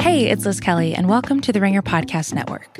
Hey, 0.00 0.30
it's 0.30 0.46
Liz 0.46 0.60
Kelly, 0.60 0.94
and 0.94 1.08
welcome 1.08 1.40
to 1.40 1.52
the 1.52 1.60
Ringer 1.60 1.82
Podcast 1.82 2.32
Network. 2.32 2.78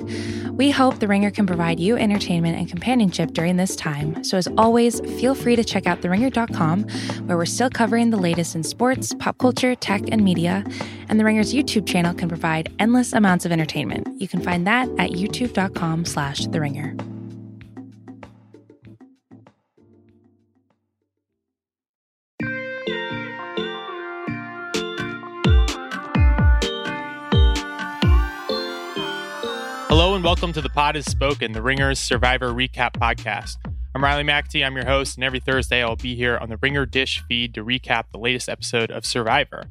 We 0.52 0.70
hope 0.70 0.98
the 0.98 1.08
Ringer 1.08 1.30
can 1.30 1.46
provide 1.46 1.80
you 1.80 1.96
entertainment 1.96 2.56
and 2.56 2.68
companionship 2.68 3.32
during 3.32 3.56
this 3.56 3.76
time. 3.76 4.22
So, 4.24 4.38
as 4.38 4.48
always, 4.56 5.00
feel 5.00 5.34
free 5.34 5.56
to 5.56 5.64
check 5.64 5.86
out 5.86 6.00
theringer.com, 6.00 6.84
where 7.26 7.36
we're 7.36 7.44
still 7.44 7.70
covering 7.70 8.10
the 8.10 8.16
latest 8.16 8.54
in 8.54 8.62
sports, 8.62 9.14
pop 9.18 9.36
culture, 9.38 9.74
tech, 9.74 10.02
and 10.10 10.24
media. 10.24 10.64
And 11.08 11.18
the 11.18 11.24
Ringer's 11.24 11.52
YouTube 11.52 11.86
channel 11.86 12.14
can 12.14 12.28
provide 12.28 12.72
endless 12.78 13.12
amounts 13.12 13.44
of 13.44 13.52
entertainment. 13.52 14.20
You 14.20 14.28
can 14.28 14.40
find 14.40 14.66
that 14.66 14.88
at 14.98 15.10
youtube.com 15.10 16.04
slash 16.04 16.46
the 16.46 16.60
ringer. 16.60 16.96
And 30.18 30.24
welcome 30.24 30.52
to 30.54 30.60
The 30.60 30.68
Pod 30.68 30.96
Has 30.96 31.06
Spoken, 31.06 31.52
the 31.52 31.62
Ringer's 31.62 32.00
Survivor 32.00 32.48
Recap 32.48 32.94
Podcast. 32.94 33.54
I'm 33.94 34.02
Riley 34.02 34.24
McAtee, 34.24 34.66
I'm 34.66 34.74
your 34.74 34.84
host, 34.84 35.16
and 35.16 35.22
every 35.22 35.38
Thursday 35.38 35.80
I'll 35.80 35.94
be 35.94 36.16
here 36.16 36.36
on 36.36 36.48
the 36.48 36.56
Ringer 36.56 36.86
Dish 36.86 37.22
feed 37.28 37.54
to 37.54 37.64
recap 37.64 38.06
the 38.10 38.18
latest 38.18 38.48
episode 38.48 38.90
of 38.90 39.06
Survivor. 39.06 39.66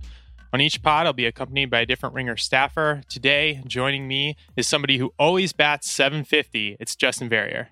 On 0.53 0.61
each 0.61 0.81
pod, 0.81 1.05
I'll 1.05 1.11
be 1.11 1.25
accompanied 1.25 1.69
by 1.69 1.81
a 1.81 1.85
different 1.85 2.15
Ringer 2.15 2.37
staffer. 2.37 3.01
Today, 3.09 3.61
joining 3.67 4.07
me 4.07 4.37
is 4.55 4.65
somebody 4.67 4.99
who 4.99 5.11
always 5.19 5.51
bats 5.51 5.91
750. 5.91 6.77
It's 6.79 6.95
Justin 6.95 7.27
Verrier. 7.27 7.71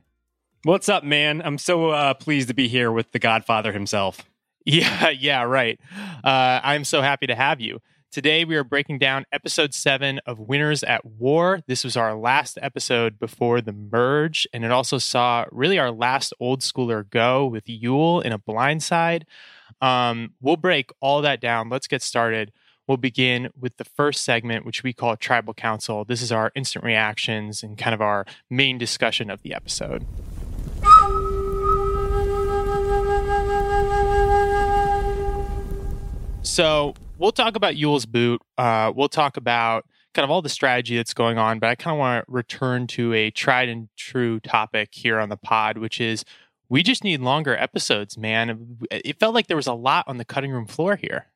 What's 0.66 0.90
up, 0.90 1.06
man? 1.06 1.42
I'm 1.46 1.58
so 1.58 1.92
uh, 1.92 2.14
pleased 2.14 2.50
to 2.50 2.54
be 2.54 2.68
here 2.68 2.92
with 2.92 3.14
the 3.14 3.20
Godfather 3.20 3.72
himself. 3.72 4.26
Yeah, 4.68 5.12
yeah, 5.12 5.44
right. 5.44 5.80
Uh, 6.23 6.60
I'm 6.64 6.86
so 6.86 7.04
happy 7.04 7.28
to 7.28 7.36
have 7.36 7.62
you. 7.62 7.82
Today, 8.16 8.46
we 8.46 8.55
are 8.55 8.64
breaking 8.64 9.00
down 9.00 9.26
episode 9.34 9.74
seven 9.74 10.22
of 10.26 10.40
Winners 10.40 10.86
at 10.86 11.04
War. 11.04 11.60
This 11.68 11.84
was 11.84 11.98
our 11.98 12.16
last 12.16 12.58
episode 12.62 13.20
before 13.20 13.59
the 13.59 13.73
merge, 13.73 14.48
and 14.53 14.64
it 14.64 14.72
also 14.72 14.98
saw 15.00 15.44
really 15.52 15.78
our 15.78 15.92
last 15.92 16.31
old 16.39 16.62
schooler 16.62 17.09
go 17.09 17.45
with 17.45 17.66
Yul 17.66 18.23
in 18.23 18.31
a 18.31 18.39
blindside. 18.39 19.23
Um, 19.81 20.31
we'll 20.39 20.56
break 20.56 20.92
all 21.02 21.22
that 21.23 21.42
down. 21.42 21.67
Let's 21.67 21.88
get 21.88 22.02
started. 22.02 22.54
We'll 22.88 22.95
begin 22.95 23.50
with 23.59 23.76
the 23.76 23.84
first 23.84 24.23
segment, 24.23 24.66
which 24.66 24.82
we 24.82 24.94
call 24.94 25.17
Tribal 25.17 25.54
Council. 25.54 26.06
This 26.06 26.22
is 26.22 26.32
our 26.32 26.54
instant 26.56 26.86
reactions 26.86 27.64
and 27.64 27.78
kind 27.78 27.94
of 27.94 28.00
our 28.00 28.26
main 28.50 28.78
discussion 28.78 29.30
of 29.30 29.42
the 29.42 29.54
episode. 29.54 30.06
So 36.44 36.95
we'll 37.17 37.31
talk 37.31 37.55
about 37.55 37.75
Yul's 37.75 38.05
boot. 38.05 38.41
Uh, 38.58 38.91
we'll 38.95 39.09
talk 39.09 39.38
about 39.38 39.85
kind 40.13 40.23
of 40.23 40.31
all 40.31 40.41
the 40.41 40.49
strategy 40.49 40.95
that's 40.95 41.13
going 41.13 41.38
on, 41.38 41.59
but 41.59 41.69
I 41.69 41.75
kind 41.75 41.94
of 41.94 41.99
want 41.99 42.25
to 42.25 42.31
return 42.31 42.88
to 42.88 43.13
a 43.13 43.31
tried 43.31 43.69
and 43.69 43.89
true 43.97 44.39
topic 44.39 44.89
here 44.94 45.19
on 45.19 45.30
the 45.30 45.38
pod, 45.38 45.77
which 45.77 45.99
is 45.99 46.23
we 46.69 46.83
just 46.83 47.03
need 47.03 47.21
longer 47.21 47.55
episodes, 47.55 48.17
man. 48.17 48.77
It 48.89 49.19
felt 49.19 49.36
like 49.36 49.47
there 49.47 49.58
was 49.58 49.67
a 49.67 49.73
lot 49.73 50.05
on 50.08 50.17
the 50.17 50.25
cutting 50.25 50.52
room 50.52 50.66
floor 50.66 50.95
here. 50.95 51.27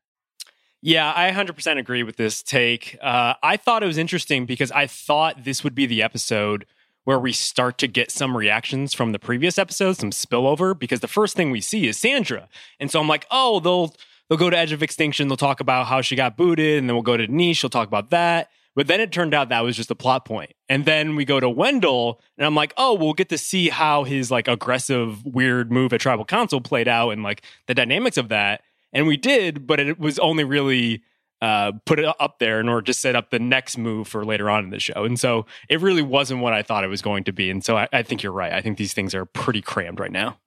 Yeah, 0.82 1.12
I 1.14 1.32
100% 1.32 1.78
agree 1.78 2.04
with 2.04 2.16
this 2.16 2.42
take. 2.42 2.98
Uh, 3.02 3.34
I 3.44 3.58
thought 3.58 3.84
it 3.84 3.88
was 3.88 3.98
interesting 3.98 4.46
because 4.46 4.72
I 4.72 4.88
thought 4.88 5.44
this 5.44 5.62
would 5.64 5.76
be 5.76 5.86
the 5.86 6.02
episode 6.02 6.66
where 7.04 7.20
we 7.20 7.34
start 7.34 7.78
to 7.80 7.88
get 7.88 8.12
some 8.12 8.38
reactions 8.38 8.94
from 8.94 9.12
the 9.12 9.20
previous 9.20 9.58
episodes, 9.58 10.00
some 10.00 10.12
spillover, 10.12 10.78
because 10.78 11.02
the 11.02 11.08
first 11.08 11.36
thing 11.36 11.52
we 11.52 11.60
see 11.60 11.88
is 11.88 11.98
Sandra. 11.98 12.48
And 12.80 12.90
so 12.90 13.00
I'm 13.00 13.08
like, 13.08 13.26
oh, 13.30 13.60
they'll 13.60 13.94
they'll 14.30 14.38
go 14.38 14.50
to 14.50 14.58
Edge 14.58 14.72
of 14.72 14.84
Extinction, 14.84 15.28
they'll 15.28 15.38
talk 15.38 15.60
about 15.60 15.88
how 15.88 16.02
she 16.02 16.16
got 16.16 16.38
booted, 16.38 16.78
and 16.78 16.88
then 16.88 16.96
we'll 16.96 17.04
go 17.04 17.18
to 17.18 17.28
Niche, 17.28 17.58
she'll 17.58 17.70
talk 17.70 17.88
about 17.88 18.12
that. 18.12 18.50
But 18.76 18.88
then 18.88 19.02
it 19.02 19.12
turned 19.12 19.34
out 19.34 19.50
that 19.50 19.64
was 19.64 19.76
just 19.76 19.92
a 19.92 19.96
plot 19.96 20.26
point. 20.26 20.54
And 20.70 20.86
then 20.86 21.16
we 21.16 21.26
go 21.26 21.40
to 21.40 21.50
Wendell, 21.50 22.22
and 22.38 22.46
I'm 22.46 22.56
like, 22.56 22.74
oh, 22.78 22.94
we'll 22.94 23.14
get 23.14 23.30
to 23.30 23.38
see 23.38 23.70
how 23.70 24.04
his 24.04 24.32
like 24.32 24.48
aggressive, 24.48 25.26
weird 25.26 25.72
move 25.72 25.92
at 25.92 26.00
Tribal 26.00 26.24
Council 26.24 26.62
played 26.62 26.88
out 26.88 27.10
and 27.10 27.24
like 27.24 27.44
the 27.68 27.74
dynamics 27.74 28.18
of 28.18 28.30
that. 28.30 28.62
And 28.94 29.06
we 29.06 29.18
did, 29.18 29.68
but 29.68 29.80
it 29.80 30.00
was 30.00 30.18
only 30.20 30.44
really 30.44 31.04
uh, 31.42 31.74
put 31.86 32.00
it 32.00 32.06
up 32.06 32.40
there 32.40 32.60
in 32.60 32.70
order 32.70 32.86
to 32.86 32.94
set 32.94 33.16
up 33.16 33.30
the 33.30 33.40
next 33.40 33.78
move 33.78 34.08
for 34.08 34.26
later 34.26 34.50
on 34.50 34.64
in 34.64 34.70
the 34.70 34.80
show. 34.80 35.04
And 35.04 35.20
so 35.20 35.46
it 35.70 35.80
really 35.82 36.02
wasn't 36.02 36.42
what 36.42 36.54
I 36.54 36.64
thought 36.64 36.84
it 36.84 36.90
was 36.90 37.02
going 37.02 37.24
to 37.26 37.32
be. 37.32 37.50
And 37.50 37.64
so 37.64 37.78
I, 37.78 37.88
I 37.94 38.04
think 38.04 38.24
you're 38.24 38.32
right. 38.32 38.54
I 38.54 38.62
think 38.62 38.78
these 38.78 38.94
things 38.94 39.16
are 39.16 39.26
pretty 39.26 39.62
crammed 39.62 40.00
right 40.00 40.12
now. 40.12 40.38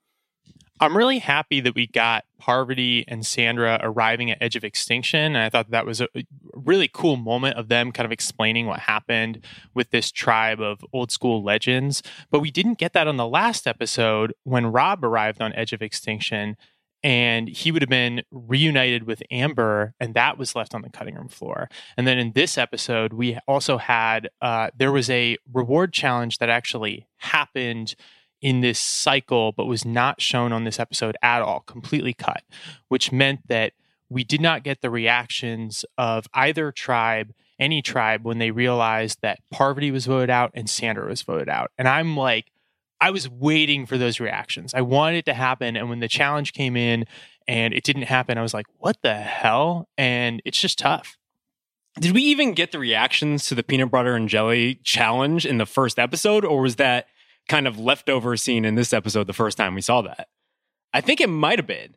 I'm 0.82 0.96
really 0.96 1.20
happy 1.20 1.60
that 1.60 1.76
we 1.76 1.86
got 1.86 2.24
Parvati 2.40 3.04
and 3.06 3.24
Sandra 3.24 3.78
arriving 3.80 4.32
at 4.32 4.38
Edge 4.40 4.56
of 4.56 4.64
Extinction. 4.64 5.36
And 5.36 5.38
I 5.38 5.48
thought 5.48 5.70
that 5.70 5.86
was 5.86 6.00
a 6.00 6.08
really 6.54 6.90
cool 6.92 7.16
moment 7.16 7.56
of 7.56 7.68
them 7.68 7.92
kind 7.92 8.04
of 8.04 8.10
explaining 8.10 8.66
what 8.66 8.80
happened 8.80 9.44
with 9.74 9.90
this 9.90 10.10
tribe 10.10 10.60
of 10.60 10.84
old 10.92 11.12
school 11.12 11.40
legends. 11.40 12.02
But 12.32 12.40
we 12.40 12.50
didn't 12.50 12.78
get 12.78 12.94
that 12.94 13.06
on 13.06 13.16
the 13.16 13.28
last 13.28 13.68
episode 13.68 14.34
when 14.42 14.66
Rob 14.66 15.04
arrived 15.04 15.40
on 15.40 15.52
Edge 15.52 15.72
of 15.72 15.82
Extinction 15.82 16.56
and 17.04 17.48
he 17.48 17.70
would 17.70 17.82
have 17.82 17.88
been 17.88 18.22
reunited 18.30 19.04
with 19.04 19.22
Amber, 19.30 19.92
and 19.98 20.14
that 20.14 20.38
was 20.38 20.54
left 20.54 20.72
on 20.72 20.82
the 20.82 20.90
cutting 20.90 21.16
room 21.16 21.26
floor. 21.26 21.68
And 21.96 22.06
then 22.06 22.16
in 22.16 22.30
this 22.32 22.56
episode, 22.56 23.12
we 23.12 23.38
also 23.48 23.76
had 23.76 24.30
uh, 24.40 24.70
there 24.76 24.92
was 24.92 25.10
a 25.10 25.36
reward 25.52 25.92
challenge 25.92 26.38
that 26.38 26.48
actually 26.48 27.08
happened 27.16 27.96
in 28.42 28.60
this 28.60 28.78
cycle, 28.78 29.52
but 29.52 29.66
was 29.66 29.84
not 29.84 30.20
shown 30.20 30.52
on 30.52 30.64
this 30.64 30.80
episode 30.80 31.16
at 31.22 31.40
all, 31.40 31.60
completely 31.60 32.12
cut, 32.12 32.42
which 32.88 33.12
meant 33.12 33.46
that 33.48 33.72
we 34.10 34.24
did 34.24 34.40
not 34.40 34.64
get 34.64 34.82
the 34.82 34.90
reactions 34.90 35.84
of 35.96 36.26
either 36.34 36.70
tribe, 36.72 37.32
any 37.58 37.80
tribe, 37.80 38.24
when 38.24 38.38
they 38.38 38.50
realized 38.50 39.18
that 39.22 39.38
Parvati 39.50 39.90
was 39.90 40.06
voted 40.06 40.28
out 40.28 40.50
and 40.54 40.68
Sandra 40.68 41.06
was 41.06 41.22
voted 41.22 41.48
out. 41.48 41.70
And 41.78 41.88
I'm 41.88 42.16
like, 42.16 42.50
I 43.00 43.10
was 43.10 43.28
waiting 43.28 43.86
for 43.86 43.96
those 43.96 44.20
reactions. 44.20 44.74
I 44.74 44.82
wanted 44.82 45.18
it 45.18 45.24
to 45.26 45.34
happen. 45.34 45.76
And 45.76 45.88
when 45.88 46.00
the 46.00 46.08
challenge 46.08 46.52
came 46.52 46.76
in 46.76 47.06
and 47.48 47.72
it 47.72 47.84
didn't 47.84 48.02
happen, 48.02 48.38
I 48.38 48.42
was 48.42 48.54
like, 48.54 48.66
what 48.78 48.98
the 49.02 49.14
hell? 49.14 49.88
And 49.96 50.42
it's 50.44 50.60
just 50.60 50.78
tough. 50.78 51.16
Did 52.00 52.12
we 52.12 52.22
even 52.22 52.54
get 52.54 52.72
the 52.72 52.78
reactions 52.78 53.46
to 53.46 53.54
the 53.54 53.62
peanut 53.62 53.90
butter 53.90 54.14
and 54.14 54.28
jelly 54.28 54.80
challenge 54.82 55.44
in 55.44 55.58
the 55.58 55.66
first 55.66 55.98
episode, 55.98 56.44
or 56.44 56.62
was 56.62 56.76
that 56.76 57.06
kind 57.48 57.66
of 57.66 57.78
leftover 57.78 58.36
scene 58.36 58.64
in 58.64 58.74
this 58.74 58.92
episode 58.92 59.26
the 59.26 59.32
first 59.32 59.56
time 59.56 59.74
we 59.74 59.80
saw 59.80 60.02
that. 60.02 60.28
I 60.92 61.00
think 61.00 61.20
it 61.20 61.28
might 61.28 61.58
have 61.58 61.66
been. 61.66 61.96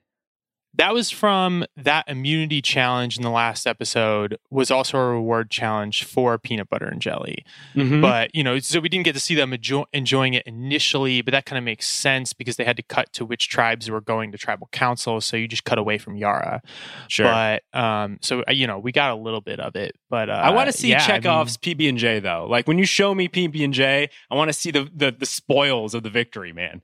That 0.78 0.94
was 0.94 1.10
from 1.10 1.66
that 1.78 2.08
immunity 2.08 2.62
challenge 2.62 3.18
in 3.18 3.24
the 3.24 3.30
last 3.30 3.66
episode 3.66 4.38
was 4.50 4.70
also 4.70 4.98
a 4.98 5.10
reward 5.10 5.50
challenge 5.50 6.04
for 6.04 6.38
peanut 6.38 6.70
butter 6.70 6.86
and 6.86 7.02
jelly. 7.02 7.46
Mm-hmm. 7.76 8.02
But, 8.02 8.36
you 8.36 8.44
know, 8.44 8.60
so 8.60 8.80
we 8.80 8.90
didn't 8.90 9.06
get 9.06 9.14
to 9.14 9.20
see 9.20 9.36
them 9.36 9.54
enjoy- 9.54 9.86
enjoying 9.94 10.34
it 10.34 10.44
initially, 10.46 11.22
but 11.22 11.32
that 11.32 11.46
kind 11.46 11.58
of 11.58 11.64
makes 11.64 11.88
sense 11.88 12.34
because 12.34 12.58
they 12.58 12.66
had 12.66 12.76
to 12.78 12.84
cut 12.84 13.14
to 13.14 13.26
which 13.26 13.48
tribes 13.48 13.90
were 13.90 14.02
going 14.02 14.32
to 14.34 14.38
tribal 14.38 14.68
council. 14.72 15.22
So 15.22 15.38
you 15.38 15.48
just 15.48 15.64
cut 15.64 15.78
away 15.78 15.98
from 15.98 16.18
Yara. 16.18 16.62
Sure. 17.08 17.26
But, 17.26 17.64
um, 17.74 18.18
so, 18.22 18.44
uh, 18.48 18.52
you 18.52 18.68
know, 18.68 18.78
we 18.80 18.92
got 18.92 19.12
a 19.12 19.16
little 19.16 19.42
bit 19.42 19.60
of 19.60 19.76
it. 19.76 19.96
But 20.10 20.30
uh, 20.30 20.34
I 20.34 20.50
want 20.52 20.70
to 20.70 20.78
see 20.78 20.90
yeah, 20.90 21.06
Chekhov's 21.06 21.58
I 21.64 21.68
mean, 21.68 21.78
PB 21.78 21.90
and 21.90 21.98
J 21.98 22.20
though. 22.20 22.48
Like 22.50 22.68
when 22.68 22.78
you 22.78 22.86
show 22.86 23.16
me 23.16 23.28
PB 23.28 23.64
and 23.64 23.74
J, 23.74 24.10
I 24.30 24.36
want 24.36 24.50
to 24.50 24.54
see 24.54 24.72
the, 24.72 24.90
the 24.94 25.12
the 25.12 25.26
spoils 25.26 25.94
of 25.94 26.04
the 26.04 26.10
victory, 26.10 26.54
man. 26.54 26.82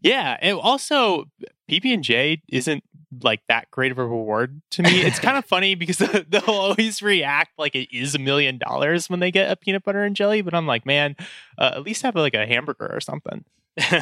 Yeah, 0.00 0.36
and 0.42 0.58
also 0.58 1.24
PB 1.70 1.94
and 1.94 2.04
J 2.04 2.42
isn't 2.48 2.84
like 3.22 3.42
that 3.48 3.70
great 3.70 3.92
of 3.92 3.98
a 3.98 4.04
reward 4.04 4.60
to 4.72 4.82
me. 4.82 5.02
It's 5.02 5.18
kind 5.18 5.36
of 5.36 5.44
funny 5.46 5.74
because 5.74 5.98
they'll 6.28 6.42
always 6.46 7.02
react 7.02 7.52
like 7.58 7.74
it 7.74 7.94
is 7.96 8.14
a 8.14 8.18
million 8.18 8.58
dollars 8.58 9.08
when 9.08 9.20
they 9.20 9.30
get 9.30 9.50
a 9.50 9.56
peanut 9.56 9.84
butter 9.84 10.02
and 10.02 10.16
jelly, 10.16 10.42
but 10.42 10.54
I'm 10.54 10.66
like, 10.66 10.86
man, 10.86 11.16
uh, 11.58 11.72
at 11.74 11.82
least 11.82 12.02
have 12.02 12.14
like 12.14 12.34
a 12.34 12.46
hamburger 12.46 12.90
or 12.92 13.00
something. 13.00 13.44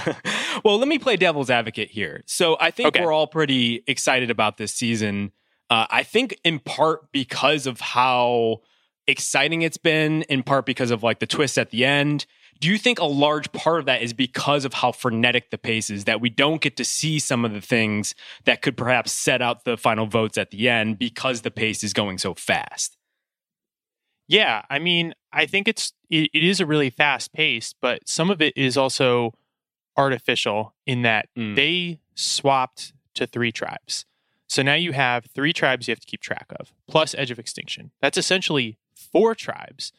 well, 0.65 0.79
let 0.79 0.89
me 0.89 0.99
play 0.99 1.17
devil's 1.17 1.51
advocate 1.51 1.91
here. 1.91 2.23
So 2.27 2.57
I 2.61 2.71
think 2.71 2.89
okay. 2.89 3.05
we're 3.05 3.13
all 3.13 3.27
pretty 3.27 3.83
excited 3.87 4.31
about 4.31 4.59
this 4.59 4.73
season. 4.73 5.33
Uh, 5.71 5.87
I 5.91 6.03
think 6.03 6.39
in 6.45 6.59
part 6.59 7.11
because 7.13 7.67
of 7.67 7.81
how 7.81 8.61
exciting 9.07 9.63
it's 9.63 9.79
been, 9.79 10.23
in 10.23 10.43
part 10.43 10.67
because 10.67 10.91
of 10.91 11.03
like 11.03 11.21
the 11.21 11.27
twist 11.27 11.59
at 11.59 11.71
the 11.71 11.85
end 11.85 12.27
do 12.63 12.69
you 12.69 12.79
think 12.79 13.01
a 13.01 13.05
large 13.05 13.51
part 13.51 13.81
of 13.81 13.87
that 13.87 14.03
is 14.03 14.13
because 14.13 14.65
of 14.65 14.73
how 14.73 14.93
frenetic 14.93 15.51
the 15.51 15.59
pace 15.59 15.91
is 15.91 16.05
that 16.05 16.21
we 16.21 16.31
don't 16.31 16.61
get 16.61 16.77
to 16.77 16.85
see 16.85 17.19
some 17.19 17.45
of 17.45 17.53
the 17.53 17.61
things 17.61 18.15
that 18.45 18.63
could 18.63 18.77
perhaps 18.77 19.11
set 19.11 19.43
out 19.43 19.65
the 19.65 19.77
final 19.77 20.07
votes 20.07 20.39
at 20.39 20.53
the 20.53 20.69
end 20.69 20.97
because 20.97 21.41
the 21.41 21.51
pace 21.51 21.83
is 21.83 21.93
going 21.93 22.19
so 22.19 22.35
fast? 22.35 22.97
Yeah, 24.29 24.63
I 24.71 24.79
mean, 24.79 25.13
I 25.33 25.45
think 25.45 25.67
it's 25.67 25.93
it, 26.09 26.31
it 26.33 26.45
is 26.45 26.61
a 26.61 26.67
really 26.67 26.89
fast 26.89 27.33
pace, 27.33 27.75
but 27.81 28.09
some 28.09 28.31
of 28.31 28.41
it 28.41 28.57
is 28.57 28.77
also 28.77 29.35
artificial 29.97 30.73
in 30.87 31.03
that 31.03 31.31
mm. 31.37 31.57
they 31.57 31.99
swapped 32.15 32.93
to 33.15 33.27
three 33.27 33.51
tribes. 33.51 34.07
So 34.47 34.63
now 34.63 34.75
you 34.75 34.93
have 34.93 35.25
three 35.35 35.53
tribes 35.53 35.89
you 35.89 35.93
have 35.93 36.01
to 36.01 36.07
keep 36.07 36.21
track 36.21 36.47
of, 36.61 36.73
plus 36.87 37.13
Edge 37.19 37.33
of 37.33 37.41
Extinction. 37.41 37.91
That's 38.01 38.17
essentially 38.17 38.79
four 38.95 39.35
tribes 39.35 39.93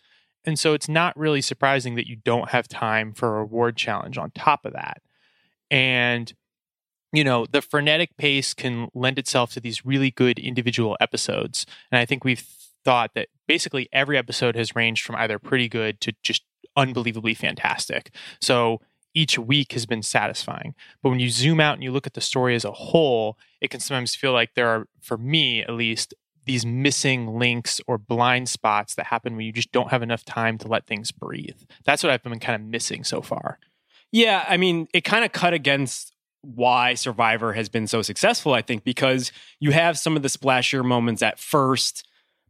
and 0.46 0.60
so 0.60 0.74
it's 0.74 0.90
not 0.90 1.18
really 1.18 1.42
surprising 1.42 1.96
that 1.96 2.08
you 2.08 2.18
don't 2.18 2.50
have 2.50 2.68
time 2.68 3.14
for 3.14 3.30
a 3.30 3.40
reward 3.40 3.78
challenge 3.78 4.18
on 4.18 4.32
top 4.32 4.66
of 4.66 4.74
that. 4.74 5.02
And, 5.72 6.34
you 7.12 7.24
know, 7.24 7.46
the 7.46 7.62
frenetic 7.62 8.18
pace 8.18 8.54
can 8.54 8.90
lend 8.94 9.18
itself 9.18 9.54
to 9.54 9.60
these 9.60 9.86
really 9.86 10.12
good 10.12 10.40
individual 10.40 10.98
episodes. 11.00 11.66
And 11.92 12.00
I 12.00 12.06
think 12.06 12.24
we've 12.24 12.46
thought 12.84 13.12
that 13.16 13.30
basically 13.48 13.88
every 13.94 14.18
episode 14.18 14.56
has 14.56 14.76
ranged 14.76 15.06
from 15.06 15.16
either 15.16 15.40
pretty 15.40 15.70
good 15.70 16.02
to 16.02 16.14
just 16.22 16.44
unbelievably 16.76 17.36
fantastic. 17.36 18.14
So 18.42 18.82
each 19.14 19.38
week 19.38 19.74
has 19.74 19.86
been 19.86 20.02
satisfying. 20.02 20.74
But 21.02 21.10
when 21.10 21.20
you 21.20 21.30
zoom 21.30 21.60
out 21.60 21.76
and 21.76 21.84
you 21.84 21.92
look 21.92 22.08
at 22.08 22.16
the 22.16 22.22
story 22.22 22.56
as 22.56 22.66
a 22.66 22.72
whole, 22.72 23.38
it 23.62 23.70
can 23.70 23.80
sometimes 23.80 24.16
feel 24.16 24.34
like 24.34 24.56
there 24.56 24.68
are, 24.68 24.88
for 25.02 25.18
me 25.18 25.62
at 25.62 25.70
least, 25.72 26.14
these 26.46 26.66
missing 26.66 27.38
links 27.38 27.80
or 27.88 27.98
blind 27.98 28.50
spots 28.50 28.96
that 28.96 29.08
happen 29.08 29.36
when 29.36 29.46
you 29.46 29.52
just 29.52 29.72
don't 29.72 29.92
have 29.92 30.02
enough 30.02 30.26
time 30.26 30.58
to 30.60 30.68
let 30.68 30.86
things 30.86 31.12
breathe. 31.12 31.62
That's 31.86 32.04
what 32.04 32.12
I've 32.12 32.24
been 32.24 32.40
kind 32.40 32.62
of 32.62 32.68
missing 32.68 33.04
so 33.04 33.22
far. 33.22 33.60
Yeah, 34.12 34.46
I 34.48 34.58
mean, 34.58 34.88
it 34.94 35.02
kind 35.02 35.26
of 35.26 35.32
cut 35.32 35.54
against 35.54 36.14
why 36.42 36.94
Survivor 36.94 37.54
has 37.54 37.70
been 37.70 37.88
so 37.88 38.02
successful, 38.02 38.54
I 38.54 38.62
think, 38.62 38.84
because 38.84 39.32
you 39.60 39.72
have 39.72 39.98
some 39.98 40.16
of 40.16 40.22
the 40.22 40.28
splashier 40.28 40.84
moments 40.84 41.22
at 41.22 41.40
first 41.40 42.04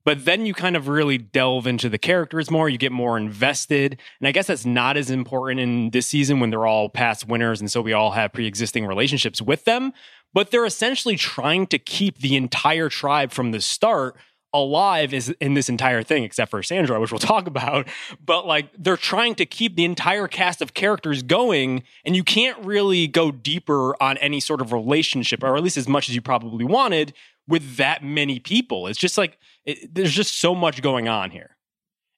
but 0.05 0.25
then 0.25 0.45
you 0.45 0.53
kind 0.53 0.75
of 0.75 0.87
really 0.87 1.17
delve 1.17 1.65
into 1.65 1.89
the 1.89 1.97
characters 1.97 2.51
more, 2.51 2.67
you 2.67 2.77
get 2.77 2.91
more 2.91 3.17
invested. 3.17 3.99
And 4.19 4.27
I 4.27 4.31
guess 4.31 4.47
that's 4.47 4.65
not 4.65 4.97
as 4.97 5.09
important 5.09 5.61
in 5.61 5.91
this 5.91 6.07
season 6.07 6.39
when 6.39 6.49
they're 6.49 6.65
all 6.65 6.89
past 6.89 7.27
winners 7.27 7.61
and 7.61 7.71
so 7.71 7.81
we 7.81 7.93
all 7.93 8.11
have 8.11 8.33
pre-existing 8.33 8.85
relationships 8.85 9.41
with 9.41 9.63
them, 9.65 9.93
but 10.33 10.51
they're 10.51 10.65
essentially 10.65 11.15
trying 11.15 11.67
to 11.67 11.79
keep 11.79 12.19
the 12.19 12.35
entire 12.35 12.89
tribe 12.89 13.31
from 13.31 13.51
the 13.51 13.61
start 13.61 14.15
alive 14.53 15.13
is 15.13 15.29
in 15.41 15.55
this 15.55 15.67
entire 15.67 16.03
thing 16.03 16.23
except 16.23 16.51
for 16.51 16.61
Sandra 16.61 16.99
which 16.99 17.11
we'll 17.11 17.19
talk 17.33 17.47
about. 17.47 17.87
But 18.23 18.45
like 18.45 18.69
they're 18.77 18.97
trying 18.97 19.35
to 19.35 19.45
keep 19.45 19.75
the 19.75 19.85
entire 19.85 20.27
cast 20.27 20.61
of 20.61 20.73
characters 20.73 21.23
going 21.23 21.83
and 22.05 22.15
you 22.15 22.23
can't 22.23 22.63
really 22.63 23.07
go 23.07 23.31
deeper 23.31 24.01
on 24.01 24.17
any 24.17 24.39
sort 24.39 24.61
of 24.61 24.71
relationship 24.71 25.43
or 25.43 25.57
at 25.57 25.63
least 25.63 25.77
as 25.77 25.87
much 25.87 26.07
as 26.07 26.15
you 26.15 26.21
probably 26.21 26.65
wanted 26.65 27.13
with 27.47 27.77
that 27.77 28.03
many 28.03 28.39
people. 28.39 28.87
It's 28.87 28.99
just 28.99 29.17
like 29.17 29.37
it, 29.65 29.93
there's 29.93 30.13
just 30.13 30.39
so 30.39 30.53
much 30.55 30.81
going 30.81 31.07
on 31.07 31.31
here. 31.31 31.57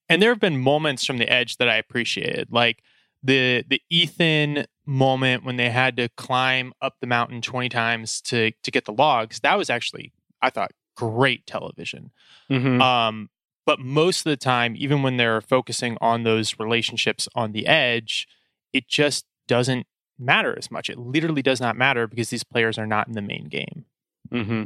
And 0.08 0.22
there 0.22 0.30
have 0.30 0.40
been 0.40 0.58
moments 0.58 1.06
from 1.06 1.18
the 1.18 1.28
edge 1.28 1.58
that 1.58 1.68
I 1.68 1.78
appreciated, 1.78 2.50
like 2.52 2.84
the 3.26 3.64
the 3.68 3.82
Ethan 3.90 4.66
moment 4.86 5.44
when 5.44 5.58
they 5.58 5.70
had 5.70 5.98
to 5.98 6.10
climb 6.10 6.74
up 6.82 6.96
the 7.02 7.08
mountain 7.08 7.42
20 7.42 7.70
times 7.70 8.22
to 8.22 8.52
to 8.64 8.72
get 8.72 8.86
the 8.86 8.94
logs. 8.94 9.40
That 9.40 9.58
was 9.58 9.70
actually, 9.70 10.14
I 10.42 10.50
thought, 10.50 10.72
great 10.96 11.46
television. 11.48 12.12
Mm-hmm. 12.50 12.82
Um, 12.82 13.30
but 13.66 13.80
most 13.80 14.20
of 14.20 14.30
the 14.30 14.38
time, 14.38 14.76
even 14.78 15.02
when 15.02 15.18
they're 15.18 15.42
focusing 15.42 15.98
on 16.00 16.24
those 16.24 16.60
relationships 16.60 17.28
on 17.34 17.52
the 17.52 17.66
edge, 17.66 18.28
it 18.74 18.88
just 18.88 19.26
doesn't 19.48 19.88
matter 20.20 20.56
as 20.58 20.70
much. 20.70 20.90
It 20.90 21.00
literally 21.00 21.42
does 21.42 21.60
not 21.60 21.76
matter 21.76 22.08
because 22.08 22.30
these 22.30 22.44
players 22.44 22.78
are 22.78 22.86
not 22.86 23.08
in 23.08 23.14
the 23.14 23.22
main 23.24 23.46
game. 23.46 23.86
Mm-hmm. 24.32 24.64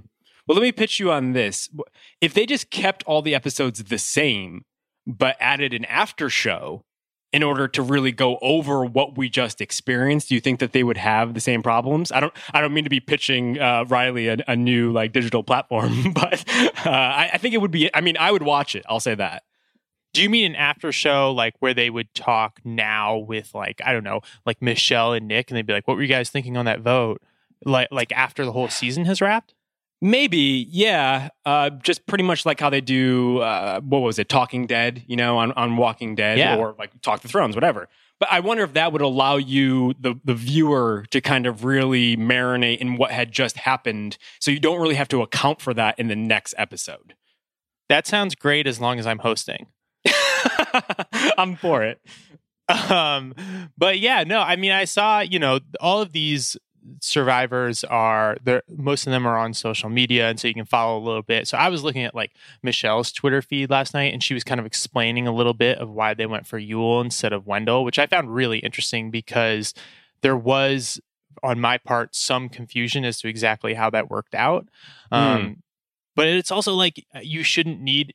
Well, 0.48 0.56
let 0.56 0.62
me 0.62 0.72
pitch 0.74 1.00
you 1.00 1.12
on 1.12 1.32
this. 1.32 1.70
If 2.20 2.34
they 2.34 2.46
just 2.46 2.72
kept 2.72 3.04
all 3.04 3.22
the 3.22 3.36
episodes 3.36 3.82
the 3.84 3.98
same, 3.98 4.66
but 5.08 5.38
added 5.40 5.74
an 5.74 5.86
after 5.86 6.30
show 6.30 6.84
in 7.32 7.44
order 7.44 7.68
to 7.68 7.82
really 7.84 8.12
go 8.12 8.40
over 8.42 8.84
what 8.84 9.18
we 9.18 9.30
just 9.30 9.62
experienced, 9.62 10.30
do 10.30 10.36
you 10.36 10.42
think 10.42 10.60
that 10.60 10.72
they 10.72 10.84
would 10.84 10.98
have 10.98 11.34
the 11.34 11.40
same 11.40 11.62
problems? 11.62 12.12
I 12.12 12.20
don't. 12.20 12.34
I 12.54 12.62
don't 12.62 12.74
mean 12.74 12.86
to 12.86 12.90
be 12.90 13.00
pitching 13.00 13.60
uh, 13.60 13.86
Riley 13.88 14.28
a, 14.28 14.38
a, 14.48 14.56
new 14.56 14.92
like 14.92 15.12
digital 15.12 15.44
platform, 15.44 16.12
but 16.14 16.44
uh, 16.86 16.90
I, 16.90 17.32
I 17.34 17.38
think 17.38 17.54
it 17.54 17.60
would 17.60 17.72
be. 17.72 17.90
I 17.94 18.02
mean, 18.02 18.18
I 18.18 18.32
would 18.32 18.44
watch 18.44 18.76
it. 18.76 18.86
I'll 18.90 19.00
say 19.00 19.16
that. 19.16 19.44
Do 20.14 20.24
you 20.24 20.30
mean 20.30 20.46
an 20.52 20.56
after 20.56 20.92
show 20.92 21.32
like 21.32 21.54
where 21.60 21.76
they 21.76 21.92
would 21.92 22.14
talk 22.16 22.60
now 22.66 23.18
with 23.18 23.54
like 23.54 23.80
I 23.86 23.94
don't 23.94 24.04
know, 24.04 24.22
like 24.46 24.62
Michelle 24.62 25.14
and 25.14 25.28
Nick, 25.28 25.52
and 25.52 25.58
they'd 25.58 25.68
be 25.68 25.74
like, 25.74 25.88
"What 25.88 25.98
were 25.98 26.04
you 26.04 26.10
guys 26.10 26.32
thinking 26.32 26.58
on 26.58 26.66
that 26.66 26.82
vote?" 26.82 27.22
Like 27.64 27.90
like 27.92 28.12
after 28.12 28.44
the 28.44 28.54
whole 28.54 28.70
season 28.70 29.06
has 29.06 29.22
wrapped? 29.22 29.54
Maybe, 30.02 30.66
yeah. 30.70 31.30
Uh, 31.46 31.72
just 31.72 32.06
pretty 32.06 32.24
much 32.24 32.46
like 32.46 32.60
how 32.60 32.70
they 32.70 32.82
do, 32.82 33.40
uh, 33.40 33.82
what 33.82 34.00
was 34.00 34.18
it, 34.18 34.30
Talking 34.30 34.66
Dead, 34.66 35.04
you 35.08 35.18
know, 35.18 35.38
on, 35.38 35.52
on 35.54 35.76
Walking 35.76 36.16
Dead 36.16 36.38
yeah. 36.38 36.56
or 36.56 36.76
like 36.80 37.00
Talk 37.02 37.22
the 37.22 37.28
Thrones, 37.28 37.56
whatever. 37.56 37.90
But 38.20 38.30
I 38.32 38.40
wonder 38.42 38.64
if 38.64 38.74
that 38.74 38.92
would 38.92 39.02
allow 39.02 39.38
you, 39.38 39.94
the, 40.00 40.16
the 40.24 40.34
viewer, 40.34 41.06
to 41.12 41.22
kind 41.22 41.46
of 41.46 41.64
really 41.64 42.18
marinate 42.18 42.80
in 42.80 42.98
what 42.98 43.12
had 43.12 43.32
just 43.32 43.58
happened. 43.58 44.18
So 44.40 44.52
you 44.52 44.60
don't 44.60 44.80
really 44.80 44.96
have 44.96 45.08
to 45.10 45.22
account 45.22 45.62
for 45.62 45.74
that 45.74 45.98
in 46.00 46.08
the 46.08 46.16
next 46.16 46.54
episode. 46.58 47.16
That 47.88 48.08
sounds 48.08 48.36
great 48.36 48.68
as 48.68 48.80
long 48.80 49.00
as 49.00 49.08
I'm 49.08 49.20
hosting. 49.20 49.68
I'm 51.38 51.56
for 51.56 51.84
it. 51.84 52.02
Um, 52.70 53.34
but 53.78 54.00
yeah, 54.00 54.24
no, 54.24 54.40
I 54.40 54.56
mean, 54.56 54.72
I 54.72 54.86
saw, 54.86 55.22
you 55.22 55.40
know, 55.40 55.60
all 55.80 56.02
of 56.02 56.12
these 56.12 56.56
survivors 57.02 57.84
are 57.84 58.38
there 58.44 58.64
most 58.70 59.06
of 59.08 59.12
them 59.12 59.26
are 59.28 59.38
on 59.38 59.54
social 59.54 59.90
media 59.90 60.30
and 60.30 60.40
so 60.40 60.48
you 60.48 60.54
can 60.54 60.66
follow 60.66 60.98
a 60.98 61.04
little 61.04 61.22
bit. 61.22 61.48
So 61.48 61.58
i 61.58 61.70
was 61.70 61.84
looking 61.84 62.04
at 62.04 62.16
like 62.16 62.32
michelle's 62.64 63.12
twitter 63.12 63.42
feed 63.42 63.70
last 63.70 63.94
night 63.94 64.14
and 64.14 64.24
she 64.24 64.34
was 64.34 64.44
kind 64.44 64.60
of 64.60 64.66
explaining 64.66 65.28
a 65.28 65.34
little 65.34 65.54
bit 65.54 65.78
of 65.78 65.90
why 65.90 66.14
they 66.14 66.26
went 66.26 66.48
for 66.48 66.60
yul 66.60 67.04
instead 67.04 67.34
of 67.34 67.48
wendell 67.48 67.84
which 67.84 68.00
i 68.00 68.06
found 68.06 68.34
really 68.34 68.60
interesting 68.60 69.12
because 69.12 69.74
there 70.22 70.38
was 70.38 71.00
on 71.44 71.60
my 71.60 71.78
part 71.78 72.16
some 72.16 72.50
confusion 72.50 73.06
as 73.06 73.20
to 73.22 73.28
exactly 73.28 73.74
how 73.74 73.90
that 73.90 74.10
worked 74.10 74.36
out. 74.36 74.68
Mm. 75.12 75.18
um, 75.18 75.64
but 76.16 76.28
it's 76.28 76.52
also 76.52 76.74
like 76.74 77.06
you 77.22 77.44
shouldn't 77.44 77.82
need 77.82 78.14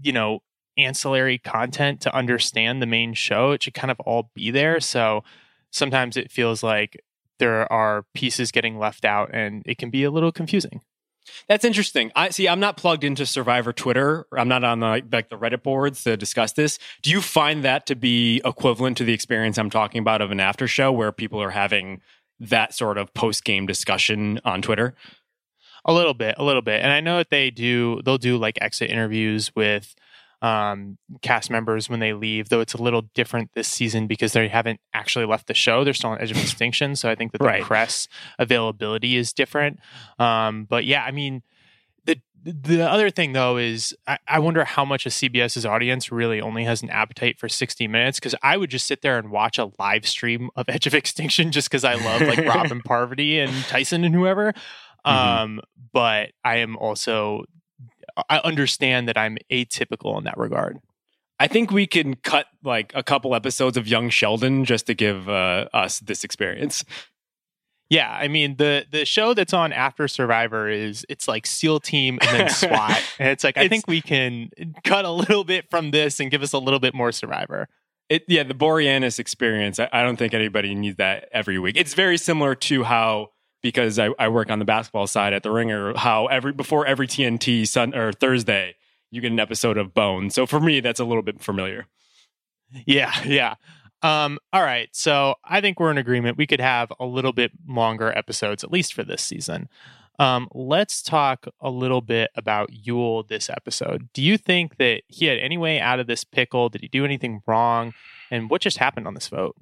you 0.00 0.12
know 0.12 0.40
ancillary 0.76 1.38
content 1.38 2.00
to 2.02 2.14
understand 2.14 2.80
the 2.80 2.86
main 2.86 3.14
show. 3.14 3.52
It 3.52 3.62
should 3.62 3.74
kind 3.74 3.90
of 3.90 4.00
all 4.00 4.30
be 4.34 4.50
there. 4.50 4.80
So 4.80 5.22
sometimes 5.70 6.16
it 6.16 6.30
feels 6.30 6.62
like 6.62 7.02
there 7.42 7.70
are 7.72 8.04
pieces 8.14 8.52
getting 8.52 8.78
left 8.78 9.04
out 9.04 9.28
and 9.32 9.64
it 9.66 9.76
can 9.76 9.90
be 9.90 10.04
a 10.04 10.12
little 10.12 10.30
confusing. 10.30 10.80
That's 11.48 11.64
interesting. 11.64 12.12
I 12.14 12.28
see. 12.30 12.48
I'm 12.48 12.60
not 12.60 12.76
plugged 12.76 13.02
into 13.02 13.26
Survivor 13.26 13.72
Twitter. 13.72 14.26
I'm 14.32 14.46
not 14.46 14.62
on 14.62 14.78
the 14.78 15.02
like 15.10 15.28
the 15.28 15.36
Reddit 15.36 15.64
boards 15.64 16.04
to 16.04 16.16
discuss 16.16 16.52
this. 16.52 16.78
Do 17.02 17.10
you 17.10 17.20
find 17.20 17.64
that 17.64 17.86
to 17.86 17.96
be 17.96 18.40
equivalent 18.44 18.96
to 18.98 19.04
the 19.04 19.12
experience 19.12 19.58
I'm 19.58 19.70
talking 19.70 20.00
about 20.00 20.20
of 20.20 20.30
an 20.30 20.38
after 20.38 20.68
show 20.68 20.92
where 20.92 21.10
people 21.10 21.42
are 21.42 21.50
having 21.50 22.00
that 22.38 22.74
sort 22.74 22.96
of 22.96 23.12
post 23.12 23.42
game 23.42 23.66
discussion 23.66 24.40
on 24.44 24.62
Twitter? 24.62 24.94
A 25.84 25.92
little 25.92 26.14
bit, 26.14 26.36
a 26.38 26.44
little 26.44 26.62
bit. 26.62 26.80
And 26.80 26.92
I 26.92 27.00
know 27.00 27.18
that 27.18 27.30
they 27.30 27.50
do. 27.50 28.00
They'll 28.04 28.18
do 28.18 28.36
like 28.38 28.56
exit 28.60 28.88
interviews 28.88 29.50
with 29.56 29.96
um, 30.42 30.98
cast 31.22 31.50
members 31.50 31.88
when 31.88 32.00
they 32.00 32.12
leave, 32.12 32.48
though 32.48 32.60
it's 32.60 32.74
a 32.74 32.82
little 32.82 33.02
different 33.14 33.50
this 33.54 33.68
season 33.68 34.08
because 34.08 34.32
they 34.32 34.48
haven't 34.48 34.80
actually 34.92 35.24
left 35.24 35.46
the 35.46 35.54
show. 35.54 35.84
They're 35.84 35.94
still 35.94 36.10
on 36.10 36.20
Edge 36.20 36.32
of 36.32 36.36
Extinction. 36.36 36.96
So 36.96 37.08
I 37.08 37.14
think 37.14 37.30
that 37.32 37.38
the 37.38 37.46
right. 37.46 37.62
press 37.62 38.08
availability 38.40 39.16
is 39.16 39.32
different. 39.32 39.78
Um, 40.18 40.64
but 40.64 40.84
yeah, 40.84 41.04
I 41.04 41.12
mean, 41.12 41.42
the 42.04 42.20
the 42.44 42.82
other 42.82 43.08
thing 43.08 43.34
though 43.34 43.56
is 43.56 43.94
I, 44.08 44.18
I, 44.26 44.40
wonder 44.40 44.64
how 44.64 44.84
much 44.84 45.06
of 45.06 45.12
CBS's 45.12 45.64
audience 45.64 46.10
really 46.10 46.40
only 46.40 46.64
has 46.64 46.82
an 46.82 46.90
appetite 46.90 47.38
for 47.38 47.48
60 47.48 47.86
minutes 47.86 48.18
because 48.18 48.34
I 48.42 48.56
would 48.56 48.68
just 48.68 48.88
sit 48.88 49.00
there 49.00 49.18
and 49.18 49.30
watch 49.30 49.58
a 49.58 49.70
live 49.78 50.08
stream 50.08 50.50
of 50.56 50.68
Edge 50.68 50.88
of 50.88 50.94
Extinction 50.94 51.52
just 51.52 51.70
because 51.70 51.84
I 51.84 51.94
love 51.94 52.20
like 52.22 52.44
Rob 52.44 52.72
and 52.72 52.82
Parvati 52.84 53.38
and 53.38 53.52
Tyson 53.66 54.02
and 54.02 54.12
whoever. 54.12 54.52
Mm-hmm. 55.06 55.08
Um, 55.08 55.60
but 55.92 56.30
I 56.44 56.56
am 56.56 56.76
also 56.76 57.44
I 58.28 58.38
understand 58.38 59.08
that 59.08 59.16
I'm 59.16 59.38
atypical 59.50 60.16
in 60.18 60.24
that 60.24 60.38
regard. 60.38 60.78
I 61.38 61.48
think 61.48 61.70
we 61.70 61.86
can 61.86 62.14
cut 62.14 62.46
like 62.62 62.92
a 62.94 63.02
couple 63.02 63.34
episodes 63.34 63.76
of 63.76 63.88
Young 63.88 64.10
Sheldon 64.10 64.64
just 64.64 64.86
to 64.86 64.94
give 64.94 65.28
uh, 65.28 65.66
us 65.72 66.00
this 66.00 66.24
experience. 66.24 66.84
Yeah, 67.90 68.10
I 68.10 68.28
mean 68.28 68.56
the 68.56 68.86
the 68.90 69.04
show 69.04 69.34
that's 69.34 69.52
on 69.52 69.72
after 69.72 70.08
Survivor 70.08 70.68
is 70.68 71.04
it's 71.08 71.28
like 71.28 71.46
SEAL 71.46 71.80
Team 71.80 72.18
and 72.22 72.40
then 72.40 72.48
SWAT, 72.48 73.02
and 73.18 73.28
it's 73.28 73.44
like 73.44 73.58
I 73.58 73.68
think 73.68 73.86
we 73.86 74.00
can 74.00 74.50
cut 74.84 75.04
a 75.04 75.10
little 75.10 75.44
bit 75.44 75.68
from 75.68 75.90
this 75.90 76.18
and 76.20 76.30
give 76.30 76.42
us 76.42 76.52
a 76.52 76.58
little 76.58 76.80
bit 76.80 76.94
more 76.94 77.12
Survivor. 77.12 77.68
It, 78.08 78.24
yeah, 78.28 78.44
the 78.44 78.54
Boreanaz 78.54 79.18
experience. 79.18 79.78
I, 79.78 79.88
I 79.92 80.02
don't 80.02 80.16
think 80.16 80.32
anybody 80.32 80.74
needs 80.74 80.96
that 80.96 81.28
every 81.32 81.58
week. 81.58 81.76
It's 81.76 81.94
very 81.94 82.18
similar 82.18 82.54
to 82.54 82.84
how 82.84 83.28
because 83.62 83.98
I, 83.98 84.10
I 84.18 84.28
work 84.28 84.50
on 84.50 84.58
the 84.58 84.64
basketball 84.64 85.06
side 85.06 85.32
at 85.32 85.42
the 85.42 85.50
Ringer. 85.50 85.96
How 85.96 86.26
every 86.26 86.52
before 86.52 86.86
every 86.86 87.06
TNT 87.06 87.66
Sun 87.66 87.94
or 87.94 88.12
Thursday, 88.12 88.74
you 89.10 89.20
get 89.20 89.32
an 89.32 89.40
episode 89.40 89.78
of 89.78 89.94
Bone. 89.94 90.30
So 90.30 90.46
for 90.46 90.60
me, 90.60 90.80
that's 90.80 91.00
a 91.00 91.04
little 91.04 91.22
bit 91.22 91.40
familiar. 91.40 91.86
Yeah, 92.86 93.12
yeah. 93.24 93.54
Um, 94.02 94.38
all 94.52 94.62
right. 94.62 94.88
So 94.92 95.36
I 95.44 95.60
think 95.60 95.78
we're 95.78 95.90
in 95.90 95.98
agreement. 95.98 96.36
We 96.36 96.46
could 96.46 96.60
have 96.60 96.92
a 96.98 97.06
little 97.06 97.32
bit 97.32 97.52
longer 97.68 98.16
episodes, 98.16 98.64
at 98.64 98.72
least 98.72 98.94
for 98.94 99.04
this 99.04 99.22
season. 99.22 99.68
Um, 100.18 100.48
let's 100.52 101.02
talk 101.02 101.46
a 101.60 101.70
little 101.70 102.00
bit 102.00 102.30
about 102.34 102.70
Yul 102.70 103.26
this 103.26 103.48
episode. 103.48 104.08
Do 104.12 104.22
you 104.22 104.36
think 104.36 104.76
that 104.76 105.02
he 105.08 105.26
had 105.26 105.38
any 105.38 105.56
way 105.56 105.80
out 105.80 106.00
of 106.00 106.06
this 106.06 106.24
pickle? 106.24 106.68
Did 106.68 106.82
he 106.82 106.88
do 106.88 107.04
anything 107.04 107.42
wrong? 107.46 107.94
And 108.30 108.50
what 108.50 108.60
just 108.60 108.78
happened 108.78 109.06
on 109.06 109.14
this 109.14 109.28
vote? 109.28 109.56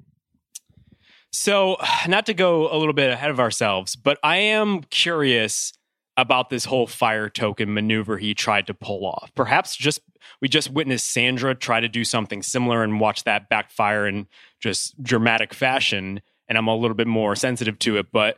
So, 1.31 1.77
not 2.07 2.25
to 2.27 2.33
go 2.33 2.73
a 2.73 2.77
little 2.77 2.93
bit 2.93 3.11
ahead 3.11 3.31
of 3.31 3.39
ourselves, 3.39 3.95
but 3.95 4.17
I 4.23 4.37
am 4.37 4.83
curious 4.83 5.73
about 6.17 6.49
this 6.49 6.65
whole 6.65 6.87
fire 6.87 7.29
token 7.29 7.73
maneuver 7.73 8.17
he 8.17 8.33
tried 8.33 8.67
to 8.67 8.73
pull 8.73 9.05
off. 9.05 9.31
Perhaps 9.35 9.75
just 9.75 10.01
we 10.41 10.47
just 10.47 10.69
witnessed 10.69 11.11
Sandra 11.11 11.55
try 11.55 11.79
to 11.79 11.87
do 11.87 12.03
something 12.03 12.43
similar 12.43 12.83
and 12.83 12.99
watch 12.99 13.23
that 13.23 13.49
backfire 13.49 14.07
in 14.07 14.27
just 14.59 15.01
dramatic 15.01 15.53
fashion, 15.53 16.21
and 16.47 16.57
I'm 16.57 16.67
a 16.67 16.75
little 16.75 16.95
bit 16.95 17.07
more 17.07 17.35
sensitive 17.35 17.79
to 17.79 17.97
it. 17.97 18.11
But 18.11 18.37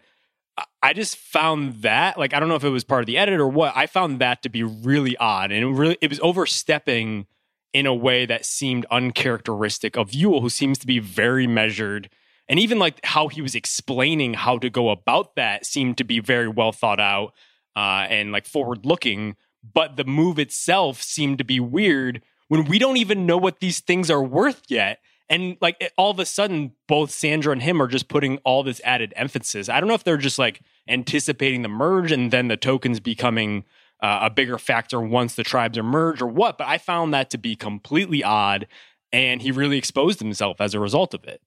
I 0.81 0.93
just 0.93 1.17
found 1.17 1.81
that 1.81 2.17
like 2.17 2.33
I 2.33 2.39
don't 2.39 2.49
know 2.49 2.55
if 2.55 2.63
it 2.63 2.69
was 2.69 2.83
part 2.83 3.01
of 3.01 3.07
the 3.07 3.17
edit 3.17 3.39
or 3.39 3.47
what. 3.47 3.75
I 3.75 3.87
found 3.87 4.19
that 4.19 4.43
to 4.43 4.49
be 4.49 4.63
really 4.63 5.17
odd, 5.17 5.51
and 5.51 5.63
it 5.63 5.67
really 5.67 5.97
it 5.99 6.09
was 6.09 6.19
overstepping 6.21 7.25
in 7.73 7.87
a 7.87 7.93
way 7.93 8.25
that 8.27 8.45
seemed 8.45 8.85
uncharacteristic 8.91 9.97
of 9.97 10.11
Yul, 10.11 10.41
who 10.41 10.49
seems 10.49 10.77
to 10.77 10.87
be 10.87 10.99
very 10.99 11.47
measured. 11.47 12.09
And 12.49 12.59
even 12.59 12.79
like 12.79 13.03
how 13.05 13.29
he 13.29 13.41
was 13.41 13.55
explaining 13.55 14.33
how 14.33 14.57
to 14.57 14.69
go 14.69 14.89
about 14.89 15.35
that 15.35 15.65
seemed 15.65 15.97
to 15.97 16.03
be 16.03 16.19
very 16.19 16.47
well 16.47 16.71
thought 16.71 16.99
out 16.99 17.33
uh, 17.75 18.05
and 18.09 18.31
like 18.31 18.45
forward 18.45 18.85
looking. 18.85 19.35
But 19.73 19.95
the 19.95 20.03
move 20.03 20.39
itself 20.39 21.01
seemed 21.01 21.37
to 21.37 21.43
be 21.43 21.59
weird 21.59 22.21
when 22.49 22.65
we 22.65 22.79
don't 22.79 22.97
even 22.97 23.25
know 23.25 23.37
what 23.37 23.59
these 23.59 23.79
things 23.79 24.11
are 24.11 24.23
worth 24.23 24.63
yet. 24.67 24.99
And 25.29 25.57
like 25.61 25.77
it, 25.79 25.93
all 25.97 26.11
of 26.11 26.19
a 26.19 26.25
sudden, 26.25 26.73
both 26.87 27.09
Sandra 27.09 27.53
and 27.53 27.63
him 27.63 27.81
are 27.81 27.87
just 27.87 28.09
putting 28.09 28.39
all 28.39 28.61
this 28.61 28.81
added 28.83 29.13
emphasis. 29.15 29.69
I 29.69 29.79
don't 29.79 29.87
know 29.87 29.95
if 29.95 30.03
they're 30.03 30.17
just 30.17 30.37
like 30.37 30.61
anticipating 30.87 31.61
the 31.61 31.69
merge 31.69 32.11
and 32.11 32.29
then 32.29 32.49
the 32.49 32.57
tokens 32.57 32.99
becoming 32.99 33.63
uh, 34.01 34.19
a 34.23 34.29
bigger 34.29 34.57
factor 34.57 34.99
once 34.99 35.35
the 35.35 35.43
tribes 35.43 35.77
are 35.77 35.83
merged 35.83 36.21
or 36.21 36.27
what, 36.27 36.57
but 36.57 36.67
I 36.67 36.77
found 36.77 37.13
that 37.13 37.29
to 37.29 37.37
be 37.37 37.55
completely 37.55 38.21
odd. 38.21 38.67
And 39.13 39.41
he 39.41 39.51
really 39.51 39.77
exposed 39.77 40.19
himself 40.19 40.59
as 40.59 40.73
a 40.73 40.79
result 40.79 41.13
of 41.13 41.23
it. 41.23 41.41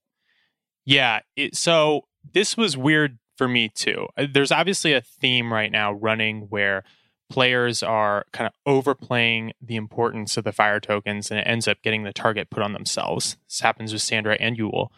Yeah. 0.87 1.21
It, 1.37 1.57
so 1.57 2.07
this 2.33 2.57
was 2.57 2.77
weird 2.77 3.19
for 3.37 3.47
me 3.49 3.69
too. 3.69 4.07
Uh, 4.17 4.27
there's 4.33 4.53
obviously 4.53 4.95
a 4.95 5.01
theme 5.03 5.53
right 5.53 5.71
now 5.71 5.93
running 5.93 6.43
where 6.49 6.85
players 7.29 7.83
are 7.83 8.25
kind 8.33 8.47
of 8.47 8.53
overplaying 8.65 9.53
the 9.61 9.77
importance 9.77 10.37
of 10.37 10.45
the 10.45 10.53
fire 10.53 10.81
tokens 10.81 11.31
and 11.31 11.41
it 11.41 11.47
ends 11.47 11.67
up 11.67 11.83
getting 11.83 12.05
the 12.05 12.13
target 12.13 12.51
put 12.51 12.63
on 12.63 12.73
themselves. 12.73 13.37
This 13.49 13.61
happens 13.61 13.93
with 13.93 14.03
Sandra 14.03 14.37
and 14.39 14.57
Yul. 14.57 14.89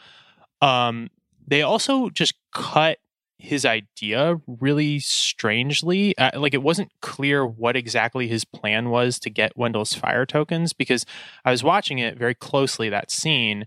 Um, 0.60 1.08
they 1.46 1.62
also 1.62 2.10
just 2.10 2.34
cut 2.52 2.98
his 3.38 3.64
idea 3.64 4.40
really 4.46 4.98
strangely. 4.98 6.16
Uh, 6.18 6.38
like 6.38 6.54
it 6.54 6.62
wasn't 6.62 6.90
clear 7.00 7.46
what 7.46 7.76
exactly 7.76 8.26
his 8.28 8.44
plan 8.44 8.90
was 8.90 9.18
to 9.20 9.30
get 9.30 9.56
Wendell's 9.56 9.94
fire 9.94 10.26
tokens 10.26 10.72
because 10.72 11.06
I 11.44 11.50
was 11.52 11.62
watching 11.62 11.98
it 11.98 12.18
very 12.18 12.34
closely 12.34 12.88
that 12.90 13.10
scene 13.10 13.64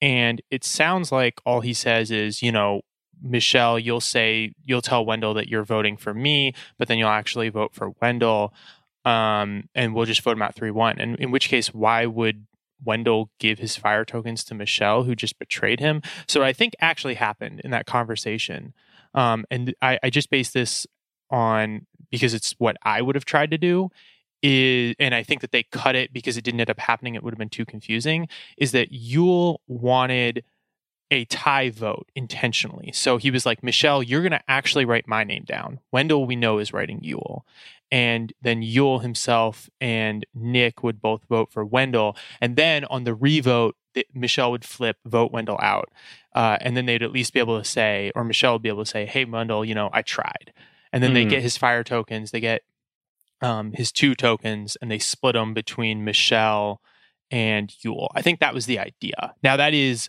and 0.00 0.40
it 0.50 0.64
sounds 0.64 1.12
like 1.12 1.40
all 1.44 1.60
he 1.60 1.74
says 1.74 2.10
is, 2.10 2.42
you 2.42 2.52
know, 2.52 2.82
Michelle, 3.22 3.78
you'll 3.78 4.00
say 4.00 4.52
you'll 4.64 4.82
tell 4.82 5.04
Wendell 5.04 5.34
that 5.34 5.48
you're 5.48 5.64
voting 5.64 5.96
for 5.96 6.14
me, 6.14 6.54
but 6.78 6.88
then 6.88 6.98
you'll 6.98 7.08
actually 7.08 7.50
vote 7.50 7.74
for 7.74 7.90
Wendell. 8.00 8.54
Um, 9.04 9.68
and 9.74 9.94
we'll 9.94 10.06
just 10.06 10.22
vote 10.22 10.32
him 10.32 10.42
out 10.42 10.54
three 10.54 10.70
one. 10.70 10.98
And 10.98 11.16
in 11.16 11.30
which 11.30 11.48
case, 11.48 11.72
why 11.74 12.06
would 12.06 12.46
Wendell 12.82 13.30
give 13.38 13.58
his 13.58 13.76
fire 13.76 14.04
tokens 14.04 14.44
to 14.44 14.54
Michelle, 14.54 15.04
who 15.04 15.14
just 15.14 15.38
betrayed 15.38 15.80
him? 15.80 16.02
So 16.26 16.42
I 16.42 16.52
think 16.52 16.74
actually 16.80 17.14
happened 17.14 17.60
in 17.60 17.70
that 17.70 17.86
conversation 17.86 18.74
um, 19.14 19.44
and 19.50 19.74
I, 19.82 19.98
I 20.02 20.10
just 20.10 20.30
base 20.30 20.50
this 20.50 20.86
on 21.30 21.86
because 22.10 22.34
it's 22.34 22.54
what 22.58 22.76
I 22.82 23.02
would 23.02 23.14
have 23.14 23.24
tried 23.24 23.50
to 23.50 23.58
do. 23.58 23.90
Is, 24.42 24.94
and 24.98 25.14
I 25.14 25.22
think 25.22 25.42
that 25.42 25.52
they 25.52 25.64
cut 25.64 25.94
it 25.94 26.12
because 26.12 26.36
it 26.36 26.44
didn't 26.44 26.60
end 26.60 26.70
up 26.70 26.80
happening. 26.80 27.14
It 27.14 27.22
would 27.22 27.34
have 27.34 27.38
been 27.38 27.50
too 27.50 27.66
confusing. 27.66 28.28
Is 28.56 28.72
that 28.72 28.90
Yul 28.90 29.58
wanted 29.68 30.44
a 31.10 31.24
tie 31.24 31.70
vote 31.70 32.08
intentionally. 32.14 32.92
So 32.92 33.16
he 33.16 33.30
was 33.30 33.44
like, 33.44 33.62
Michelle, 33.62 34.02
you're 34.02 34.22
going 34.22 34.30
to 34.30 34.42
actually 34.48 34.84
write 34.84 35.08
my 35.08 35.24
name 35.24 35.44
down. 35.44 35.80
Wendell, 35.90 36.24
we 36.24 36.36
know, 36.36 36.58
is 36.58 36.72
writing 36.72 37.00
Yul. 37.00 37.42
And 37.90 38.32
then 38.40 38.62
Yul 38.62 39.02
himself 39.02 39.68
and 39.80 40.24
Nick 40.32 40.84
would 40.84 41.00
both 41.00 41.24
vote 41.24 41.50
for 41.50 41.64
Wendell. 41.64 42.16
And 42.40 42.54
then 42.54 42.84
on 42.84 43.02
the 43.02 43.14
revote, 43.14 43.76
Michelle 44.14 44.52
would 44.52 44.64
flip, 44.64 44.98
vote 45.04 45.32
Wendell 45.32 45.58
out. 45.60 45.90
Uh, 46.32 46.58
and 46.60 46.76
then 46.76 46.86
they'd 46.86 47.02
at 47.02 47.10
least 47.10 47.32
be 47.32 47.40
able 47.40 47.58
to 47.58 47.64
say, 47.64 48.12
or 48.14 48.22
Michelle 48.22 48.52
would 48.52 48.62
be 48.62 48.68
able 48.68 48.84
to 48.84 48.90
say, 48.90 49.04
hey, 49.04 49.24
Wendell, 49.24 49.64
you 49.64 49.74
know, 49.74 49.90
I 49.92 50.02
tried. 50.02 50.52
And 50.92 51.02
then 51.02 51.10
mm. 51.10 51.14
they 51.14 51.24
get 51.24 51.42
his 51.42 51.56
fire 51.56 51.82
tokens, 51.82 52.30
they 52.30 52.40
get 52.40 52.62
um, 53.40 53.72
his 53.72 53.92
two 53.92 54.14
tokens, 54.14 54.76
and 54.80 54.90
they 54.90 54.98
split 54.98 55.34
them 55.34 55.54
between 55.54 56.04
Michelle 56.04 56.80
and 57.30 57.72
Yul. 57.84 58.08
I 58.14 58.22
think 58.22 58.40
that 58.40 58.54
was 58.54 58.66
the 58.66 58.78
idea. 58.78 59.34
Now, 59.42 59.56
that 59.56 59.74
is 59.74 60.08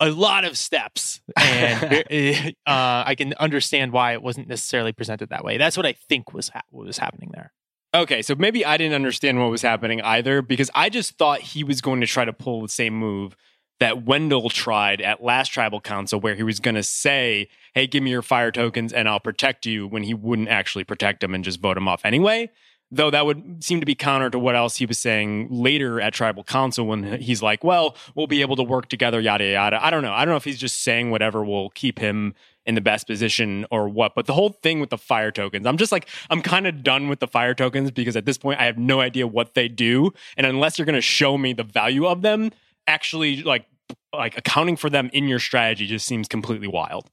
a 0.00 0.10
lot 0.10 0.44
of 0.44 0.56
steps, 0.56 1.20
and 1.36 2.04
uh, 2.66 3.04
I 3.06 3.14
can 3.16 3.34
understand 3.34 3.92
why 3.92 4.12
it 4.12 4.22
wasn't 4.22 4.48
necessarily 4.48 4.92
presented 4.92 5.30
that 5.30 5.44
way. 5.44 5.58
That's 5.58 5.76
what 5.76 5.86
I 5.86 5.94
think 6.08 6.32
was 6.32 6.48
ha- 6.50 6.62
what 6.70 6.86
was 6.86 6.98
happening 6.98 7.30
there. 7.32 7.52
Okay, 7.94 8.20
so 8.20 8.34
maybe 8.34 8.64
I 8.66 8.76
didn't 8.76 8.94
understand 8.94 9.40
what 9.40 9.50
was 9.50 9.62
happening 9.62 10.02
either 10.02 10.42
because 10.42 10.70
I 10.74 10.90
just 10.90 11.16
thought 11.16 11.40
he 11.40 11.64
was 11.64 11.80
going 11.80 12.00
to 12.02 12.06
try 12.06 12.24
to 12.24 12.34
pull 12.34 12.60
the 12.60 12.68
same 12.68 12.94
move 12.94 13.34
that 13.80 14.04
Wendell 14.04 14.50
tried 14.50 15.00
at 15.00 15.22
last 15.22 15.48
tribal 15.48 15.80
council, 15.80 16.20
where 16.20 16.34
he 16.34 16.42
was 16.42 16.60
going 16.60 16.74
to 16.74 16.82
say, 16.82 17.48
Hey, 17.74 17.86
give 17.86 18.02
me 18.02 18.10
your 18.10 18.22
fire 18.22 18.50
tokens 18.50 18.92
and 18.92 19.08
I'll 19.08 19.20
protect 19.20 19.66
you 19.66 19.86
when 19.86 20.02
he 20.02 20.14
wouldn't 20.14 20.48
actually 20.48 20.84
protect 20.84 21.20
them 21.20 21.34
and 21.34 21.44
just 21.44 21.60
vote 21.60 21.76
him 21.76 21.88
off 21.88 22.04
anyway. 22.04 22.50
Though 22.90 23.10
that 23.10 23.26
would 23.26 23.62
seem 23.62 23.80
to 23.80 23.86
be 23.86 23.94
counter 23.94 24.30
to 24.30 24.38
what 24.38 24.56
else 24.56 24.76
he 24.76 24.86
was 24.86 24.98
saying 24.98 25.48
later 25.50 26.00
at 26.00 26.14
tribal 26.14 26.42
council 26.42 26.86
when 26.86 27.20
he's 27.20 27.42
like, 27.42 27.62
Well, 27.62 27.96
we'll 28.14 28.26
be 28.26 28.40
able 28.40 28.56
to 28.56 28.62
work 28.62 28.88
together, 28.88 29.20
yada, 29.20 29.44
yada. 29.44 29.84
I 29.84 29.90
don't 29.90 30.02
know. 30.02 30.12
I 30.12 30.24
don't 30.24 30.32
know 30.32 30.36
if 30.36 30.44
he's 30.44 30.58
just 30.58 30.82
saying 30.82 31.10
whatever 31.10 31.44
will 31.44 31.70
keep 31.70 31.98
him 31.98 32.34
in 32.68 32.74
the 32.74 32.80
best 32.82 33.06
position 33.06 33.64
or 33.70 33.88
what. 33.88 34.14
But 34.14 34.26
the 34.26 34.34
whole 34.34 34.50
thing 34.50 34.78
with 34.78 34.90
the 34.90 34.98
fire 34.98 35.30
tokens, 35.30 35.66
I'm 35.66 35.78
just 35.78 35.90
like, 35.90 36.06
I'm 36.28 36.42
kind 36.42 36.66
of 36.66 36.82
done 36.82 37.08
with 37.08 37.18
the 37.18 37.26
fire 37.26 37.54
tokens 37.54 37.90
because 37.90 38.14
at 38.14 38.26
this 38.26 38.36
point, 38.36 38.60
I 38.60 38.64
have 38.64 38.76
no 38.76 39.00
idea 39.00 39.26
what 39.26 39.54
they 39.54 39.68
do. 39.68 40.12
And 40.36 40.46
unless 40.46 40.78
you're 40.78 40.86
going 40.86 40.94
to 40.94 41.00
show 41.00 41.38
me 41.38 41.54
the 41.54 41.64
value 41.64 42.06
of 42.06 42.20
them, 42.20 42.50
actually 42.88 43.42
like 43.42 43.66
like 44.12 44.36
accounting 44.36 44.76
for 44.76 44.90
them 44.90 45.10
in 45.12 45.28
your 45.28 45.38
strategy 45.38 45.86
just 45.86 46.06
seems 46.06 46.26
completely 46.26 46.66
wild. 46.66 47.08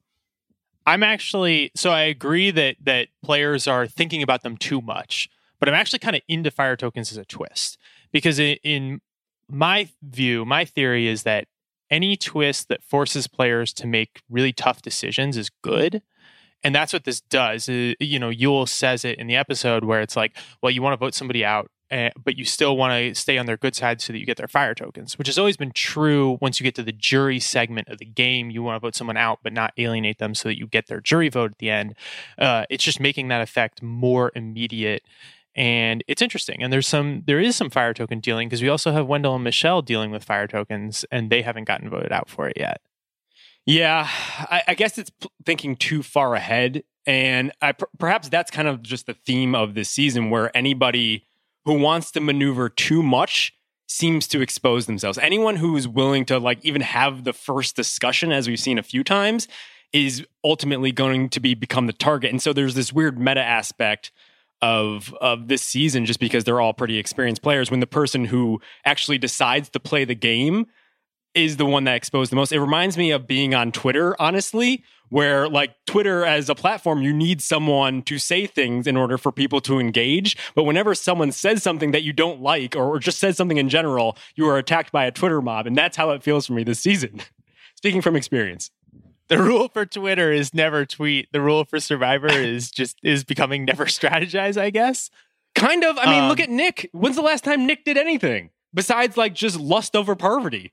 I'm 0.87 1.03
actually 1.03 1.71
so 1.75 1.91
I 1.91 2.01
agree 2.03 2.51
that 2.51 2.77
that 2.83 3.09
players 3.23 3.67
are 3.67 3.85
thinking 3.85 4.23
about 4.23 4.43
them 4.43 4.57
too 4.57 4.81
much, 4.81 5.29
but 5.59 5.69
I'm 5.69 5.75
actually 5.75 5.99
kind 5.99 6.15
of 6.15 6.21
into 6.27 6.49
fire 6.49 6.75
tokens 6.75 7.11
as 7.11 7.17
a 7.17 7.25
twist 7.25 7.77
because 8.11 8.39
in, 8.39 9.01
my 9.47 9.89
view, 10.01 10.45
my 10.45 10.65
theory 10.65 11.07
is 11.07 11.23
that 11.23 11.47
any 11.91 12.15
twist 12.17 12.67
that 12.69 12.83
forces 12.83 13.27
players 13.27 13.73
to 13.73 13.85
make 13.85 14.21
really 14.29 14.51
tough 14.51 14.81
decisions 14.81 15.37
is 15.37 15.51
good. 15.61 16.01
And 16.63 16.73
that's 16.73 16.91
what 16.91 17.03
this 17.03 17.21
does. 17.21 17.69
Uh, 17.69 17.93
you 17.99 18.17
know, 18.17 18.31
Yul 18.31 18.67
says 18.67 19.05
it 19.05 19.19
in 19.19 19.27
the 19.27 19.35
episode 19.35 19.83
where 19.83 20.01
it's 20.01 20.15
like, 20.15 20.35
well, 20.63 20.71
you 20.71 20.81
want 20.81 20.93
to 20.93 20.97
vote 20.97 21.13
somebody 21.13 21.45
out, 21.45 21.69
uh, 21.91 22.09
but 22.23 22.37
you 22.37 22.45
still 22.45 22.75
want 22.77 22.91
to 22.91 23.19
stay 23.19 23.37
on 23.37 23.45
their 23.45 23.57
good 23.57 23.75
side 23.75 24.01
so 24.01 24.11
that 24.11 24.19
you 24.19 24.25
get 24.25 24.37
their 24.37 24.47
fire 24.47 24.73
tokens, 24.73 25.17
which 25.17 25.27
has 25.27 25.37
always 25.37 25.57
been 25.57 25.71
true 25.71 26.37
once 26.41 26.59
you 26.59 26.63
get 26.63 26.75
to 26.75 26.83
the 26.83 26.91
jury 26.91 27.39
segment 27.39 27.87
of 27.89 27.99
the 27.99 28.05
game. 28.05 28.49
You 28.49 28.63
want 28.63 28.75
to 28.75 28.79
vote 28.79 28.95
someone 28.95 29.17
out, 29.17 29.39
but 29.43 29.53
not 29.53 29.73
alienate 29.77 30.17
them 30.17 30.33
so 30.35 30.49
that 30.49 30.57
you 30.57 30.67
get 30.67 30.87
their 30.87 31.01
jury 31.01 31.29
vote 31.29 31.51
at 31.51 31.57
the 31.59 31.69
end. 31.69 31.95
Uh, 32.37 32.65
it's 32.69 32.83
just 32.83 32.99
making 32.99 33.27
that 33.29 33.41
effect 33.41 33.81
more 33.81 34.31
immediate 34.35 35.03
and 35.57 36.03
it's 36.07 36.21
interesting 36.21 36.61
and 36.61 36.73
there's 36.73 36.87
some 36.87 37.23
there 37.27 37.39
is 37.39 37.55
some 37.55 37.69
fire 37.69 37.93
token 37.93 38.19
dealing 38.19 38.49
because 38.49 38.61
we 38.61 38.67
also 38.67 38.91
have 38.91 39.07
wendell 39.07 39.35
and 39.35 39.43
michelle 39.45 39.81
dealing 39.81 40.11
with 40.11 40.21
fire 40.21 40.47
tokens 40.47 41.05
and 41.11 41.29
they 41.29 41.41
haven't 41.41 41.63
gotten 41.63 41.89
voted 41.89 42.11
out 42.11 42.27
for 42.27 42.49
it 42.49 42.57
yet 42.57 42.81
yeah 43.65 44.05
i, 44.51 44.63
I 44.67 44.73
guess 44.73 44.97
it's 44.97 45.11
thinking 45.45 45.77
too 45.77 46.03
far 46.03 46.35
ahead 46.35 46.83
and 47.05 47.51
I, 47.61 47.73
perhaps 47.99 48.29
that's 48.29 48.51
kind 48.51 48.67
of 48.67 48.81
just 48.81 49.05
the 49.05 49.13
theme 49.13 49.53
of 49.53 49.75
this 49.75 49.89
season 49.89 50.29
where 50.29 50.55
anybody 50.57 51.25
who 51.65 51.79
wants 51.79 52.11
to 52.11 52.19
maneuver 52.19 52.69
too 52.69 53.03
much 53.03 53.53
seems 53.87 54.27
to 54.27 54.41
expose 54.41 54.85
themselves. 54.85 55.17
Anyone 55.17 55.55
who's 55.57 55.87
willing 55.87 56.25
to 56.25 56.39
like 56.39 56.63
even 56.63 56.81
have 56.81 57.23
the 57.23 57.33
first 57.33 57.75
discussion 57.75 58.31
as 58.31 58.47
we've 58.47 58.59
seen 58.59 58.77
a 58.77 58.83
few 58.83 59.03
times 59.03 59.47
is 59.93 60.25
ultimately 60.43 60.91
going 60.91 61.29
to 61.29 61.39
be 61.39 61.53
become 61.53 61.87
the 61.87 61.93
target. 61.93 62.31
And 62.31 62.41
so 62.41 62.53
there's 62.53 62.75
this 62.75 62.91
weird 62.91 63.19
meta 63.19 63.41
aspect 63.41 64.11
of 64.61 65.13
of 65.21 65.47
this 65.47 65.61
season 65.61 66.05
just 66.05 66.19
because 66.19 66.43
they're 66.43 66.61
all 66.61 66.73
pretty 66.73 66.97
experienced 66.97 67.41
players 67.41 67.69
when 67.69 67.81
the 67.81 67.87
person 67.87 68.25
who 68.25 68.59
actually 68.83 69.17
decides 69.17 69.69
to 69.69 69.79
play 69.79 70.05
the 70.05 70.15
game 70.15 70.65
is 71.35 71.57
the 71.57 71.65
one 71.65 71.83
that 71.83 71.95
exposed 71.95 72.31
the 72.31 72.35
most. 72.35 72.51
It 72.51 72.59
reminds 72.59 72.97
me 72.97 73.11
of 73.11 73.27
being 73.27 73.53
on 73.53 73.71
Twitter, 73.71 74.15
honestly, 74.19 74.83
where 75.09 75.47
like 75.47 75.75
Twitter 75.85 76.25
as 76.25 76.49
a 76.49 76.55
platform, 76.55 77.01
you 77.01 77.13
need 77.13 77.41
someone 77.41 78.01
to 78.03 78.17
say 78.17 78.47
things 78.47 78.87
in 78.87 78.97
order 78.97 79.17
for 79.17 79.31
people 79.31 79.61
to 79.61 79.79
engage. 79.79 80.37
But 80.55 80.63
whenever 80.63 80.95
someone 80.95 81.31
says 81.31 81.61
something 81.61 81.91
that 81.91 82.03
you 82.03 82.13
don't 82.13 82.41
like 82.41 82.75
or 82.75 82.99
just 82.99 83.19
says 83.19 83.37
something 83.37 83.57
in 83.57 83.69
general, 83.69 84.17
you 84.35 84.47
are 84.47 84.57
attacked 84.57 84.91
by 84.91 85.05
a 85.05 85.11
Twitter 85.11 85.41
mob. 85.41 85.67
And 85.67 85.75
that's 85.77 85.97
how 85.97 86.11
it 86.11 86.23
feels 86.23 86.47
for 86.47 86.53
me 86.53 86.63
this 86.63 86.79
season. 86.79 87.21
Speaking 87.75 88.01
from 88.01 88.15
experience 88.15 88.71
the 89.27 89.41
rule 89.41 89.69
for 89.69 89.85
Twitter 89.85 90.31
is 90.31 90.53
never 90.53 90.85
tweet. 90.85 91.31
The 91.31 91.41
rule 91.41 91.65
for 91.65 91.79
Survivor 91.79 92.27
is 92.31 92.69
just 92.71 92.97
is 93.03 93.23
becoming 93.23 93.65
never 93.65 93.85
strategize. 93.85 94.59
I 94.59 94.69
guess. 94.69 95.09
Kind 95.53 95.83
of. 95.83 95.97
I 95.97 96.11
mean, 96.11 96.23
um, 96.23 96.29
look 96.29 96.39
at 96.39 96.49
Nick. 96.49 96.89
When's 96.91 97.15
the 97.15 97.21
last 97.21 97.43
time 97.43 97.65
Nick 97.65 97.85
did 97.85 97.97
anything 97.97 98.49
besides 98.73 99.17
like 99.17 99.33
just 99.33 99.59
lust 99.59 99.95
over 99.95 100.15
Parvati? 100.15 100.71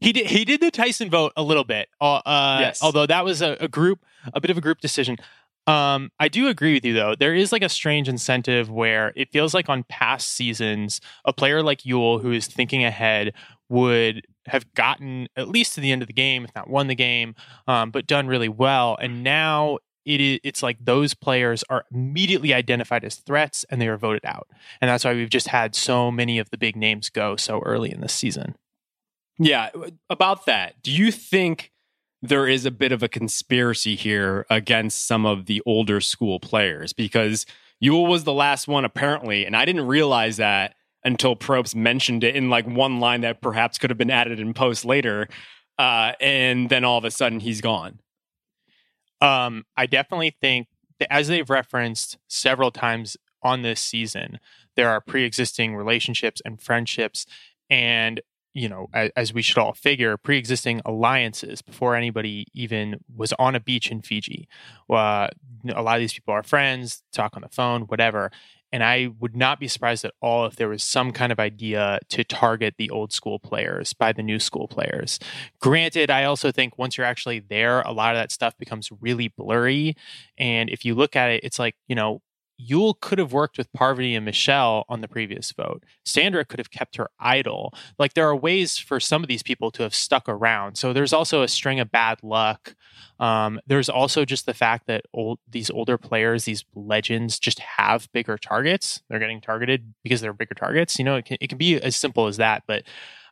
He 0.00 0.12
did. 0.12 0.26
He 0.26 0.44
did 0.44 0.60
the 0.60 0.70
Tyson 0.70 1.10
vote 1.10 1.32
a 1.36 1.42
little 1.42 1.64
bit. 1.64 1.88
Uh, 2.00 2.58
yes. 2.60 2.82
Although 2.82 3.06
that 3.06 3.24
was 3.24 3.42
a, 3.42 3.56
a 3.60 3.68
group, 3.68 4.04
a 4.34 4.40
bit 4.40 4.50
of 4.50 4.58
a 4.58 4.60
group 4.60 4.80
decision. 4.80 5.16
Um, 5.66 6.12
I 6.20 6.28
do 6.28 6.46
agree 6.46 6.74
with 6.74 6.84
you 6.84 6.92
though. 6.92 7.14
There 7.18 7.34
is 7.34 7.50
like 7.50 7.62
a 7.62 7.68
strange 7.68 8.08
incentive 8.08 8.70
where 8.70 9.12
it 9.16 9.32
feels 9.32 9.52
like 9.52 9.68
on 9.68 9.84
past 9.88 10.28
seasons, 10.28 11.00
a 11.24 11.32
player 11.32 11.62
like 11.62 11.80
Yul 11.80 12.22
who 12.22 12.30
is 12.30 12.46
thinking 12.46 12.84
ahead 12.84 13.32
would 13.68 14.24
have 14.46 14.72
gotten 14.74 15.28
at 15.36 15.48
least 15.48 15.74
to 15.74 15.80
the 15.80 15.90
end 15.90 16.02
of 16.02 16.06
the 16.06 16.14
game, 16.14 16.44
if 16.44 16.54
not 16.54 16.70
won 16.70 16.86
the 16.86 16.94
game, 16.94 17.34
um, 17.66 17.90
but 17.90 18.06
done 18.06 18.28
really 18.28 18.48
well. 18.48 18.96
And 19.00 19.24
now 19.24 19.78
it 20.04 20.20
is 20.20 20.38
it's 20.44 20.62
like 20.62 20.78
those 20.80 21.14
players 21.14 21.64
are 21.68 21.84
immediately 21.92 22.54
identified 22.54 23.04
as 23.04 23.16
threats 23.16 23.64
and 23.68 23.80
they 23.80 23.88
are 23.88 23.96
voted 23.96 24.24
out. 24.24 24.46
And 24.80 24.88
that's 24.88 25.04
why 25.04 25.14
we've 25.14 25.28
just 25.28 25.48
had 25.48 25.74
so 25.74 26.12
many 26.12 26.38
of 26.38 26.50
the 26.50 26.58
big 26.58 26.76
names 26.76 27.10
go 27.10 27.34
so 27.34 27.60
early 27.66 27.90
in 27.90 28.00
this 28.00 28.14
season. 28.14 28.54
Yeah, 29.38 29.70
about 30.08 30.46
that. 30.46 30.82
Do 30.82 30.90
you 30.90 31.10
think 31.12 31.72
there 32.22 32.48
is 32.48 32.64
a 32.64 32.70
bit 32.70 32.92
of 32.92 33.02
a 33.02 33.08
conspiracy 33.08 33.94
here 33.94 34.46
against 34.48 35.06
some 35.06 35.26
of 35.26 35.46
the 35.46 35.62
older 35.66 36.00
school 36.00 36.40
players 36.40 36.92
because 36.92 37.44
Yul 37.82 38.08
was 38.08 38.24
the 38.24 38.32
last 38.32 38.66
one 38.66 38.84
apparently, 38.84 39.44
and 39.44 39.54
I 39.54 39.64
didn't 39.64 39.86
realize 39.86 40.38
that 40.38 40.74
until 41.04 41.36
Probst 41.36 41.74
mentioned 41.74 42.24
it 42.24 42.34
in 42.34 42.50
like 42.50 42.66
one 42.66 42.98
line 42.98 43.20
that 43.20 43.40
perhaps 43.40 43.78
could 43.78 43.90
have 43.90 43.98
been 43.98 44.10
added 44.10 44.40
in 44.40 44.54
post 44.54 44.84
later. 44.84 45.28
Uh, 45.78 46.12
and 46.20 46.68
then 46.68 46.84
all 46.84 46.98
of 46.98 47.04
a 47.04 47.10
sudden 47.10 47.38
he's 47.38 47.60
gone. 47.60 48.00
Um, 49.20 49.64
I 49.76 49.86
definitely 49.86 50.34
think 50.40 50.68
that 50.98 51.12
as 51.12 51.28
they've 51.28 51.48
referenced 51.48 52.18
several 52.28 52.70
times 52.70 53.16
on 53.42 53.62
this 53.62 53.80
season, 53.80 54.40
there 54.74 54.88
are 54.88 55.00
pre-existing 55.00 55.76
relationships 55.76 56.42
and 56.44 56.60
friendships, 56.60 57.26
and 57.70 58.20
you 58.56 58.70
know, 58.70 58.88
as, 58.94 59.10
as, 59.16 59.34
we 59.34 59.42
should 59.42 59.58
all 59.58 59.74
figure, 59.74 60.16
pre-existing 60.16 60.80
alliances 60.86 61.60
before 61.60 61.94
anybody 61.94 62.46
even 62.54 62.98
was 63.14 63.34
on 63.34 63.54
a 63.54 63.60
beach 63.60 63.90
in 63.90 64.00
Fiji. 64.00 64.48
Uh, 64.88 65.28
a 65.74 65.82
lot 65.82 65.96
of 65.96 66.00
these 66.00 66.14
people 66.14 66.32
are 66.32 66.42
friends, 66.42 67.02
talk 67.12 67.36
on 67.36 67.42
the 67.42 67.50
phone, 67.50 67.82
whatever. 67.82 68.30
And 68.72 68.82
I 68.82 69.10
would 69.20 69.36
not 69.36 69.60
be 69.60 69.68
surprised 69.68 70.06
at 70.06 70.14
all 70.22 70.46
if 70.46 70.56
there 70.56 70.70
was 70.70 70.82
some 70.82 71.12
kind 71.12 71.32
of 71.32 71.38
idea 71.38 71.98
to 72.08 72.24
target 72.24 72.76
the 72.78 72.88
old 72.88 73.12
school 73.12 73.38
players 73.38 73.92
by 73.92 74.12
the 74.12 74.22
new 74.22 74.38
school 74.38 74.68
players. 74.68 75.18
Granted, 75.60 76.10
I 76.10 76.24
also 76.24 76.50
think 76.50 76.78
once 76.78 76.96
you're 76.96 77.06
actually 77.06 77.40
there, 77.40 77.82
a 77.82 77.92
lot 77.92 78.14
of 78.14 78.20
that 78.20 78.32
stuff 78.32 78.56
becomes 78.56 78.88
really 79.00 79.28
blurry. 79.28 79.96
And 80.38 80.70
if 80.70 80.84
you 80.84 80.94
look 80.94 81.14
at 81.14 81.30
it, 81.30 81.44
it's 81.44 81.58
like, 81.58 81.76
you 81.88 81.94
know, 81.94 82.22
Yul 82.60 82.98
could 83.00 83.18
have 83.18 83.32
worked 83.32 83.58
with 83.58 83.72
Parvati 83.72 84.14
and 84.14 84.24
Michelle 84.24 84.84
on 84.88 85.00
the 85.00 85.08
previous 85.08 85.52
vote. 85.52 85.84
Sandra 86.04 86.44
could 86.44 86.58
have 86.58 86.70
kept 86.70 86.96
her 86.96 87.10
idol. 87.20 87.74
Like 87.98 88.14
there 88.14 88.26
are 88.28 88.36
ways 88.36 88.78
for 88.78 88.98
some 88.98 89.22
of 89.22 89.28
these 89.28 89.42
people 89.42 89.70
to 89.72 89.82
have 89.82 89.94
stuck 89.94 90.28
around. 90.28 90.76
So 90.76 90.92
there's 90.92 91.12
also 91.12 91.42
a 91.42 91.48
string 91.48 91.80
of 91.80 91.90
bad 91.90 92.22
luck. 92.22 92.74
Um, 93.18 93.60
there's 93.66 93.88
also 93.88 94.24
just 94.24 94.46
the 94.46 94.54
fact 94.54 94.86
that 94.86 95.04
old 95.12 95.38
these 95.48 95.70
older 95.70 95.98
players, 95.98 96.44
these 96.44 96.64
legends, 96.74 97.38
just 97.38 97.58
have 97.58 98.10
bigger 98.12 98.38
targets. 98.38 99.02
They're 99.08 99.18
getting 99.18 99.40
targeted 99.40 99.94
because 100.02 100.20
they're 100.20 100.32
bigger 100.32 100.54
targets. 100.54 100.98
You 100.98 101.04
know, 101.04 101.16
it 101.16 101.24
can 101.24 101.36
it 101.40 101.48
can 101.48 101.58
be 101.58 101.80
as 101.80 101.96
simple 101.96 102.26
as 102.26 102.38
that. 102.38 102.62
But 102.66 102.84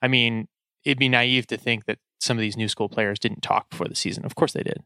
I 0.02 0.08
mean, 0.08 0.48
it'd 0.84 0.98
be 0.98 1.08
naive 1.08 1.46
to 1.48 1.56
think 1.56 1.86
that 1.86 1.98
some 2.20 2.36
of 2.36 2.42
these 2.42 2.56
new 2.56 2.68
school 2.68 2.88
players 2.88 3.18
didn't 3.18 3.42
talk 3.42 3.70
before 3.70 3.88
the 3.88 3.94
season. 3.94 4.24
Of 4.24 4.34
course 4.34 4.52
they 4.52 4.62
did. 4.62 4.82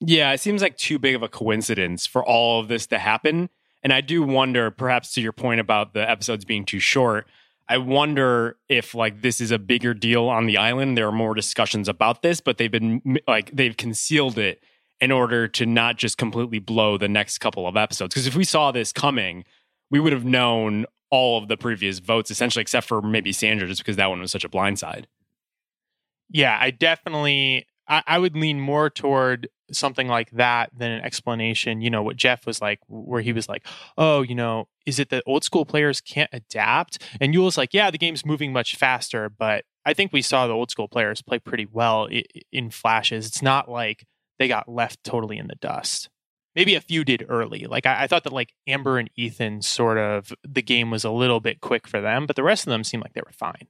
Yeah, 0.00 0.32
it 0.32 0.40
seems 0.40 0.60
like 0.60 0.76
too 0.76 0.98
big 0.98 1.14
of 1.14 1.22
a 1.22 1.28
coincidence 1.28 2.06
for 2.06 2.24
all 2.24 2.60
of 2.60 2.68
this 2.68 2.86
to 2.88 2.98
happen 2.98 3.48
and 3.86 3.92
I 3.92 4.00
do 4.00 4.24
wonder, 4.24 4.72
perhaps 4.72 5.14
to 5.14 5.20
your 5.20 5.30
point 5.30 5.60
about 5.60 5.94
the 5.94 6.10
episodes 6.10 6.44
being 6.44 6.64
too 6.64 6.80
short, 6.80 7.28
I 7.68 7.78
wonder 7.78 8.56
if 8.68 8.96
like 8.96 9.22
this 9.22 9.40
is 9.40 9.52
a 9.52 9.60
bigger 9.60 9.94
deal 9.94 10.24
on 10.24 10.46
the 10.46 10.56
island. 10.56 10.98
There 10.98 11.06
are 11.06 11.12
more 11.12 11.36
discussions 11.36 11.88
about 11.88 12.20
this, 12.20 12.40
but 12.40 12.58
they've 12.58 12.68
been 12.68 13.00
like 13.28 13.52
they've 13.54 13.76
concealed 13.76 14.38
it 14.38 14.60
in 15.00 15.12
order 15.12 15.46
to 15.46 15.66
not 15.66 15.98
just 15.98 16.18
completely 16.18 16.58
blow 16.58 16.98
the 16.98 17.06
next 17.06 17.38
couple 17.38 17.68
of 17.68 17.76
episodes. 17.76 18.12
Because 18.12 18.26
if 18.26 18.34
we 18.34 18.42
saw 18.42 18.72
this 18.72 18.92
coming, 18.92 19.44
we 19.88 20.00
would 20.00 20.12
have 20.12 20.24
known 20.24 20.86
all 21.12 21.40
of 21.40 21.46
the 21.46 21.56
previous 21.56 22.00
votes 22.00 22.28
essentially, 22.28 22.62
except 22.62 22.88
for 22.88 23.00
maybe 23.00 23.30
Sandra, 23.30 23.68
just 23.68 23.82
because 23.82 23.94
that 23.94 24.10
one 24.10 24.20
was 24.20 24.32
such 24.32 24.44
a 24.44 24.48
blindside. 24.48 25.04
Yeah, 26.28 26.58
I 26.60 26.72
definitely 26.72 27.68
I, 27.88 28.02
I 28.06 28.18
would 28.18 28.36
lean 28.36 28.60
more 28.60 28.90
toward 28.90 29.48
something 29.72 30.08
like 30.08 30.30
that 30.32 30.70
than 30.76 30.90
an 30.90 31.04
explanation. 31.04 31.80
You 31.80 31.90
know, 31.90 32.02
what 32.02 32.16
Jeff 32.16 32.46
was 32.46 32.60
like, 32.60 32.80
where 32.88 33.22
he 33.22 33.32
was 33.32 33.48
like, 33.48 33.66
oh, 33.96 34.22
you 34.22 34.34
know, 34.34 34.68
is 34.86 34.98
it 34.98 35.10
that 35.10 35.24
old 35.26 35.44
school 35.44 35.64
players 35.64 36.00
can't 36.00 36.30
adapt? 36.32 37.02
And 37.20 37.34
Yul's 37.34 37.58
like, 37.58 37.74
yeah, 37.74 37.90
the 37.90 37.98
game's 37.98 38.24
moving 38.24 38.52
much 38.52 38.76
faster, 38.76 39.28
but 39.28 39.64
I 39.84 39.94
think 39.94 40.12
we 40.12 40.22
saw 40.22 40.46
the 40.46 40.52
old 40.52 40.70
school 40.70 40.88
players 40.88 41.22
play 41.22 41.38
pretty 41.38 41.66
well 41.70 42.08
in 42.52 42.70
flashes. 42.70 43.26
It's 43.26 43.42
not 43.42 43.70
like 43.70 44.04
they 44.38 44.48
got 44.48 44.68
left 44.68 45.02
totally 45.04 45.38
in 45.38 45.46
the 45.46 45.54
dust. 45.56 46.08
Maybe 46.54 46.74
a 46.74 46.80
few 46.80 47.04
did 47.04 47.26
early. 47.28 47.66
Like 47.66 47.86
I, 47.86 48.04
I 48.04 48.06
thought 48.06 48.24
that 48.24 48.32
like 48.32 48.54
Amber 48.66 48.98
and 48.98 49.10
Ethan 49.14 49.62
sort 49.62 49.98
of 49.98 50.32
the 50.42 50.62
game 50.62 50.90
was 50.90 51.04
a 51.04 51.10
little 51.10 51.40
bit 51.40 51.60
quick 51.60 51.86
for 51.86 52.00
them, 52.00 52.26
but 52.26 52.34
the 52.34 52.42
rest 52.42 52.66
of 52.66 52.70
them 52.70 52.82
seemed 52.82 53.02
like 53.02 53.12
they 53.12 53.22
were 53.24 53.32
fine. 53.32 53.68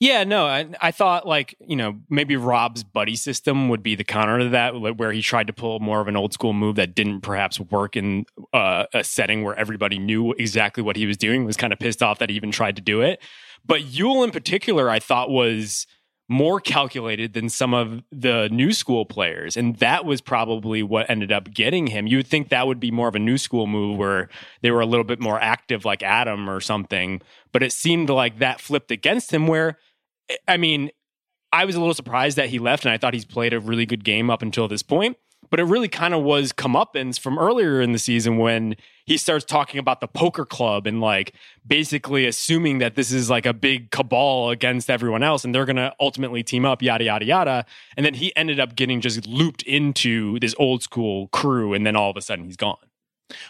Yeah, 0.00 0.22
no, 0.22 0.46
I, 0.46 0.68
I 0.80 0.92
thought 0.92 1.26
like, 1.26 1.56
you 1.60 1.74
know, 1.74 1.98
maybe 2.08 2.36
Rob's 2.36 2.84
buddy 2.84 3.16
system 3.16 3.68
would 3.68 3.82
be 3.82 3.96
the 3.96 4.04
counter 4.04 4.38
to 4.38 4.48
that, 4.50 4.96
where 4.96 5.10
he 5.10 5.22
tried 5.22 5.48
to 5.48 5.52
pull 5.52 5.80
more 5.80 6.00
of 6.00 6.06
an 6.06 6.16
old 6.16 6.32
school 6.32 6.52
move 6.52 6.76
that 6.76 6.94
didn't 6.94 7.22
perhaps 7.22 7.58
work 7.58 7.96
in 7.96 8.24
uh, 8.52 8.84
a 8.94 9.02
setting 9.02 9.42
where 9.42 9.56
everybody 9.56 9.98
knew 9.98 10.32
exactly 10.34 10.84
what 10.84 10.94
he 10.94 11.04
was 11.04 11.16
doing, 11.16 11.44
was 11.44 11.56
kind 11.56 11.72
of 11.72 11.80
pissed 11.80 12.00
off 12.00 12.20
that 12.20 12.30
he 12.30 12.36
even 12.36 12.52
tried 12.52 12.76
to 12.76 12.82
do 12.82 13.00
it. 13.00 13.20
But 13.66 13.82
Yul 13.82 14.22
in 14.22 14.30
particular, 14.30 14.88
I 14.88 15.00
thought 15.00 15.30
was 15.30 15.84
more 16.28 16.60
calculated 16.60 17.32
than 17.32 17.48
some 17.48 17.72
of 17.72 18.02
the 18.12 18.48
new 18.50 18.72
school 18.72 19.06
players. 19.06 19.56
And 19.56 19.76
that 19.76 20.04
was 20.04 20.20
probably 20.20 20.82
what 20.82 21.08
ended 21.08 21.32
up 21.32 21.52
getting 21.52 21.86
him. 21.86 22.06
You 22.06 22.18
would 22.18 22.26
think 22.26 22.50
that 22.50 22.66
would 22.66 22.78
be 22.78 22.90
more 22.90 23.08
of 23.08 23.14
a 23.14 23.18
new 23.18 23.38
school 23.38 23.66
move 23.66 23.96
where 23.96 24.28
they 24.60 24.70
were 24.70 24.82
a 24.82 24.86
little 24.86 25.04
bit 25.04 25.20
more 25.20 25.40
active, 25.40 25.86
like 25.86 26.02
Adam 26.02 26.48
or 26.48 26.60
something. 26.60 27.22
But 27.50 27.62
it 27.62 27.72
seemed 27.72 28.10
like 28.10 28.38
that 28.40 28.60
flipped 28.60 28.90
against 28.90 29.32
him, 29.32 29.46
where 29.46 29.78
I 30.46 30.56
mean, 30.56 30.90
I 31.52 31.64
was 31.64 31.74
a 31.74 31.78
little 31.78 31.94
surprised 31.94 32.36
that 32.36 32.48
he 32.48 32.58
left, 32.58 32.84
and 32.84 32.92
I 32.92 32.98
thought 32.98 33.14
he's 33.14 33.24
played 33.24 33.52
a 33.52 33.60
really 33.60 33.86
good 33.86 34.04
game 34.04 34.30
up 34.30 34.42
until 34.42 34.68
this 34.68 34.82
point. 34.82 35.16
But 35.50 35.60
it 35.60 35.64
really 35.64 35.88
kind 35.88 36.12
of 36.12 36.22
was 36.22 36.52
comeuppance 36.52 37.18
from 37.18 37.38
earlier 37.38 37.80
in 37.80 37.92
the 37.92 37.98
season 37.98 38.36
when 38.36 38.76
he 39.06 39.16
starts 39.16 39.46
talking 39.46 39.78
about 39.78 40.00
the 40.00 40.08
poker 40.08 40.44
club 40.44 40.86
and 40.86 41.00
like 41.00 41.32
basically 41.66 42.26
assuming 42.26 42.78
that 42.78 42.96
this 42.96 43.12
is 43.12 43.30
like 43.30 43.46
a 43.46 43.54
big 43.54 43.90
cabal 43.90 44.50
against 44.50 44.90
everyone 44.90 45.22
else 45.22 45.44
and 45.44 45.54
they're 45.54 45.64
going 45.64 45.76
to 45.76 45.94
ultimately 46.00 46.42
team 46.42 46.66
up, 46.66 46.82
yada, 46.82 47.04
yada, 47.04 47.24
yada. 47.24 47.66
And 47.96 48.04
then 48.04 48.14
he 48.14 48.34
ended 48.36 48.60
up 48.60 48.74
getting 48.74 49.00
just 49.00 49.26
looped 49.26 49.62
into 49.62 50.38
this 50.40 50.54
old 50.58 50.82
school 50.82 51.28
crew. 51.28 51.72
And 51.72 51.86
then 51.86 51.96
all 51.96 52.10
of 52.10 52.16
a 52.18 52.20
sudden 52.20 52.44
he's 52.44 52.56
gone. 52.56 52.76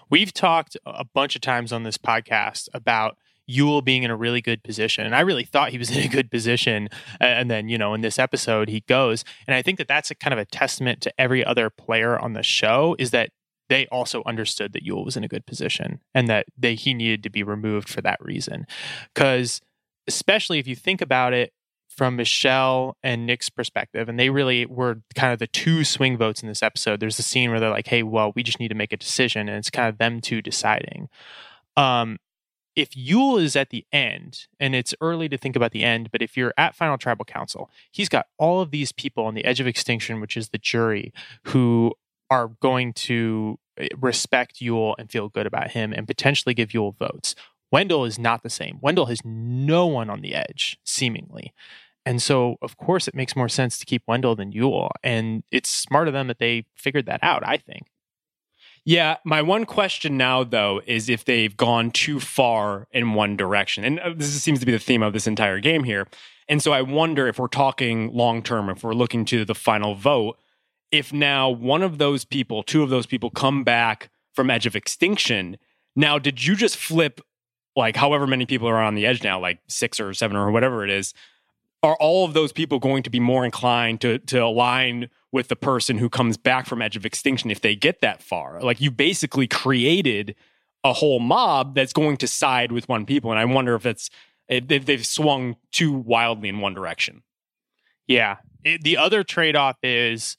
We've 0.09 0.33
talked 0.33 0.77
a 0.87 1.05
bunch 1.05 1.35
of 1.35 1.43
times 1.43 1.73
on 1.73 1.83
this 1.83 1.99
podcast 1.99 2.69
about 2.75 3.17
Yul 3.49 3.85
being 3.85 4.03
in 4.03 4.11
a 4.11 4.17
really 4.17 4.41
good 4.41 4.63
position. 4.63 5.07
And 5.07 5.15
I 5.15 5.21
really 5.21 5.45
thought 5.45 5.71
he 5.71 5.79
was 5.79 5.91
in 5.97 6.05
a 6.05 6.09
good 6.09 6.31
position. 6.31 6.89
And 7.21 7.51
then, 7.51 7.69
you 7.69 7.79
know, 7.79 7.95
in 7.95 8.01
this 8.01 8.19
episode, 8.19 8.69
he 8.69 8.81
goes. 8.81 9.25
And 9.47 9.55
I 9.55 9.63
think 9.63 9.79
that 9.79 9.89
that's 9.89 10.11
a 10.11 10.15
kind 10.15 10.33
of 10.33 10.39
a 10.39 10.45
testament 10.45 11.01
to 11.03 11.21
every 11.21 11.45
other 11.45 11.71
player 11.71 12.19
on 12.19 12.35
the 12.35 12.43
show 12.43 12.97
is 12.99 13.11
that 13.11 13.31
they 13.69 13.87
also 13.89 14.23
understood 14.25 14.73
that 14.73 14.85
Yul 14.85 15.05
was 15.05 15.17
in 15.17 15.25
a 15.25 15.29
good 15.29 15.47
position 15.47 16.01
and 16.15 16.29
that 16.29 16.47
they, 16.57 16.75
he 16.75 16.95
needed 16.95 17.23
to 17.23 17.31
be 17.31 17.43
removed 17.43 17.89
for 17.89 18.01
that 18.01 18.19
reason. 18.21 18.67
Because, 19.15 19.61
especially 20.07 20.59
if 20.59 20.67
you 20.67 20.75
think 20.75 21.03
about 21.03 21.35
it 21.35 21.53
from 21.87 22.17
Michelle 22.17 22.97
and 23.03 23.27
Nick's 23.27 23.51
perspective, 23.51 24.09
and 24.09 24.19
they 24.19 24.31
really 24.31 24.65
were 24.65 25.03
kind 25.15 25.33
of 25.33 25.39
the 25.39 25.47
two 25.47 25.85
swing 25.85 26.17
votes 26.17 26.43
in 26.43 26.49
this 26.49 26.63
episode. 26.63 27.01
There's 27.01 27.19
a 27.19 27.25
scene 27.25 27.51
where 27.51 27.61
they're 27.61 27.71
like, 27.71 27.89
hey, 27.89 28.03
well, 28.03 28.33
we 28.35 28.43
just 28.43 28.61
need 28.61 28.69
to 28.69 28.75
make 28.75 28.93
a 28.93 28.97
decision. 28.97 29.49
And 29.49 29.59
it's 29.59 29.69
kind 29.69 29.89
of 29.89 29.99
them 29.99 30.21
two 30.21 30.41
deciding. 30.41 31.09
Um, 31.77 32.19
if 32.79 32.91
Yul 32.91 33.43
is 33.43 33.57
at 33.57 33.71
the 33.71 33.85
end, 33.93 34.47
and 34.61 34.73
it's 34.73 34.95
early 35.01 35.29
to 35.29 35.37
think 35.37 35.57
about 35.57 35.73
the 35.73 35.83
end, 35.83 36.13
but 36.13 36.23
if 36.23 36.37
you're 36.37 36.55
at 36.57 36.77
Final 36.77 36.97
Tribal 36.97 37.25
Council, 37.25 37.69
he's 37.91 38.09
got 38.09 38.27
all 38.39 38.61
of 38.61 38.71
these 38.71 38.93
people 38.93 39.25
on 39.27 39.35
the 39.35 39.45
edge 39.45 39.59
of 39.59 39.67
extinction, 39.67 40.21
which 40.21 40.37
is 40.37 40.51
the 40.51 40.59
jury, 40.59 41.13
who 41.47 41.93
are 42.31 42.53
going 42.63 42.93
to 42.93 43.59
eh, 43.79 43.89
respect 44.01 44.61
Yul 44.61 44.95
and 44.97 45.11
feel 45.11 45.29
good 45.29 45.45
about 45.45 45.73
him 45.73 45.93
and 45.93 46.07
potentially 46.07 46.55
give 46.55 46.69
Yul 46.69 46.97
votes. 46.97 47.35
Wendell 47.73 48.05
is 48.05 48.17
not 48.17 48.45
the 48.45 48.49
same. 48.49 48.79
Wendell 48.81 49.07
has 49.07 49.25
no 49.25 49.85
one 49.89 50.09
on 50.09 50.21
the 50.21 50.35
edge, 50.37 50.79
seemingly. 50.85 51.53
And 52.07 52.23
so, 52.23 52.59
of 52.63 52.77
course, 52.77 53.09
it 53.09 53.15
makes 53.15 53.35
more 53.35 53.49
sense 53.49 53.77
to 53.79 53.87
keep 53.87 54.05
Wendell 54.07 54.37
than 54.37 54.53
Yul. 54.53 54.91
And 55.03 55.43
it's 55.51 55.69
smart 55.69 56.07
of 56.07 56.15
them 56.15 56.29
that 56.29 56.39
they 56.39 56.65
figured 56.77 57.07
that 57.07 57.25
out, 57.25 57.43
I 57.45 57.57
think. 57.57 57.89
Yeah, 58.85 59.17
my 59.25 59.43
one 59.43 59.67
question 59.67 60.17
now 60.17 60.45
though 60.45 60.81
is 60.87 61.09
if 61.09 61.25
they've 61.25 61.57
gone 61.57 61.91
too 61.91 62.21
far 62.21 62.87
in 62.93 63.15
one 63.15 63.37
direction. 63.37 63.85
And 63.85 64.01
uh, 64.01 64.15
this 64.17 64.43
seems 64.43 64.61
to 64.61 64.67
be 64.67 64.73
the 64.73 64.79
theme 64.79 65.03
of 65.03 65.13
this 65.13 65.27
entire 65.27 65.61
game 65.61 65.85
here. 65.85 66.07
And 66.49 66.63
so 66.63 66.73
I 66.73 66.83
wonder 66.83 67.29
if 67.29 67.39
we're 67.39 67.49
talking 67.49 68.13
long 68.13 68.43
term, 68.43 68.71
if 68.71 68.83
we're 68.83 68.95
looking 68.95 69.25
to 69.27 69.45
the 69.45 69.55
final 69.55 69.95
vote, 69.95 70.39
if 70.91 71.13
now 71.13 71.51
one 71.51 71.83
of 71.83 71.99
those 71.99 72.25
people, 72.25 72.63
two 72.63 72.83
of 72.83 72.91
those 72.91 73.07
people 73.07 73.31
come 73.31 73.65
back 73.65 74.11
from 74.33 74.51
Edge 74.51 74.67
of 74.67 74.75
Extinction, 74.75 75.59
now 75.95 76.19
did 76.19 76.47
you 76.47 76.57
just 76.57 76.77
flip 76.77 77.21
like 77.77 77.97
however 77.97 78.27
many 78.27 78.47
people 78.47 78.69
are 78.69 78.83
on 78.83 78.95
the 78.95 79.05
edge 79.05 79.23
now, 79.23 79.39
like 79.39 79.59
six 79.69 80.01
or 80.01 80.15
seven 80.15 80.37
or 80.37 80.51
whatever 80.51 80.85
it 80.85 80.91
is? 80.91 81.13
Are 81.83 81.97
all 82.01 82.25
of 82.25 82.33
those 82.35 82.53
people 82.53 82.79
going 82.79 83.03
to 83.05 83.11
be 83.11 83.21
more 83.21 83.45
inclined 83.45 84.01
to 84.01 84.19
to 84.19 84.39
align 84.39 85.11
with 85.33 85.49
the 85.49 85.57
person 85.57 85.99
who 85.99 86.09
comes 86.09 86.37
back 86.37 86.67
from 86.67 86.81
edge 86.81 86.97
of 86.97 87.05
extinction 87.05 87.51
if 87.51 87.61
they 87.61 87.77
get 87.77 88.01
that 88.01 88.23
far. 88.23 88.61
Like 88.61 88.81
you 88.81 88.91
basically 88.91 89.47
created 89.47 90.35
a 90.85 90.93
whole 90.93 91.21
mob 91.21 91.75
that's 91.75 91.93
going 91.93 92.17
to 92.19 92.27
side 92.27 92.73
with 92.73 92.89
one 92.89 93.05
people, 93.05 93.31
and 93.31 93.39
I 93.39 93.45
wonder 93.45 93.75
if 93.75 93.85
it's 93.85 94.11
if 94.49 94.87
they've 94.87 95.05
swung 95.05 95.57
too 95.71 95.93
wildly 95.93 96.49
in 96.49 96.61
one 96.61 96.75
direction. 96.75 97.23
Yeah. 98.07 98.37
It, 98.65 98.83
the 98.83 98.97
other 98.97 99.23
trade 99.23 99.55
off 99.55 99.77
is 99.83 100.39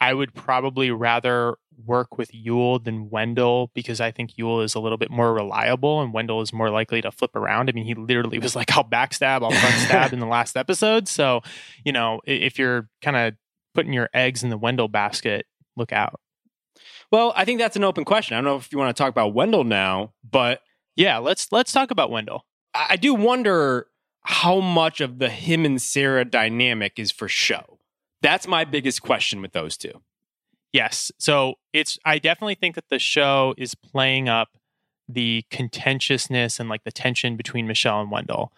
I 0.00 0.14
would 0.14 0.32
probably 0.32 0.90
rather 0.90 1.56
work 1.84 2.18
with 2.18 2.30
Yul 2.32 2.82
than 2.82 3.10
Wendell 3.10 3.70
because 3.74 4.00
I 4.00 4.10
think 4.10 4.36
Yul 4.36 4.64
is 4.64 4.74
a 4.74 4.80
little 4.80 4.98
bit 4.98 5.10
more 5.10 5.34
reliable 5.34 6.00
and 6.00 6.12
Wendell 6.12 6.40
is 6.40 6.52
more 6.52 6.70
likely 6.70 7.02
to 7.02 7.10
flip 7.10 7.34
around. 7.36 7.68
I 7.68 7.72
mean, 7.72 7.84
he 7.84 7.94
literally 7.94 8.38
was 8.38 8.56
like, 8.56 8.76
I'll 8.76 8.84
backstab, 8.84 9.42
I'll 9.42 9.50
front 9.50 9.74
stab 9.74 10.12
in 10.12 10.20
the 10.20 10.26
last 10.26 10.56
episode. 10.56 11.08
So, 11.08 11.42
you 11.84 11.92
know, 11.92 12.20
if 12.24 12.58
you're 12.58 12.88
kind 13.02 13.16
of 13.16 13.34
putting 13.78 13.92
your 13.92 14.10
eggs 14.12 14.42
in 14.42 14.50
the 14.50 14.58
Wendell 14.58 14.88
basket, 14.88 15.46
look 15.76 15.92
out. 15.92 16.18
Well, 17.12 17.32
I 17.36 17.44
think 17.44 17.60
that's 17.60 17.76
an 17.76 17.84
open 17.84 18.04
question. 18.04 18.34
I 18.34 18.38
don't 18.38 18.44
know 18.44 18.56
if 18.56 18.72
you 18.72 18.78
want 18.78 18.94
to 18.94 19.00
talk 19.00 19.10
about 19.10 19.34
Wendell 19.34 19.62
now, 19.62 20.14
but 20.28 20.62
yeah, 20.96 21.18
let's 21.18 21.52
let's 21.52 21.70
talk 21.70 21.92
about 21.92 22.10
Wendell. 22.10 22.44
I 22.74 22.96
do 22.96 23.14
wonder 23.14 23.86
how 24.22 24.58
much 24.58 25.00
of 25.00 25.20
the 25.20 25.28
him 25.28 25.64
and 25.64 25.80
Sarah 25.80 26.24
dynamic 26.24 26.98
is 26.98 27.12
for 27.12 27.28
show. 27.28 27.78
That's 28.20 28.48
my 28.48 28.64
biggest 28.64 29.00
question 29.00 29.40
with 29.40 29.52
those 29.52 29.76
two. 29.76 30.02
Yes. 30.72 31.12
So 31.18 31.54
it's 31.72 32.00
I 32.04 32.18
definitely 32.18 32.56
think 32.56 32.74
that 32.74 32.88
the 32.90 32.98
show 32.98 33.54
is 33.56 33.76
playing 33.76 34.28
up 34.28 34.48
the 35.08 35.44
contentiousness 35.50 36.58
and 36.58 36.68
like 36.68 36.82
the 36.82 36.90
tension 36.90 37.36
between 37.36 37.68
Michelle 37.68 38.00
and 38.00 38.10
Wendell. 38.10 38.52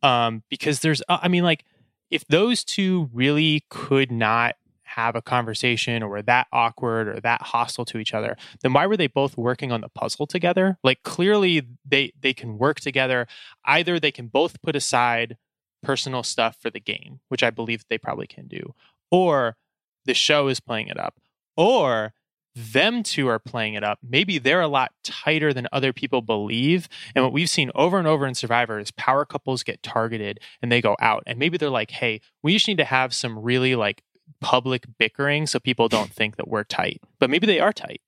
Um, 0.00 0.44
because 0.48 0.78
there's 0.78 1.02
uh, 1.08 1.18
I 1.20 1.26
mean 1.26 1.42
like 1.42 1.64
if 2.08 2.26
those 2.26 2.64
two 2.64 3.08
really 3.12 3.64
could 3.68 4.10
not 4.10 4.56
have 4.96 5.16
a 5.16 5.22
conversation 5.22 6.02
or 6.02 6.08
were 6.08 6.22
that 6.22 6.46
awkward 6.52 7.08
or 7.08 7.20
that 7.20 7.42
hostile 7.42 7.84
to 7.86 7.98
each 7.98 8.14
other, 8.14 8.36
then 8.62 8.72
why 8.72 8.86
were 8.86 8.96
they 8.96 9.06
both 9.06 9.36
working 9.36 9.72
on 9.72 9.80
the 9.80 9.88
puzzle 9.88 10.26
together? 10.26 10.78
Like 10.82 11.02
clearly 11.02 11.62
they 11.84 12.12
they 12.20 12.34
can 12.34 12.58
work 12.58 12.80
together. 12.80 13.26
Either 13.64 13.98
they 13.98 14.12
can 14.12 14.26
both 14.28 14.60
put 14.62 14.76
aside 14.76 15.36
personal 15.82 16.22
stuff 16.22 16.56
for 16.60 16.70
the 16.70 16.80
game, 16.80 17.20
which 17.28 17.42
I 17.42 17.50
believe 17.50 17.84
they 17.88 17.98
probably 17.98 18.26
can 18.26 18.46
do, 18.46 18.74
or 19.10 19.56
the 20.04 20.14
show 20.14 20.48
is 20.48 20.60
playing 20.60 20.88
it 20.88 20.98
up, 20.98 21.14
or 21.56 22.12
them 22.54 23.02
two 23.02 23.28
are 23.28 23.38
playing 23.38 23.74
it 23.74 23.84
up. 23.84 23.98
Maybe 24.02 24.38
they're 24.38 24.60
a 24.60 24.68
lot 24.68 24.92
tighter 25.04 25.52
than 25.52 25.68
other 25.72 25.92
people 25.92 26.20
believe. 26.20 26.88
And 27.14 27.24
what 27.24 27.32
we've 27.32 27.48
seen 27.48 27.70
over 27.74 27.98
and 27.98 28.08
over 28.08 28.26
in 28.26 28.34
Survivor 28.34 28.78
is 28.78 28.90
power 28.90 29.24
couples 29.24 29.62
get 29.62 29.82
targeted 29.82 30.40
and 30.60 30.70
they 30.70 30.80
go 30.80 30.96
out. 31.00 31.22
And 31.26 31.38
maybe 31.38 31.58
they're 31.58 31.70
like, 31.70 31.92
hey, 31.92 32.20
we 32.42 32.52
just 32.54 32.66
need 32.66 32.78
to 32.78 32.84
have 32.84 33.14
some 33.14 33.38
really 33.38 33.76
like 33.76 34.02
public 34.40 34.84
bickering 34.98 35.46
so 35.46 35.58
people 35.58 35.88
don't 35.88 36.12
think 36.12 36.36
that 36.36 36.48
we're 36.48 36.64
tight. 36.64 37.02
But 37.18 37.30
maybe 37.30 37.46
they 37.46 37.60
are 37.60 37.72
tight. 37.72 38.00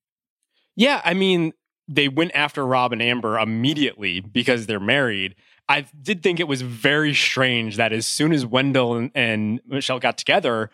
Yeah, 0.76 1.00
I 1.04 1.14
mean, 1.14 1.52
they 1.88 2.08
went 2.08 2.32
after 2.34 2.66
Rob 2.66 2.92
and 2.92 3.02
Amber 3.02 3.38
immediately 3.38 4.20
because 4.20 4.66
they're 4.66 4.80
married. 4.80 5.34
I 5.68 5.86
did 6.00 6.22
think 6.22 6.40
it 6.40 6.48
was 6.48 6.62
very 6.62 7.14
strange 7.14 7.76
that 7.76 7.92
as 7.92 8.06
soon 8.06 8.32
as 8.32 8.44
Wendell 8.44 8.94
and, 8.94 9.10
and 9.14 9.60
Michelle 9.66 9.98
got 9.98 10.18
together, 10.18 10.70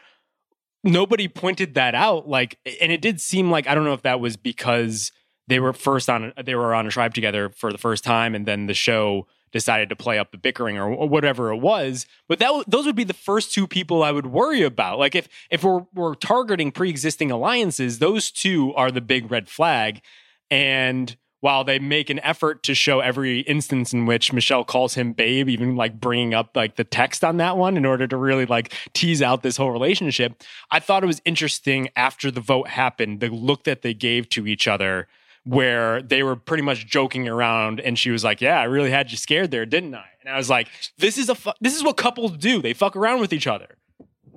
nobody 0.85 1.29
pointed 1.29 1.75
that 1.75 1.95
out. 1.95 2.29
Like, 2.29 2.59
and 2.81 2.93
it 2.93 3.01
did 3.01 3.21
seem 3.21 3.51
like 3.51 3.67
I 3.67 3.75
don't 3.75 3.85
know 3.85 3.93
if 3.93 4.03
that 4.03 4.21
was 4.21 4.37
because 4.37 5.13
they 5.49 5.61
were 5.61 5.73
first 5.73 6.09
on 6.09 6.33
they 6.43 6.55
were 6.55 6.75
on 6.75 6.87
a 6.87 6.91
tribe 6.91 7.15
together 7.15 7.49
for 7.51 7.73
the 7.73 7.79
first 7.79 8.05
time, 8.05 8.35
and 8.35 8.47
then 8.47 8.67
the 8.67 8.75
show 8.75 9.27
decided 9.51 9.89
to 9.89 9.97
play 9.97 10.19
up 10.19 10.31
the 10.31 10.39
bickering 10.39 10.77
or, 10.77 10.91
or 10.91 11.09
whatever 11.09 11.51
it 11.51 11.57
was. 11.57 12.07
But 12.29 12.39
that 12.39 12.65
those 12.69 12.87
would 12.87 12.97
be 12.97 13.05
the 13.05 13.15
first 13.15 13.53
two 13.53 13.67
people 13.67 14.03
I 14.03 14.13
would 14.13 14.27
worry 14.27 14.63
about. 14.63 14.99
Like 14.99 15.15
if 15.15 15.29
if 15.51 15.65
we're 15.65 15.87
we're 15.95 16.15
targeting 16.15 16.71
pre 16.71 16.91
existing 16.91 17.31
alliances, 17.31 17.99
those 17.99 18.31
two 18.31 18.75
are 18.75 18.91
the 18.91 19.01
big 19.01 19.31
red 19.31 19.49
flag, 19.49 20.03
and 20.51 21.17
while 21.41 21.63
they 21.63 21.79
make 21.79 22.11
an 22.11 22.19
effort 22.21 22.65
to 22.65 22.75
show 22.75 22.99
every 22.99 23.41
instance 23.41 23.93
in 23.93 24.07
which 24.07 24.33
Michelle 24.33 24.65
calls 24.65 24.95
him 24.95 25.13
babe, 25.13 25.49
even 25.49 25.77
like 25.77 26.01
bringing 26.01 26.35
up 26.35 26.57
like 26.57 26.75
the 26.75 26.85
text 26.85 27.23
on 27.23 27.37
that 27.37 27.57
one 27.57 27.77
in 27.77 27.87
order 27.87 28.09
to 28.09 28.17
really 28.17 28.45
like 28.45 28.75
tease 28.93 29.23
out 29.23 29.43
this 29.43 29.57
whole 29.57 29.71
relationship, 29.71 30.43
I 30.71 30.81
thought 30.81 31.05
it 31.05 31.07
was 31.07 31.23
interesting 31.25 31.91
after 31.95 32.31
the 32.31 32.41
vote 32.41 32.69
happened, 32.69 33.21
the 33.21 33.29
look 33.29 33.65
that 33.65 33.83
they 33.83 33.95
gave 33.95 34.29
to 34.31 34.49
each 34.49 34.67
other, 34.67 35.07
where 35.49 36.03
they 36.03 36.23
were 36.23 36.37
pretty 36.37 36.63
much 36.63 36.87
joking 36.87 37.27
around, 37.27 37.81
and 37.81 37.99
she 37.99 38.11
was 38.11 38.23
like, 38.23 38.41
"Yeah, 38.41 38.61
I 38.61 38.65
really 38.65 38.91
had 38.91 39.11
you 39.11 39.17
scared 39.17 39.51
there, 39.51 39.65
didn't 39.65 39.95
I?" 39.95 40.05
And 40.21 40.29
I 40.29 40.37
was 40.37 40.51
like, 40.51 40.69
"This 40.99 41.17
is 41.17 41.29
a 41.29 41.35
fu- 41.35 41.53
this 41.61 41.75
is 41.75 41.83
what 41.83 41.97
couples 41.97 42.37
do. 42.37 42.61
They 42.61 42.75
fuck 42.75 42.95
around 42.95 43.21
with 43.21 43.33
each 43.33 43.47
other." 43.47 43.77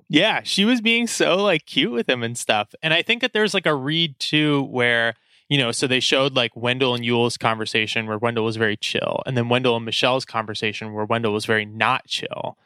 Yeah, 0.08 0.42
she 0.44 0.66
was 0.66 0.82
being 0.82 1.08
so 1.08 1.38
like 1.38 1.66
cute 1.66 1.92
with 1.92 2.08
him 2.08 2.24
and 2.24 2.38
stuff, 2.38 2.74
and 2.82 2.94
I 2.94 3.02
think 3.02 3.22
that 3.22 3.34
there's 3.34 3.54
like 3.54 3.66
a 3.66 3.76
read 3.76 4.20
too 4.20 4.64
where 4.64 5.16
you 5.50 5.58
know, 5.58 5.74
so 5.74 5.86
they 5.86 6.00
showed 6.00 6.34
like 6.34 6.56
Wendell 6.56 6.96
and 6.96 7.04
Yul's 7.04 7.36
conversation 7.36 8.08
where 8.08 8.18
Wendell 8.18 8.46
was 8.46 8.56
very 8.56 8.78
chill, 8.78 9.22
and 9.26 9.36
then 9.36 9.50
Wendell 9.50 9.76
and 9.76 9.84
Michelle's 9.84 10.24
conversation 10.24 10.94
where 10.94 11.04
Wendell 11.04 11.34
was 11.34 11.44
very 11.44 11.66
not 11.66 12.08
chill. 12.08 12.58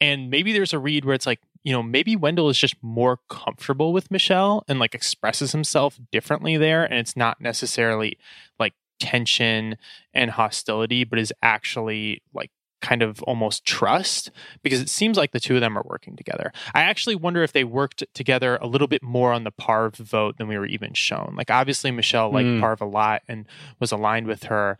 And 0.00 0.30
maybe 0.30 0.52
there's 0.52 0.72
a 0.72 0.78
read 0.78 1.04
where 1.04 1.14
it's 1.14 1.26
like, 1.26 1.40
you 1.62 1.72
know, 1.72 1.82
maybe 1.82 2.16
Wendell 2.16 2.48
is 2.48 2.58
just 2.58 2.76
more 2.82 3.18
comfortable 3.28 3.92
with 3.92 4.10
Michelle 4.10 4.64
and 4.66 4.78
like 4.78 4.94
expresses 4.94 5.52
himself 5.52 5.98
differently 6.10 6.56
there. 6.56 6.84
And 6.84 6.94
it's 6.94 7.16
not 7.16 7.40
necessarily 7.40 8.18
like 8.58 8.74
tension 8.98 9.76
and 10.14 10.30
hostility, 10.30 11.04
but 11.04 11.18
is 11.18 11.32
actually 11.42 12.22
like 12.32 12.50
kind 12.80 13.02
of 13.02 13.22
almost 13.24 13.66
trust 13.66 14.30
because 14.62 14.80
it 14.80 14.88
seems 14.88 15.18
like 15.18 15.32
the 15.32 15.40
two 15.40 15.54
of 15.54 15.60
them 15.60 15.76
are 15.76 15.84
working 15.84 16.16
together. 16.16 16.50
I 16.74 16.80
actually 16.82 17.14
wonder 17.14 17.42
if 17.42 17.52
they 17.52 17.64
worked 17.64 18.04
together 18.14 18.56
a 18.62 18.66
little 18.66 18.88
bit 18.88 19.02
more 19.02 19.32
on 19.32 19.44
the 19.44 19.52
Parv 19.52 19.96
vote 19.96 20.38
than 20.38 20.48
we 20.48 20.56
were 20.56 20.66
even 20.66 20.94
shown. 20.94 21.34
Like 21.36 21.50
obviously 21.50 21.90
Michelle 21.90 22.32
liked 22.32 22.48
mm. 22.48 22.60
Parv 22.60 22.80
a 22.80 22.86
lot 22.86 23.22
and 23.28 23.46
was 23.78 23.92
aligned 23.92 24.26
with 24.26 24.44
her. 24.44 24.78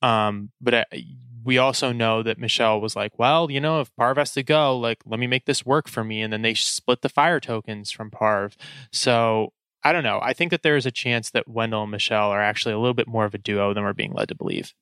Um, 0.00 0.50
but 0.60 0.74
uh, 0.74 0.84
we 1.44 1.58
also 1.58 1.92
know 1.92 2.22
that 2.22 2.38
Michelle 2.38 2.80
was 2.80 2.96
like, 2.96 3.18
well, 3.18 3.50
you 3.50 3.60
know, 3.60 3.80
if 3.80 3.94
Parv 3.96 4.16
has 4.16 4.32
to 4.32 4.42
go, 4.42 4.76
like, 4.76 4.98
let 5.06 5.18
me 5.18 5.26
make 5.26 5.44
this 5.44 5.64
work 5.64 5.88
for 5.88 6.04
me. 6.04 6.22
And 6.22 6.32
then 6.32 6.42
they 6.42 6.54
split 6.54 7.02
the 7.02 7.08
fire 7.08 7.40
tokens 7.40 7.90
from 7.90 8.10
Parv. 8.10 8.54
So 8.92 9.52
I 9.84 9.92
don't 9.92 10.04
know. 10.04 10.20
I 10.22 10.32
think 10.32 10.50
that 10.50 10.62
there 10.62 10.76
is 10.76 10.86
a 10.86 10.90
chance 10.90 11.30
that 11.30 11.48
Wendell 11.48 11.82
and 11.82 11.90
Michelle 11.90 12.30
are 12.30 12.42
actually 12.42 12.74
a 12.74 12.78
little 12.78 12.94
bit 12.94 13.08
more 13.08 13.24
of 13.24 13.34
a 13.34 13.38
duo 13.38 13.74
than 13.74 13.82
we're 13.82 13.92
being 13.92 14.12
led 14.12 14.28
to 14.28 14.34
believe. 14.34 14.74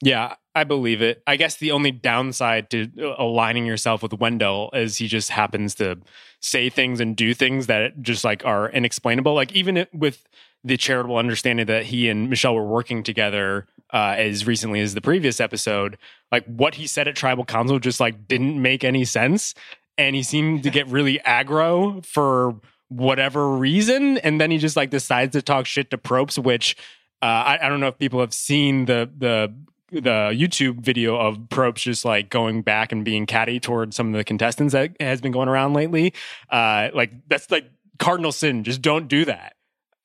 Yeah, 0.00 0.36
I 0.54 0.64
believe 0.64 1.02
it. 1.02 1.22
I 1.26 1.36
guess 1.36 1.56
the 1.56 1.72
only 1.72 1.90
downside 1.90 2.70
to 2.70 2.88
uh, 3.00 3.16
aligning 3.18 3.66
yourself 3.66 4.02
with 4.02 4.12
Wendell 4.14 4.70
is 4.72 4.96
he 4.96 5.08
just 5.08 5.30
happens 5.30 5.74
to 5.76 5.98
say 6.40 6.70
things 6.70 7.00
and 7.00 7.16
do 7.16 7.34
things 7.34 7.66
that 7.66 8.00
just 8.00 8.24
like 8.24 8.44
are 8.44 8.70
inexplainable. 8.70 9.34
Like 9.34 9.52
even 9.52 9.86
with 9.92 10.24
the 10.62 10.76
charitable 10.76 11.16
understanding 11.16 11.66
that 11.66 11.86
he 11.86 12.08
and 12.08 12.30
Michelle 12.30 12.54
were 12.54 12.66
working 12.66 13.02
together 13.02 13.66
uh, 13.92 14.14
as 14.18 14.46
recently 14.46 14.80
as 14.80 14.94
the 14.94 15.00
previous 15.00 15.40
episode, 15.40 15.98
like 16.30 16.44
what 16.46 16.74
he 16.74 16.86
said 16.86 17.08
at 17.08 17.16
tribal 17.16 17.44
council 17.44 17.78
just 17.78 18.00
like 18.00 18.26
didn't 18.28 18.60
make 18.60 18.84
any 18.84 19.04
sense, 19.04 19.54
and 19.96 20.14
he 20.14 20.22
seemed 20.22 20.62
to 20.62 20.70
get 20.70 20.86
really 20.88 21.18
aggro 21.26 22.04
for 22.04 22.60
whatever 22.88 23.50
reason, 23.50 24.18
and 24.18 24.40
then 24.40 24.50
he 24.50 24.58
just 24.58 24.76
like 24.76 24.90
decides 24.90 25.32
to 25.32 25.42
talk 25.42 25.66
shit 25.66 25.90
to 25.90 25.98
Probst, 25.98 26.42
which. 26.42 26.76
Uh, 27.20 27.58
I, 27.58 27.66
I 27.66 27.68
don't 27.68 27.80
know 27.80 27.88
if 27.88 27.98
people 27.98 28.20
have 28.20 28.32
seen 28.32 28.84
the 28.84 29.10
the 29.18 29.52
the 29.90 30.30
YouTube 30.32 30.80
video 30.80 31.16
of 31.16 31.38
Probst 31.48 31.78
just 31.78 32.04
like 32.04 32.30
going 32.30 32.62
back 32.62 32.92
and 32.92 33.04
being 33.04 33.26
catty 33.26 33.58
toward 33.58 33.94
some 33.94 34.08
of 34.08 34.12
the 34.12 34.24
contestants 34.24 34.72
that 34.72 34.92
has 35.00 35.20
been 35.20 35.32
going 35.32 35.48
around 35.48 35.72
lately. 35.72 36.12
Uh, 36.50 36.88
like 36.92 37.12
that's 37.28 37.50
like 37.50 37.70
cardinal 37.98 38.32
sin. 38.32 38.64
Just 38.64 38.82
don't 38.82 39.08
do 39.08 39.24
that. 39.24 39.54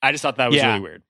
I 0.02 0.12
just 0.12 0.22
thought 0.22 0.38
that 0.38 0.50
was 0.50 0.58
yeah. 0.58 0.70
really 0.70 0.82
weird. 0.82 1.04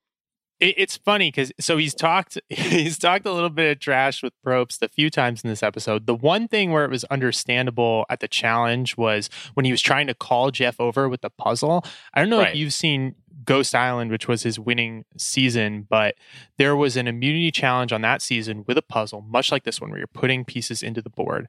It, 0.60 0.74
it's 0.76 0.96
funny 0.96 1.28
because 1.28 1.52
so 1.60 1.76
he's 1.76 1.94
talked 1.94 2.38
he's 2.48 2.98
talked 2.98 3.26
a 3.26 3.32
little 3.32 3.50
bit 3.50 3.72
of 3.72 3.80
trash 3.80 4.22
with 4.22 4.32
Probst 4.44 4.82
a 4.82 4.88
few 4.88 5.10
times 5.10 5.42
in 5.42 5.50
this 5.50 5.62
episode. 5.62 6.06
The 6.06 6.14
one 6.14 6.48
thing 6.48 6.70
where 6.72 6.84
it 6.84 6.90
was 6.90 7.04
understandable 7.04 8.06
at 8.08 8.20
the 8.20 8.28
challenge 8.28 8.96
was 8.96 9.28
when 9.54 9.64
he 9.64 9.72
was 9.72 9.82
trying 9.82 10.06
to 10.06 10.14
call 10.14 10.50
Jeff 10.50 10.80
over 10.80 11.08
with 11.08 11.22
the 11.22 11.30
puzzle. 11.30 11.84
I 12.12 12.20
don't 12.20 12.30
know 12.30 12.38
right. 12.38 12.50
if 12.50 12.56
you've 12.56 12.72
seen 12.72 13.14
Ghost 13.44 13.74
Island, 13.74 14.10
which 14.10 14.28
was 14.28 14.42
his 14.42 14.58
winning 14.58 15.04
season, 15.16 15.86
but 15.88 16.14
there 16.58 16.76
was 16.76 16.96
an 16.96 17.06
immunity 17.06 17.50
challenge 17.50 17.92
on 17.92 18.02
that 18.02 18.22
season 18.22 18.64
with 18.66 18.78
a 18.78 18.82
puzzle, 18.82 19.22
much 19.22 19.50
like 19.52 19.64
this 19.64 19.80
one, 19.80 19.90
where 19.90 19.98
you're 19.98 20.06
putting 20.06 20.44
pieces 20.44 20.82
into 20.82 21.02
the 21.02 21.10
board. 21.10 21.48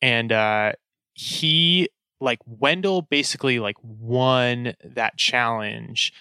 And 0.00 0.32
uh, 0.32 0.72
he, 1.14 1.88
like, 2.20 2.38
Wendell 2.46 3.02
basically 3.02 3.58
like 3.58 3.76
won 3.82 4.74
that 4.84 5.16
challenge. 5.16 6.12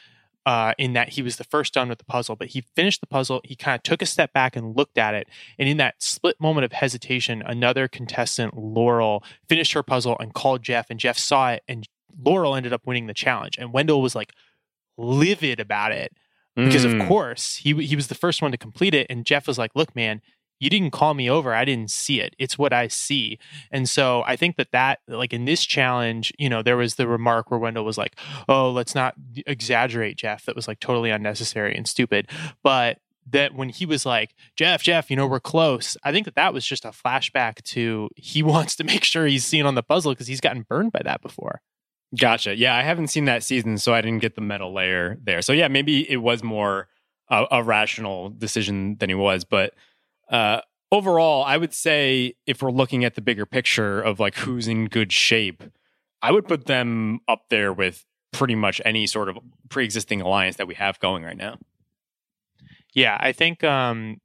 Uh, 0.45 0.73
in 0.77 0.91
that 0.91 1.07
he 1.07 1.21
was 1.21 1.37
the 1.37 1.45
first 1.45 1.73
done 1.73 1.87
with 1.87 1.99
the 1.99 2.03
puzzle, 2.03 2.35
but 2.35 2.49
he 2.49 2.65
finished 2.75 2.99
the 2.99 3.07
puzzle. 3.07 3.39
He 3.45 3.55
kind 3.55 3.75
of 3.75 3.83
took 3.83 4.01
a 4.01 4.05
step 4.05 4.33
back 4.33 4.57
and 4.57 4.75
looked 4.75 4.97
at 4.97 5.13
it. 5.13 5.29
And 5.57 5.69
in 5.69 5.77
that 5.77 5.95
split 6.03 6.35
moment 6.37 6.65
of 6.65 6.73
hesitation, 6.73 7.41
another 7.45 7.87
contestant, 7.87 8.57
Laurel, 8.57 9.23
finished 9.47 9.71
her 9.71 9.83
puzzle 9.83 10.17
and 10.19 10.33
called 10.33 10.61
Jeff, 10.61 10.87
and 10.89 10.99
Jeff 10.99 11.17
saw 11.17 11.51
it. 11.51 11.63
And 11.69 11.87
Laurel 12.21 12.55
ended 12.55 12.73
up 12.73 12.85
winning 12.85 13.07
the 13.07 13.13
challenge. 13.13 13.57
And 13.57 13.71
Wendell 13.71 14.01
was 14.01 14.15
like, 14.15 14.33
livid 14.97 15.59
about 15.59 15.91
it 15.91 16.13
because 16.55 16.85
mm. 16.85 17.01
of 17.01 17.07
course 17.07 17.55
he 17.55 17.73
he 17.85 17.95
was 17.95 18.07
the 18.07 18.15
first 18.15 18.41
one 18.41 18.51
to 18.51 18.57
complete 18.57 18.93
it 18.93 19.07
and 19.09 19.25
Jeff 19.25 19.47
was 19.47 19.57
like, 19.57 19.71
"Look, 19.75 19.95
man, 19.95 20.21
you 20.63 20.69
didn't 20.69 20.91
call 20.91 21.13
me 21.13 21.29
over. 21.29 21.53
I 21.53 21.65
didn't 21.65 21.91
see 21.91 22.21
it. 22.21 22.35
It's 22.39 22.57
what 22.57 22.73
I 22.73 22.87
see." 22.87 23.39
And 23.71 23.89
so 23.89 24.23
I 24.25 24.35
think 24.35 24.55
that 24.57 24.71
that 24.71 24.99
like 25.07 25.33
in 25.33 25.45
this 25.45 25.65
challenge, 25.65 26.31
you 26.39 26.49
know, 26.49 26.61
there 26.61 26.77
was 26.77 26.95
the 26.95 27.07
remark 27.07 27.51
where 27.51 27.59
Wendell 27.59 27.85
was 27.85 27.97
like, 27.97 28.15
"Oh, 28.47 28.71
let's 28.71 28.95
not 28.95 29.15
exaggerate, 29.45 30.17
Jeff." 30.17 30.45
That 30.45 30.55
was 30.55 30.67
like 30.67 30.79
totally 30.79 31.09
unnecessary 31.09 31.75
and 31.75 31.87
stupid. 31.87 32.29
But 32.63 32.99
that 33.31 33.53
when 33.55 33.69
he 33.69 33.85
was 33.85 34.05
like, 34.05 34.35
Jeff, 34.55 34.83
Jeff, 34.83 35.09
you 35.09 35.15
know, 35.15 35.27
we're 35.27 35.39
close. 35.39 35.95
I 36.03 36.11
think 36.11 36.25
that 36.25 36.35
that 36.35 36.53
was 36.53 36.65
just 36.65 36.85
a 36.85 36.89
flashback 36.89 37.61
to 37.63 38.09
he 38.15 38.43
wants 38.53 38.75
to 38.77 38.83
make 38.83 39.03
sure 39.03 39.25
he's 39.25 39.45
seen 39.45 39.65
on 39.65 39.75
the 39.75 39.83
puzzle 39.83 40.11
because 40.11 40.27
he's 40.27 40.41
gotten 40.41 40.63
burned 40.63 40.91
by 40.91 41.01
that 41.03 41.21
before. 41.21 41.61
Gotcha. 42.19 42.55
Yeah, 42.55 42.75
I 42.75 42.83
haven't 42.83 43.07
seen 43.07 43.25
that 43.25 43.43
season, 43.43 43.77
so 43.79 43.93
I 43.93 44.01
didn't 44.01 44.21
get 44.21 44.35
the 44.35 44.41
metal 44.41 44.71
layer 44.71 45.17
there. 45.23 45.41
So 45.41 45.51
yeah, 45.51 45.67
maybe 45.67 46.09
it 46.09 46.17
was 46.17 46.43
more 46.43 46.87
a, 47.29 47.45
a 47.49 47.63
rational 47.63 48.29
decision 48.29 48.97
than 48.99 49.09
he 49.09 49.15
was. 49.15 49.43
But 49.43 49.73
uh, 50.33 50.61
overall, 50.91 51.43
I 51.43 51.57
would 51.57 51.73
say 51.73 52.33
if 52.47 52.61
we're 52.61 52.71
looking 52.71 53.05
at 53.05 53.13
the 53.13 53.21
bigger 53.21 53.45
picture 53.45 54.01
of 54.01 54.19
like 54.19 54.35
who's 54.35 54.67
in 54.67 54.87
good 54.87 55.13
shape, 55.13 55.63
I 56.21 56.31
would 56.31 56.47
put 56.47 56.65
them 56.65 57.19
up 57.27 57.43
there 57.49 57.71
with 57.71 58.03
pretty 58.31 58.55
much 58.55 58.81
any 58.83 59.05
sort 59.05 59.29
of 59.29 59.37
pre-existing 59.69 60.21
alliance 60.21 60.55
that 60.55 60.67
we 60.67 60.73
have 60.73 60.99
going 60.99 61.23
right 61.23 61.37
now. 61.37 61.59
Yeah, 62.95 63.15
I 63.19 63.31
think 63.31 63.63
um, 63.63 64.21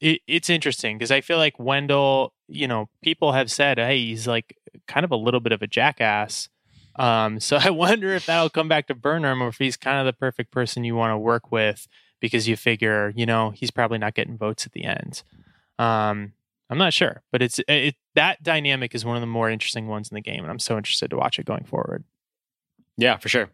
it, 0.00 0.20
it's 0.26 0.50
interesting 0.50 0.98
because 0.98 1.10
I 1.10 1.22
feel 1.22 1.38
like 1.38 1.58
Wendell, 1.58 2.34
you 2.46 2.68
know, 2.68 2.90
people 3.02 3.32
have 3.32 3.50
said, 3.50 3.78
hey, 3.78 3.98
he's 3.98 4.26
like 4.26 4.54
kind 4.86 5.04
of 5.04 5.10
a 5.10 5.16
little 5.16 5.40
bit 5.40 5.52
of 5.52 5.62
a 5.62 5.66
jackass. 5.66 6.50
Um, 6.96 7.40
so 7.40 7.56
I 7.56 7.70
wonder 7.70 8.10
if 8.14 8.26
that'll 8.26 8.50
come 8.50 8.68
back 8.68 8.86
to 8.88 8.94
burn 8.94 9.24
him 9.24 9.42
or 9.42 9.48
if 9.48 9.56
he's 9.56 9.78
kind 9.78 9.98
of 9.98 10.04
the 10.04 10.18
perfect 10.18 10.50
person 10.50 10.84
you 10.84 10.94
want 10.94 11.12
to 11.12 11.18
work 11.18 11.50
with 11.50 11.88
because 12.20 12.48
you 12.48 12.56
figure, 12.56 13.12
you 13.14 13.26
know, 13.26 13.50
he's 13.50 13.70
probably 13.70 13.98
not 13.98 14.14
getting 14.14 14.36
votes 14.36 14.66
at 14.66 14.72
the 14.72 14.84
end. 14.84 15.22
Um, 15.78 16.32
I'm 16.70 16.78
not 16.78 16.92
sure, 16.92 17.22
but 17.32 17.42
it's 17.42 17.60
it, 17.66 17.94
that 18.14 18.42
dynamic 18.42 18.94
is 18.94 19.04
one 19.04 19.16
of 19.16 19.22
the 19.22 19.26
more 19.26 19.48
interesting 19.48 19.86
ones 19.86 20.10
in 20.10 20.14
the 20.14 20.20
game, 20.20 20.40
and 20.40 20.50
I'm 20.50 20.58
so 20.58 20.76
interested 20.76 21.10
to 21.10 21.16
watch 21.16 21.38
it 21.38 21.46
going 21.46 21.64
forward. 21.64 22.04
Yeah, 22.96 23.16
for 23.16 23.28
sure. 23.28 23.48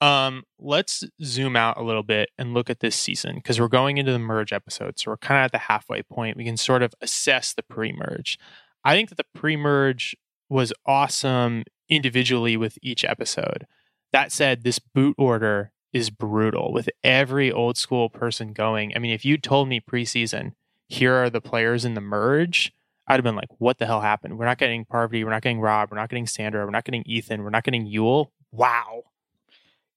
Um, 0.00 0.44
let's 0.58 1.04
zoom 1.22 1.56
out 1.56 1.78
a 1.78 1.82
little 1.82 2.02
bit 2.02 2.30
and 2.36 2.52
look 2.52 2.68
at 2.68 2.80
this 2.80 2.96
season 2.96 3.36
because 3.36 3.58
we're 3.58 3.68
going 3.68 3.98
into 3.98 4.12
the 4.12 4.18
merge 4.18 4.52
episode, 4.52 4.98
so 4.98 5.10
we're 5.10 5.16
kind 5.16 5.40
of 5.40 5.44
at 5.46 5.52
the 5.52 5.58
halfway 5.58 6.02
point. 6.02 6.36
We 6.36 6.44
can 6.44 6.56
sort 6.56 6.82
of 6.82 6.92
assess 7.00 7.54
the 7.54 7.62
pre-merge. 7.62 8.38
I 8.84 8.94
think 8.94 9.08
that 9.08 9.16
the 9.16 9.24
pre-merge 9.34 10.16
was 10.48 10.72
awesome 10.84 11.64
individually 11.88 12.56
with 12.56 12.78
each 12.82 13.04
episode. 13.04 13.66
That 14.12 14.32
said, 14.32 14.64
this 14.64 14.78
boot 14.78 15.14
order 15.18 15.72
is 15.92 16.10
brutal 16.10 16.72
with 16.72 16.88
every 17.02 17.50
old 17.50 17.76
school 17.76 18.08
person 18.08 18.52
going. 18.52 18.92
I 18.94 18.98
mean, 18.98 19.12
if 19.12 19.24
you 19.24 19.38
told 19.38 19.68
me 19.68 19.80
preseason, 19.80 20.52
here 20.88 21.14
are 21.14 21.30
the 21.30 21.40
players 21.40 21.84
in 21.84 21.94
the 21.94 22.00
merge, 22.00 22.72
I'd 23.08 23.14
have 23.14 23.24
been 23.24 23.36
like, 23.36 23.48
what 23.58 23.78
the 23.78 23.86
hell 23.86 24.00
happened? 24.00 24.38
We're 24.38 24.46
not 24.46 24.58
getting 24.58 24.84
Parvati, 24.84 25.22
we're 25.24 25.30
not 25.30 25.42
getting 25.42 25.60
Rob, 25.60 25.90
we're 25.90 25.98
not 25.98 26.10
getting 26.10 26.26
Sandra, 26.26 26.64
we're 26.64 26.70
not 26.70 26.84
getting 26.84 27.04
Ethan, 27.06 27.44
we're 27.44 27.50
not 27.50 27.64
getting 27.64 27.86
Yul. 27.86 28.28
Wow. 28.50 29.04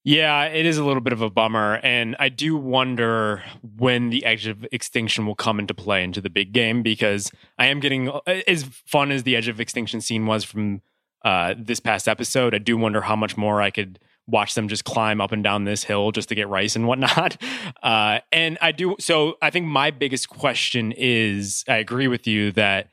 Yeah, 0.04 0.45
it 0.45 0.65
is 0.65 0.78
a 0.78 0.86
little 0.86 1.02
bit 1.02 1.12
of 1.12 1.21
a 1.21 1.30
bummer. 1.30 1.80
And 1.84 2.15
I 2.19 2.30
do 2.30 2.56
wonder 2.56 3.43
when 3.78 4.10
the 4.10 4.25
Edge 4.25 4.47
of 4.47 4.65
Extinction 4.71 5.25
will 5.25 5.36
come 5.36 5.60
into 5.60 5.73
play 5.73 6.04
into 6.04 6.21
the 6.21 6.30
big 6.30 6.54
game 6.54 6.82
because 6.82 7.32
I 7.58 7.67
am 7.67 7.80
getting 7.80 8.12
as 8.25 8.63
fun 8.63 9.12
as 9.12 9.23
the 9.23 9.36
Edge 9.36 9.47
of 9.47 9.60
Extinction 9.60 10.02
scene 10.02 10.25
was 10.25 10.43
from 10.43 10.82
uh, 11.25 11.54
this 11.58 11.80
past 11.80 12.08
episode. 12.08 12.56
I 12.56 12.60
do 12.60 12.78
wonder 12.78 13.02
how 13.02 13.15
much 13.15 13.36
more 13.36 13.62
I 13.62 13.71
could 13.71 13.99
watch 14.30 14.56
them 14.56 14.68
just 14.68 14.86
climb 14.86 15.22
up 15.22 15.32
and 15.32 15.44
down 15.44 15.63
this 15.63 15.84
hill 15.84 16.12
just 16.12 16.30
to 16.30 16.36
get 16.36 16.48
rice 16.48 16.76
and 16.76 16.88
whatnot. 16.88 17.38
Uh, 17.82 18.20
and 18.32 18.58
I 18.62 18.72
do. 18.72 18.96
So 19.00 19.38
I 19.42 19.50
think 19.50 19.65
my 19.65 19.89
biggest 19.92 20.28
question 20.28 20.92
is 20.98 21.63
I 21.68 21.78
agree 21.78 22.08
with 22.08 22.28
you 22.28 22.52
that 22.54 22.89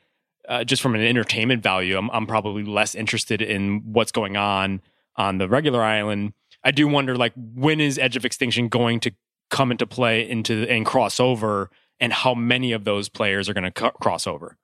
uh, 0.49 0.65
just 0.65 0.81
from 0.81 0.95
an 0.95 1.01
entertainment 1.01 1.63
value, 1.63 1.97
I'm, 1.97 2.11
I'm 2.11 2.27
probably 2.27 2.63
less 2.63 2.95
interested 2.95 3.43
in 3.43 3.83
what's 3.93 4.13
going 4.13 4.37
on 4.37 4.81
on 5.17 5.39
the 5.39 5.49
regular 5.49 5.83
island. 5.83 6.35
I 6.63 6.71
do 6.71 6.87
wonder, 6.89 7.17
like, 7.17 7.33
when 7.37 7.81
is 7.81 7.99
Edge 7.99 8.17
of 8.17 8.25
Extinction 8.25 8.69
going 8.69 9.01
to 9.01 9.13
come 9.51 9.71
into 9.71 9.87
play 9.87 10.29
into 10.29 10.69
and 10.69 10.85
cross 10.85 11.19
over, 11.21 11.71
and 11.99 12.13
how 12.13 12.35
many 12.35 12.73
of 12.73 12.85
those 12.85 13.09
players 13.09 13.49
are 13.49 13.55
going 13.55 13.71
to 13.71 13.91
cross 13.93 14.27
over? 14.27 14.57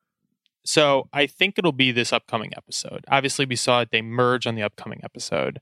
So 0.64 1.08
I 1.12 1.26
think 1.26 1.58
it'll 1.58 1.72
be 1.72 1.90
this 1.90 2.12
upcoming 2.12 2.52
episode. 2.56 3.04
Obviously, 3.08 3.44
we 3.46 3.56
saw 3.56 3.80
it; 3.80 3.90
they 3.90 4.02
merge 4.02 4.46
on 4.46 4.54
the 4.54 4.62
upcoming 4.62 5.00
episode 5.02 5.60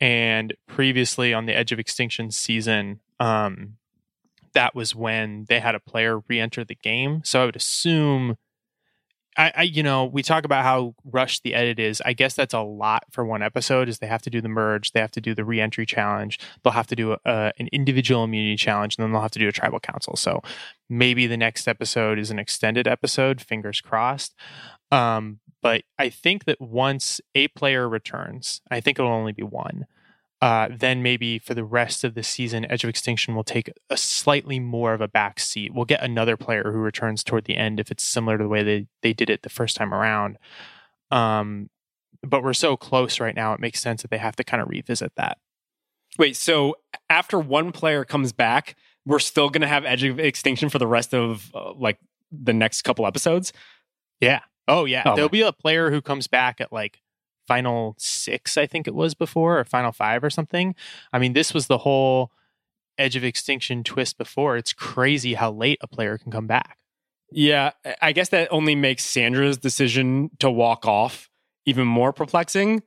and 0.00 0.54
previously 0.66 1.32
on 1.32 1.46
the 1.46 1.56
Edge 1.56 1.72
of 1.72 1.78
Extinction 1.78 2.30
season, 2.30 3.00
um, 3.18 3.76
that 4.54 4.74
was 4.74 4.94
when 4.94 5.46
they 5.48 5.60
had 5.60 5.74
a 5.74 5.80
player 5.80 6.20
re-enter 6.28 6.64
the 6.64 6.74
game. 6.74 7.22
So 7.24 7.42
I 7.42 7.44
would 7.44 7.56
assume, 7.56 8.36
I, 9.36 9.52
I, 9.54 9.62
you 9.62 9.82
know, 9.82 10.06
we 10.06 10.22
talk 10.22 10.44
about 10.44 10.64
how 10.64 10.94
rushed 11.04 11.42
the 11.42 11.54
edit 11.54 11.78
is. 11.78 12.00
I 12.06 12.14
guess 12.14 12.34
that's 12.34 12.54
a 12.54 12.60
lot 12.60 13.04
for 13.10 13.24
one 13.24 13.42
episode. 13.42 13.88
Is 13.88 13.98
they 13.98 14.06
have 14.06 14.22
to 14.22 14.30
do 14.30 14.40
the 14.40 14.48
merge, 14.48 14.92
they 14.92 15.00
have 15.00 15.10
to 15.10 15.20
do 15.20 15.34
the 15.34 15.44
re-entry 15.44 15.84
challenge, 15.84 16.40
they'll 16.62 16.72
have 16.72 16.86
to 16.86 16.96
do 16.96 17.16
a, 17.24 17.52
an 17.58 17.68
individual 17.70 18.24
immunity 18.24 18.56
challenge, 18.56 18.96
and 18.96 19.04
then 19.04 19.12
they'll 19.12 19.20
have 19.20 19.30
to 19.32 19.38
do 19.38 19.48
a 19.48 19.52
tribal 19.52 19.80
council. 19.80 20.16
So 20.16 20.42
maybe 20.88 21.26
the 21.26 21.36
next 21.36 21.68
episode 21.68 22.18
is 22.18 22.30
an 22.30 22.38
extended 22.38 22.88
episode. 22.88 23.42
Fingers 23.42 23.82
crossed. 23.82 24.34
Um, 24.90 25.40
but 25.62 25.82
I 25.98 26.08
think 26.08 26.44
that 26.44 26.60
once 26.60 27.20
a 27.34 27.48
player 27.48 27.88
returns, 27.88 28.60
I 28.70 28.80
think 28.80 28.98
it'll 28.98 29.10
only 29.10 29.32
be 29.32 29.42
one. 29.42 29.86
Uh, 30.42 30.68
then 30.70 31.02
maybe 31.02 31.38
for 31.38 31.54
the 31.54 31.64
rest 31.64 32.04
of 32.04 32.14
the 32.14 32.22
season, 32.22 32.70
Edge 32.70 32.84
of 32.84 32.90
Extinction 32.90 33.34
will 33.34 33.44
take 33.44 33.70
a 33.88 33.96
slightly 33.96 34.60
more 34.60 34.92
of 34.92 35.00
a 35.00 35.08
back 35.08 35.40
seat. 35.40 35.72
We'll 35.72 35.86
get 35.86 36.02
another 36.02 36.36
player 36.36 36.70
who 36.70 36.78
returns 36.78 37.24
toward 37.24 37.46
the 37.46 37.56
end 37.56 37.80
if 37.80 37.90
it's 37.90 38.06
similar 38.06 38.36
to 38.36 38.44
the 38.44 38.48
way 38.48 38.62
they, 38.62 38.86
they 39.02 39.14
did 39.14 39.30
it 39.30 39.42
the 39.42 39.48
first 39.48 39.76
time 39.76 39.94
around. 39.94 40.36
Um, 41.10 41.70
but 42.22 42.42
we're 42.42 42.52
so 42.52 42.76
close 42.76 43.18
right 43.18 43.34
now, 43.34 43.54
it 43.54 43.60
makes 43.60 43.80
sense 43.80 44.02
that 44.02 44.10
they 44.10 44.18
have 44.18 44.36
to 44.36 44.44
kind 44.44 44.62
of 44.62 44.68
revisit 44.68 45.12
that. 45.16 45.38
Wait, 46.18 46.36
so 46.36 46.76
after 47.08 47.38
one 47.38 47.72
player 47.72 48.04
comes 48.04 48.32
back, 48.32 48.76
we're 49.06 49.18
still 49.18 49.48
going 49.48 49.62
to 49.62 49.68
have 49.68 49.84
Edge 49.84 50.04
of 50.04 50.18
Extinction 50.18 50.68
for 50.68 50.78
the 50.78 50.86
rest 50.86 51.14
of 51.14 51.50
uh, 51.54 51.72
like 51.74 51.98
the 52.30 52.52
next 52.52 52.82
couple 52.82 53.06
episodes? 53.06 53.52
Yeah. 54.20 54.40
Oh 54.68 54.84
yeah, 54.84 55.02
oh, 55.06 55.14
there'll 55.14 55.28
be 55.28 55.42
a 55.42 55.52
player 55.52 55.90
who 55.90 56.00
comes 56.00 56.26
back 56.26 56.60
at 56.60 56.72
like 56.72 57.00
final 57.46 57.94
six, 57.98 58.56
I 58.56 58.66
think 58.66 58.86
it 58.88 58.94
was 58.94 59.14
before, 59.14 59.58
or 59.58 59.64
final 59.64 59.92
five 59.92 60.24
or 60.24 60.30
something. 60.30 60.74
I 61.12 61.18
mean, 61.18 61.32
this 61.32 61.54
was 61.54 61.66
the 61.68 61.78
whole 61.78 62.32
Edge 62.98 63.16
of 63.16 63.24
Extinction 63.24 63.84
twist 63.84 64.18
before. 64.18 64.56
It's 64.56 64.72
crazy 64.72 65.34
how 65.34 65.52
late 65.52 65.78
a 65.80 65.86
player 65.86 66.18
can 66.18 66.32
come 66.32 66.46
back. 66.46 66.78
Yeah, 67.30 67.72
I 68.00 68.12
guess 68.12 68.28
that 68.30 68.48
only 68.50 68.74
makes 68.74 69.04
Sandra's 69.04 69.58
decision 69.58 70.30
to 70.38 70.50
walk 70.50 70.86
off 70.86 71.28
even 71.64 71.86
more 71.86 72.12
perplexing 72.12 72.82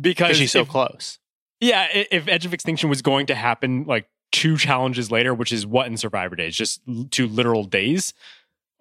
because 0.00 0.36
she's 0.36 0.52
so 0.52 0.64
close. 0.64 1.18
Yeah, 1.60 1.86
if 1.92 2.26
Edge 2.26 2.46
of 2.46 2.54
Extinction 2.54 2.88
was 2.88 3.02
going 3.02 3.26
to 3.26 3.34
happen 3.34 3.84
like 3.84 4.08
two 4.32 4.56
challenges 4.56 5.10
later, 5.10 5.34
which 5.34 5.52
is 5.52 5.66
what 5.66 5.86
in 5.86 5.96
Survivor 5.96 6.34
Days, 6.34 6.56
just 6.56 6.80
two 7.10 7.28
literal 7.28 7.64
days, 7.64 8.14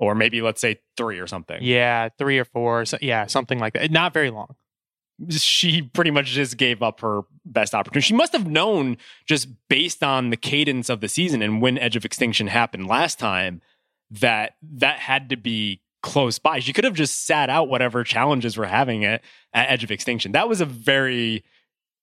or 0.02 0.16
maybe 0.16 0.42
let's 0.42 0.60
say 0.60 0.80
three 0.98 1.20
or 1.20 1.28
something. 1.28 1.60
Yeah, 1.62 2.10
three 2.18 2.40
or 2.40 2.44
four. 2.44 2.86
So, 2.86 2.98
yeah, 3.02 3.28
something 3.28 3.60
like 3.60 3.74
that. 3.74 3.92
Not 3.92 4.14
very 4.14 4.32
long. 4.32 4.56
She 5.30 5.84
pretty 5.84 6.10
much 6.10 6.26
just 6.26 6.58
gave 6.58 6.82
up 6.82 7.02
her 7.02 7.22
best 7.46 7.76
opportunity. 7.76 8.04
She 8.08 8.16
must 8.16 8.34
have 8.34 8.48
known 8.48 8.98
just 9.28 9.48
based 9.70 10.04
on 10.04 10.32
the 10.32 10.38
cadence 10.38 10.90
of 10.90 11.00
the 11.02 11.08
season 11.08 11.44
and 11.44 11.62
when 11.62 11.78
Edge 11.78 11.96
of 11.96 12.04
Extinction 12.04 12.48
happened 12.48 12.88
last 12.88 13.20
time 13.20 13.62
that 14.10 14.56
that 14.64 14.98
had 14.98 15.30
to 15.30 15.38
be 15.38 15.82
close 16.02 16.40
by. 16.40 16.58
She 16.58 16.74
could 16.74 16.84
have 16.84 16.96
just 16.96 17.28
sat 17.28 17.52
out 17.52 17.70
whatever 17.70 18.04
challenges 18.04 18.58
were 18.58 18.66
having 18.66 19.06
at, 19.06 19.22
at 19.54 19.70
Edge 19.70 19.84
of 19.84 19.92
Extinction. 19.92 20.32
That 20.32 20.50
was 20.50 20.62
a 20.62 20.66
very 20.66 21.44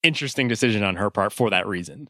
interesting 0.04 0.46
decision 0.46 0.84
on 0.84 0.94
her 0.94 1.10
part 1.10 1.32
for 1.32 1.50
that 1.50 1.66
reason. 1.66 2.08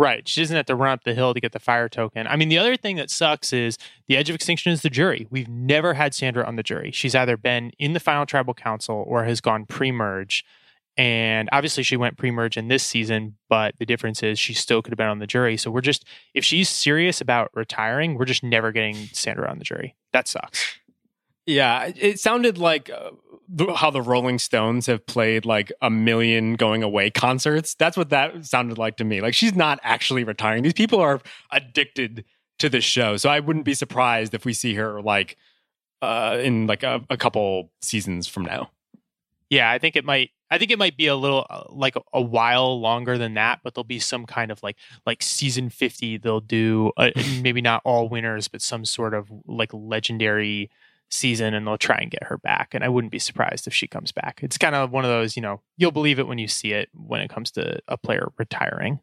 Right. 0.00 0.26
She 0.26 0.40
doesn't 0.40 0.56
have 0.56 0.64
to 0.64 0.74
run 0.74 0.92
up 0.92 1.04
the 1.04 1.12
hill 1.12 1.34
to 1.34 1.40
get 1.40 1.52
the 1.52 1.58
fire 1.58 1.86
token. 1.86 2.26
I 2.26 2.36
mean, 2.36 2.48
the 2.48 2.56
other 2.56 2.74
thing 2.74 2.96
that 2.96 3.10
sucks 3.10 3.52
is 3.52 3.76
the 4.08 4.16
Edge 4.16 4.30
of 4.30 4.34
Extinction 4.34 4.72
is 4.72 4.80
the 4.80 4.88
jury. 4.88 5.26
We've 5.28 5.46
never 5.46 5.92
had 5.92 6.14
Sandra 6.14 6.42
on 6.46 6.56
the 6.56 6.62
jury. 6.62 6.90
She's 6.90 7.14
either 7.14 7.36
been 7.36 7.72
in 7.78 7.92
the 7.92 8.00
final 8.00 8.24
tribal 8.24 8.54
council 8.54 9.04
or 9.06 9.24
has 9.24 9.42
gone 9.42 9.66
pre 9.66 9.92
merge. 9.92 10.42
And 10.96 11.50
obviously, 11.52 11.82
she 11.82 11.98
went 11.98 12.16
pre 12.16 12.30
merge 12.30 12.56
in 12.56 12.68
this 12.68 12.82
season, 12.82 13.36
but 13.50 13.74
the 13.78 13.84
difference 13.84 14.22
is 14.22 14.38
she 14.38 14.54
still 14.54 14.80
could 14.80 14.92
have 14.92 14.96
been 14.96 15.06
on 15.06 15.18
the 15.18 15.26
jury. 15.26 15.58
So 15.58 15.70
we're 15.70 15.82
just, 15.82 16.06
if 16.32 16.46
she's 16.46 16.70
serious 16.70 17.20
about 17.20 17.50
retiring, 17.52 18.14
we're 18.14 18.24
just 18.24 18.42
never 18.42 18.72
getting 18.72 18.96
Sandra 19.12 19.50
on 19.50 19.58
the 19.58 19.64
jury. 19.64 19.96
That 20.14 20.28
sucks. 20.28 20.78
Yeah. 21.50 21.92
It 21.96 22.20
sounded 22.20 22.58
like. 22.58 22.90
Uh 22.90 23.10
how 23.76 23.90
the 23.90 24.02
Rolling 24.02 24.38
Stones 24.38 24.86
have 24.86 25.04
played 25.06 25.44
like 25.44 25.72
a 25.82 25.90
million 25.90 26.54
going 26.54 26.84
away 26.84 27.10
concerts. 27.10 27.74
That's 27.74 27.96
what 27.96 28.10
that 28.10 28.44
sounded 28.46 28.78
like 28.78 28.96
to 28.98 29.04
me. 29.04 29.20
Like 29.20 29.34
she's 29.34 29.54
not 29.54 29.80
actually 29.82 30.22
retiring. 30.24 30.62
These 30.62 30.74
people 30.74 31.00
are 31.00 31.20
addicted 31.50 32.24
to 32.60 32.68
this 32.68 32.84
show. 32.84 33.16
So 33.16 33.28
I 33.28 33.40
wouldn't 33.40 33.64
be 33.64 33.74
surprised 33.74 34.34
if 34.34 34.44
we 34.44 34.52
see 34.52 34.74
her 34.74 35.02
like 35.02 35.36
uh 36.00 36.38
in 36.40 36.66
like 36.66 36.82
a, 36.82 37.04
a 37.10 37.16
couple 37.16 37.72
seasons 37.80 38.28
from 38.28 38.44
now. 38.44 38.70
Yeah, 39.48 39.68
I 39.68 39.78
think 39.78 39.96
it 39.96 40.04
might 40.04 40.30
I 40.48 40.58
think 40.58 40.70
it 40.70 40.78
might 40.78 40.96
be 40.96 41.06
a 41.06 41.16
little 41.16 41.46
uh, 41.50 41.64
like 41.68 41.96
a, 42.12 42.20
while 42.20 42.80
longer 42.80 43.18
than 43.18 43.34
that, 43.34 43.60
but 43.62 43.74
there'll 43.74 43.84
be 43.84 43.98
some 43.98 44.26
kind 44.26 44.50
of 44.50 44.62
like 44.62 44.76
like 45.06 45.22
season 45.22 45.70
50 45.70 46.18
they'll 46.18 46.40
do 46.40 46.92
uh, 46.96 47.10
maybe 47.42 47.60
not 47.60 47.82
all 47.84 48.08
winners 48.08 48.46
but 48.46 48.62
some 48.62 48.84
sort 48.84 49.14
of 49.14 49.28
like 49.46 49.70
legendary 49.72 50.70
season 51.10 51.54
and 51.54 51.66
they'll 51.66 51.76
try 51.78 51.98
and 51.98 52.10
get 52.10 52.24
her 52.24 52.38
back. 52.38 52.74
And 52.74 52.82
I 52.82 52.88
wouldn't 52.88 53.12
be 53.12 53.18
surprised 53.18 53.66
if 53.66 53.74
she 53.74 53.86
comes 53.86 54.12
back. 54.12 54.40
It's 54.42 54.56
kind 54.58 54.74
of 54.74 54.90
one 54.90 55.04
of 55.04 55.10
those, 55.10 55.36
you 55.36 55.42
know, 55.42 55.60
you'll 55.76 55.90
believe 55.90 56.18
it 56.18 56.26
when 56.26 56.38
you 56.38 56.48
see 56.48 56.72
it 56.72 56.88
when 56.94 57.20
it 57.20 57.30
comes 57.30 57.50
to 57.52 57.80
a 57.88 57.96
player 57.96 58.28
retiring. 58.38 59.00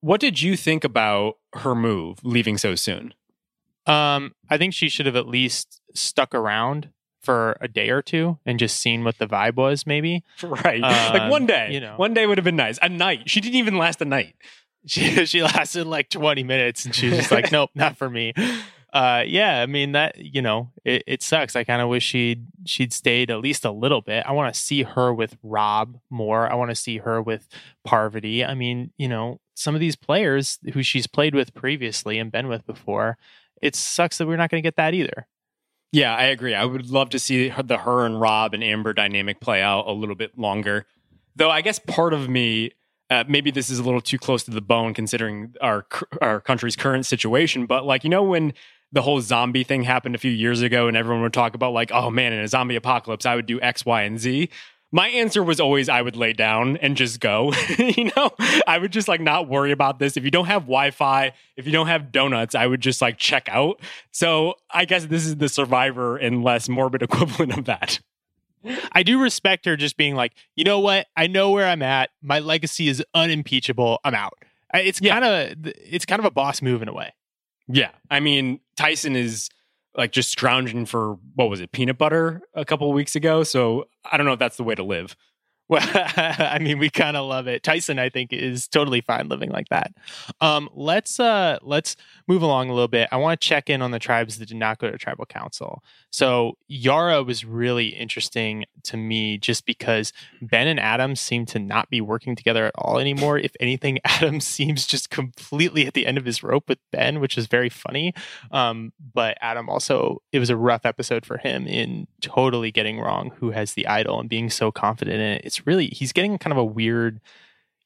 What 0.00 0.20
did 0.20 0.42
you 0.42 0.56
think 0.56 0.84
about 0.84 1.38
her 1.54 1.74
move 1.74 2.18
leaving 2.22 2.58
so 2.58 2.74
soon? 2.74 3.14
Um, 3.86 4.34
I 4.48 4.58
think 4.58 4.74
she 4.74 4.88
should 4.88 5.06
have 5.06 5.16
at 5.16 5.28
least 5.28 5.80
stuck 5.94 6.34
around 6.34 6.90
for 7.22 7.56
a 7.60 7.68
day 7.68 7.88
or 7.90 8.02
two 8.02 8.38
and 8.44 8.58
just 8.58 8.78
seen 8.78 9.04
what 9.04 9.18
the 9.18 9.26
vibe 9.26 9.56
was, 9.56 9.86
maybe. 9.86 10.22
Right. 10.42 10.82
Um, 10.82 11.12
like 11.18 11.30
one 11.30 11.46
day. 11.46 11.70
You 11.72 11.80
know, 11.80 11.94
one 11.96 12.14
day 12.14 12.26
would 12.26 12.38
have 12.38 12.44
been 12.44 12.56
nice. 12.56 12.78
A 12.82 12.88
night. 12.88 13.30
She 13.30 13.40
didn't 13.40 13.56
even 13.56 13.78
last 13.78 14.00
a 14.02 14.04
night. 14.04 14.34
She 14.86 15.24
she 15.26 15.42
lasted 15.42 15.86
like 15.86 16.10
20 16.10 16.42
minutes 16.42 16.84
and 16.84 16.94
she 16.94 17.08
was 17.08 17.18
just 17.18 17.30
like, 17.30 17.50
nope, 17.50 17.70
not 17.74 17.96
for 17.96 18.08
me. 18.08 18.34
Uh, 18.94 19.24
yeah, 19.26 19.60
I 19.60 19.66
mean 19.66 19.90
that 19.92 20.16
you 20.16 20.40
know 20.40 20.70
it, 20.84 21.02
it 21.08 21.22
sucks. 21.22 21.56
I 21.56 21.64
kind 21.64 21.82
of 21.82 21.88
wish 21.88 22.04
she'd 22.04 22.46
she'd 22.64 22.92
stayed 22.92 23.28
at 23.28 23.40
least 23.40 23.64
a 23.64 23.72
little 23.72 24.00
bit. 24.00 24.24
I 24.24 24.30
want 24.30 24.54
to 24.54 24.58
see 24.58 24.84
her 24.84 25.12
with 25.12 25.36
Rob 25.42 25.98
more. 26.10 26.50
I 26.50 26.54
want 26.54 26.70
to 26.70 26.76
see 26.76 26.98
her 26.98 27.20
with 27.20 27.48
Parvati. 27.84 28.44
I 28.44 28.54
mean, 28.54 28.92
you 28.96 29.08
know, 29.08 29.40
some 29.54 29.74
of 29.74 29.80
these 29.80 29.96
players 29.96 30.60
who 30.72 30.84
she's 30.84 31.08
played 31.08 31.34
with 31.34 31.54
previously 31.54 32.20
and 32.20 32.30
been 32.30 32.46
with 32.46 32.64
before. 32.66 33.18
It 33.60 33.74
sucks 33.74 34.18
that 34.18 34.26
we're 34.26 34.36
not 34.36 34.50
going 34.50 34.62
to 34.62 34.66
get 34.66 34.76
that 34.76 34.94
either. 34.94 35.26
Yeah, 35.90 36.14
I 36.14 36.24
agree. 36.24 36.54
I 36.54 36.64
would 36.64 36.90
love 36.90 37.10
to 37.10 37.18
see 37.18 37.48
the 37.48 37.78
her 37.78 38.06
and 38.06 38.20
Rob 38.20 38.54
and 38.54 38.62
Amber 38.62 38.92
dynamic 38.92 39.40
play 39.40 39.60
out 39.60 39.88
a 39.88 39.92
little 39.92 40.14
bit 40.14 40.38
longer. 40.38 40.86
Though 41.34 41.50
I 41.50 41.62
guess 41.62 41.80
part 41.80 42.12
of 42.12 42.28
me 42.28 42.72
uh, 43.10 43.24
maybe 43.28 43.50
this 43.50 43.70
is 43.70 43.78
a 43.78 43.82
little 43.82 44.00
too 44.00 44.18
close 44.18 44.44
to 44.44 44.50
the 44.50 44.60
bone 44.60 44.94
considering 44.94 45.54
our 45.60 45.86
our 46.22 46.40
country's 46.40 46.76
current 46.76 47.06
situation, 47.06 47.66
but 47.66 47.84
like 47.84 48.02
you 48.02 48.10
know 48.10 48.22
when 48.22 48.52
the 48.94 49.02
whole 49.02 49.20
zombie 49.20 49.64
thing 49.64 49.82
happened 49.82 50.14
a 50.14 50.18
few 50.18 50.30
years 50.30 50.62
ago 50.62 50.86
and 50.86 50.96
everyone 50.96 51.22
would 51.22 51.32
talk 51.32 51.54
about 51.54 51.72
like 51.72 51.90
oh 51.92 52.10
man 52.10 52.32
in 52.32 52.40
a 52.40 52.48
zombie 52.48 52.76
apocalypse 52.76 53.26
i 53.26 53.34
would 53.34 53.46
do 53.46 53.60
x 53.60 53.84
y 53.84 54.02
and 54.02 54.20
z 54.20 54.48
my 54.92 55.08
answer 55.08 55.42
was 55.42 55.58
always 55.60 55.88
i 55.88 56.00
would 56.00 56.16
lay 56.16 56.32
down 56.32 56.76
and 56.78 56.96
just 56.96 57.20
go 57.20 57.52
you 57.78 58.10
know 58.16 58.30
i 58.66 58.78
would 58.78 58.92
just 58.92 59.08
like 59.08 59.20
not 59.20 59.48
worry 59.48 59.72
about 59.72 59.98
this 59.98 60.16
if 60.16 60.24
you 60.24 60.30
don't 60.30 60.46
have 60.46 60.62
wi-fi 60.62 61.32
if 61.56 61.66
you 61.66 61.72
don't 61.72 61.88
have 61.88 62.12
donuts 62.12 62.54
i 62.54 62.66
would 62.66 62.80
just 62.80 63.02
like 63.02 63.18
check 63.18 63.48
out 63.50 63.80
so 64.12 64.54
i 64.70 64.84
guess 64.84 65.06
this 65.06 65.26
is 65.26 65.36
the 65.36 65.48
survivor 65.48 66.16
and 66.16 66.44
less 66.44 66.68
morbid 66.68 67.02
equivalent 67.10 67.58
of 67.58 67.64
that 67.64 68.00
I 68.92 69.02
do 69.02 69.20
respect 69.20 69.66
her 69.66 69.76
just 69.76 69.98
being 69.98 70.14
like, 70.14 70.32
you 70.56 70.64
know 70.64 70.80
what? 70.80 71.06
I 71.18 71.26
know 71.26 71.50
where 71.50 71.68
I'm 71.68 71.82
at. 71.82 72.08
My 72.22 72.38
legacy 72.38 72.88
is 72.88 73.04
unimpeachable. 73.14 74.00
I'm 74.04 74.14
out. 74.14 74.38
It's 74.72 75.02
yeah. 75.02 75.20
kind 75.20 75.24
of 75.24 75.72
it's 75.84 76.06
kind 76.06 76.18
of 76.18 76.24
a 76.24 76.30
boss 76.30 76.62
move 76.62 76.80
in 76.80 76.88
a 76.88 76.94
way. 76.94 77.12
Yeah. 77.68 77.90
I 78.10 78.20
mean, 78.20 78.60
Tyson 78.76 79.16
is 79.16 79.48
like 79.96 80.12
just 80.12 80.30
scrounging 80.30 80.86
for 80.86 81.16
what 81.34 81.48
was 81.48 81.60
it, 81.60 81.72
peanut 81.72 81.98
butter 81.98 82.42
a 82.54 82.64
couple 82.64 82.92
weeks 82.92 83.14
ago. 83.16 83.42
So 83.42 83.84
I 84.10 84.16
don't 84.16 84.26
know 84.26 84.32
if 84.32 84.38
that's 84.38 84.56
the 84.56 84.64
way 84.64 84.74
to 84.74 84.82
live. 84.82 85.16
Well, 85.68 85.80
I 86.16 86.58
mean, 86.60 86.78
we 86.78 86.90
kind 86.90 87.16
of 87.16 87.26
love 87.26 87.46
it. 87.46 87.62
Tyson, 87.62 87.98
I 87.98 88.10
think, 88.10 88.34
is 88.34 88.68
totally 88.68 89.00
fine 89.00 89.28
living 89.28 89.50
like 89.50 89.70
that. 89.70 89.94
Um, 90.42 90.68
let's 90.74 91.18
uh, 91.18 91.58
let's 91.62 91.96
move 92.28 92.42
along 92.42 92.68
a 92.68 92.74
little 92.74 92.86
bit. 92.86 93.08
I 93.10 93.16
want 93.16 93.40
to 93.40 93.48
check 93.48 93.70
in 93.70 93.80
on 93.80 93.90
the 93.90 93.98
tribes 93.98 94.38
that 94.38 94.48
did 94.48 94.58
not 94.58 94.78
go 94.78 94.90
to 94.90 94.98
tribal 94.98 95.24
council. 95.24 95.82
So 96.10 96.58
Yara 96.68 97.22
was 97.22 97.46
really 97.46 97.88
interesting 97.88 98.66
to 98.84 98.98
me, 98.98 99.38
just 99.38 99.64
because 99.64 100.12
Ben 100.42 100.66
and 100.68 100.78
Adam 100.78 101.16
seem 101.16 101.46
to 101.46 101.58
not 101.58 101.88
be 101.88 102.02
working 102.02 102.36
together 102.36 102.66
at 102.66 102.74
all 102.76 102.98
anymore. 102.98 103.38
If 103.38 103.52
anything, 103.58 104.00
Adam 104.04 104.40
seems 104.40 104.86
just 104.86 105.08
completely 105.08 105.86
at 105.86 105.94
the 105.94 106.06
end 106.06 106.18
of 106.18 106.26
his 106.26 106.42
rope 106.42 106.68
with 106.68 106.78
Ben, 106.92 107.20
which 107.20 107.38
is 107.38 107.46
very 107.46 107.70
funny. 107.70 108.12
Um, 108.50 108.92
but 109.14 109.38
Adam 109.40 109.70
also, 109.70 110.20
it 110.30 110.40
was 110.40 110.50
a 110.50 110.56
rough 110.56 110.84
episode 110.84 111.24
for 111.24 111.38
him 111.38 111.66
in 111.66 112.06
totally 112.20 112.70
getting 112.70 113.00
wrong 113.00 113.32
who 113.38 113.52
has 113.52 113.72
the 113.72 113.86
idol 113.86 114.20
and 114.20 114.28
being 114.28 114.50
so 114.50 114.70
confident 114.70 115.16
in 115.16 115.32
it 115.32 115.53
really 115.66 115.86
he's 115.88 116.12
getting 116.12 116.38
kind 116.38 116.52
of 116.52 116.58
a 116.58 116.64
weird 116.64 117.20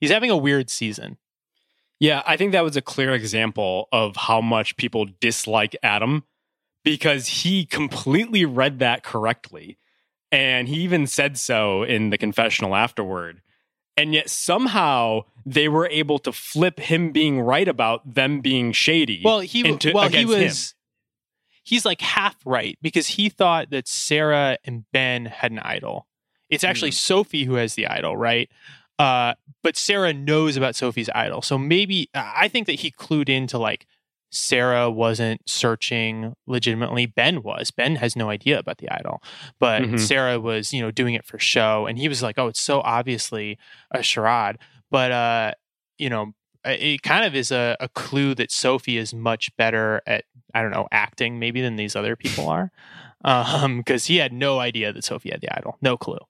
he's 0.00 0.10
having 0.10 0.30
a 0.30 0.36
weird 0.36 0.70
season. 0.70 1.18
Yeah, 2.00 2.22
I 2.26 2.36
think 2.36 2.52
that 2.52 2.62
was 2.62 2.76
a 2.76 2.82
clear 2.82 3.12
example 3.12 3.88
of 3.90 4.14
how 4.16 4.40
much 4.40 4.76
people 4.76 5.06
dislike 5.20 5.74
Adam 5.82 6.24
because 6.84 7.26
he 7.26 7.66
completely 7.66 8.44
read 8.44 8.78
that 8.78 9.02
correctly. 9.02 9.78
And 10.30 10.68
he 10.68 10.76
even 10.76 11.06
said 11.06 11.38
so 11.38 11.82
in 11.82 12.10
the 12.10 12.18
confessional 12.18 12.74
afterward. 12.74 13.42
And 13.96 14.14
yet 14.14 14.30
somehow 14.30 15.22
they 15.44 15.68
were 15.68 15.88
able 15.88 16.18
to 16.20 16.32
flip 16.32 16.78
him 16.78 17.10
being 17.10 17.40
right 17.40 17.66
about 17.66 18.14
them 18.14 18.40
being 18.40 18.72
shady. 18.72 19.22
Well, 19.24 19.40
he 19.40 19.66
into, 19.66 19.92
well 19.92 20.08
he 20.08 20.24
was 20.24 20.70
him. 20.70 20.76
he's 21.64 21.84
like 21.84 22.00
half 22.00 22.36
right 22.44 22.78
because 22.80 23.08
he 23.08 23.28
thought 23.28 23.70
that 23.70 23.88
Sarah 23.88 24.58
and 24.64 24.84
Ben 24.92 25.26
had 25.26 25.50
an 25.50 25.58
idol. 25.58 26.06
It's 26.50 26.64
actually 26.64 26.90
mm. 26.90 26.94
Sophie 26.94 27.44
who 27.44 27.54
has 27.54 27.74
the 27.74 27.86
idol, 27.86 28.16
right? 28.16 28.50
Uh, 28.98 29.34
but 29.62 29.76
Sarah 29.76 30.12
knows 30.12 30.56
about 30.56 30.74
Sophie's 30.74 31.10
idol. 31.14 31.42
So 31.42 31.56
maybe 31.56 32.10
I 32.14 32.48
think 32.48 32.66
that 32.66 32.80
he 32.80 32.90
clued 32.90 33.28
into 33.28 33.58
like 33.58 33.86
Sarah 34.30 34.90
wasn't 34.90 35.48
searching 35.48 36.34
legitimately. 36.46 37.06
Ben 37.06 37.42
was. 37.42 37.70
Ben 37.70 37.96
has 37.96 38.16
no 38.16 38.28
idea 38.28 38.58
about 38.58 38.78
the 38.78 38.90
idol, 38.90 39.22
but 39.58 39.82
mm-hmm. 39.82 39.96
Sarah 39.96 40.38
was, 40.38 40.72
you 40.72 40.82
know, 40.82 40.90
doing 40.90 41.14
it 41.14 41.24
for 41.24 41.38
show. 41.38 41.86
And 41.86 41.98
he 41.98 42.08
was 42.08 42.22
like, 42.22 42.38
oh, 42.38 42.48
it's 42.48 42.60
so 42.60 42.80
obviously 42.80 43.58
a 43.90 44.02
charade. 44.02 44.58
But, 44.90 45.12
uh, 45.12 45.52
you 45.96 46.10
know, 46.10 46.32
it 46.64 47.02
kind 47.02 47.24
of 47.24 47.34
is 47.34 47.50
a, 47.50 47.76
a 47.80 47.88
clue 47.88 48.34
that 48.34 48.50
Sophie 48.50 48.98
is 48.98 49.14
much 49.14 49.54
better 49.56 50.02
at, 50.06 50.24
I 50.52 50.62
don't 50.62 50.72
know, 50.72 50.88
acting 50.92 51.38
maybe 51.38 51.62
than 51.62 51.76
these 51.76 51.96
other 51.96 52.16
people 52.16 52.48
are. 52.48 52.70
Um, 53.24 53.78
because 53.78 54.06
he 54.06 54.18
had 54.18 54.32
no 54.32 54.60
idea 54.60 54.92
that 54.92 55.02
Sophie 55.02 55.30
had 55.30 55.40
the 55.40 55.52
idol, 55.52 55.76
no 55.82 55.96
clue. 55.96 56.20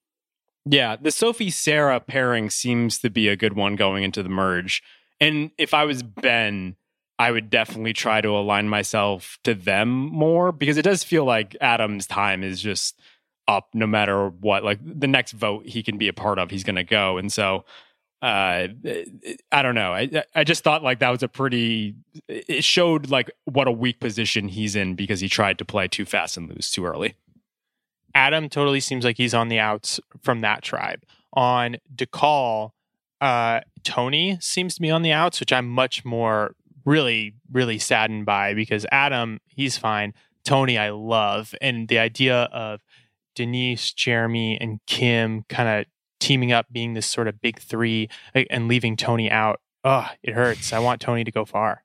Yeah, 0.65 0.97
the 0.97 1.11
Sophie 1.11 1.51
Sarah 1.51 2.01
pairing 2.01 2.51
seems 2.51 2.99
to 2.99 3.11
be 3.11 3.29
a 3.29 3.37
good 3.37 3.55
one 3.55 3.77
going 3.77 4.05
into 4.05 4.23
the 4.23 4.29
merge. 4.29 4.83
And 5.21 5.51
if 5.59 5.73
I 5.75 5.85
was 5.85 6.03
Ben, 6.03 6.77
I 7.19 7.31
would 7.31 7.51
definitely 7.51 7.93
try 7.93 8.21
to 8.21 8.29
align 8.29 8.69
myself 8.69 9.39
to 9.45 9.55
them 9.55 9.89
more 9.89 10.53
because 10.53 10.77
it 10.77 10.83
does 10.83 11.03
feel 11.03 11.25
like 11.25 11.57
Adam's 11.61 12.07
time 12.07 12.45
is 12.45 12.61
just 12.61 13.01
up 13.49 13.69
no 13.75 13.87
matter 13.87 14.29
what. 14.29 14.63
Like 14.63 14.79
the 14.83 15.09
next 15.09 15.33
vote 15.33 15.67
he 15.67 15.83
can 15.83 15.99
be 15.99 16.09
a 16.09 16.13
part 16.13 16.39
of, 16.39 16.51
he's 16.51 16.65
going 16.65 16.77
to 16.77 16.85
go. 16.85 17.19
And 17.19 17.33
so 17.33 17.65
uh 18.21 18.67
I 19.53 19.63
don't 19.63 19.77
know. 19.77 19.93
I 19.93 20.25
I 20.35 20.45
just 20.45 20.65
thought 20.65 20.83
like 20.83 20.99
that 20.99 21.11
was 21.11 21.23
a 21.23 21.29
pretty 21.29 21.95
it 22.29 22.65
showed 22.65 23.11
like 23.11 23.31
what 23.45 23.69
a 23.69 23.73
weak 23.73 24.01
position 24.01 24.49
he's 24.49 24.75
in 24.75 24.95
because 24.97 25.21
he 25.21 25.29
tried 25.29 25.59
to 25.59 25.65
play 25.65 25.87
too 25.89 26.05
fast 26.05 26.37
and 26.37 26.49
lose 26.49 26.71
too 26.71 26.85
early. 26.85 27.15
Adam 28.15 28.49
totally 28.49 28.81
seems 28.81 29.05
like 29.05 29.17
he's 29.17 29.35
on 29.35 29.49
the 29.49 29.59
outs 29.59 30.01
from 30.23 30.41
that 30.41 30.63
tribe. 30.63 31.03
On 31.33 31.77
Dakal, 31.95 32.71
uh, 33.21 33.61
Tony 33.85 34.39
seems 34.41 34.75
to 34.77 34.81
be 34.81 34.91
on 34.91 35.03
the 35.03 35.13
outs, 35.13 35.41
which 35.41 35.53
I'm 35.53 35.69
much 35.69 36.05
more 36.05 36.55
really, 36.85 37.35
really 37.53 37.79
saddened 37.79 38.27
by 38.27 38.55
because 38.55 38.87
Adam, 38.91 39.41
he's 39.47 39.77
fine. 39.77 40.15
Tony, 40.45 40.79
I 40.79 40.91
love. 40.91 41.55
And 41.61 41.89
the 41.89 41.99
idea 41.99 42.45
of 42.45 42.81
Denise, 43.35 43.93
Jeremy, 43.93 44.59
and 44.61 44.81
Kim 44.87 45.45
kind 45.49 45.69
of 45.69 45.87
teaming 46.19 46.53
up, 46.53 46.67
being 46.73 46.95
this 46.95 47.07
sort 47.07 47.29
of 47.29 47.41
big 47.41 47.59
three 47.61 48.09
and 48.35 48.69
leaving 48.69 48.97
Tony 48.97 49.31
out, 49.31 49.61
oh, 49.85 50.09
it 50.23 50.35
hurts. 50.35 50.73
I 50.73 50.79
want 50.79 51.01
Tony 51.01 51.25
to 51.25 51.31
go 51.31 51.45
far. 51.45 51.85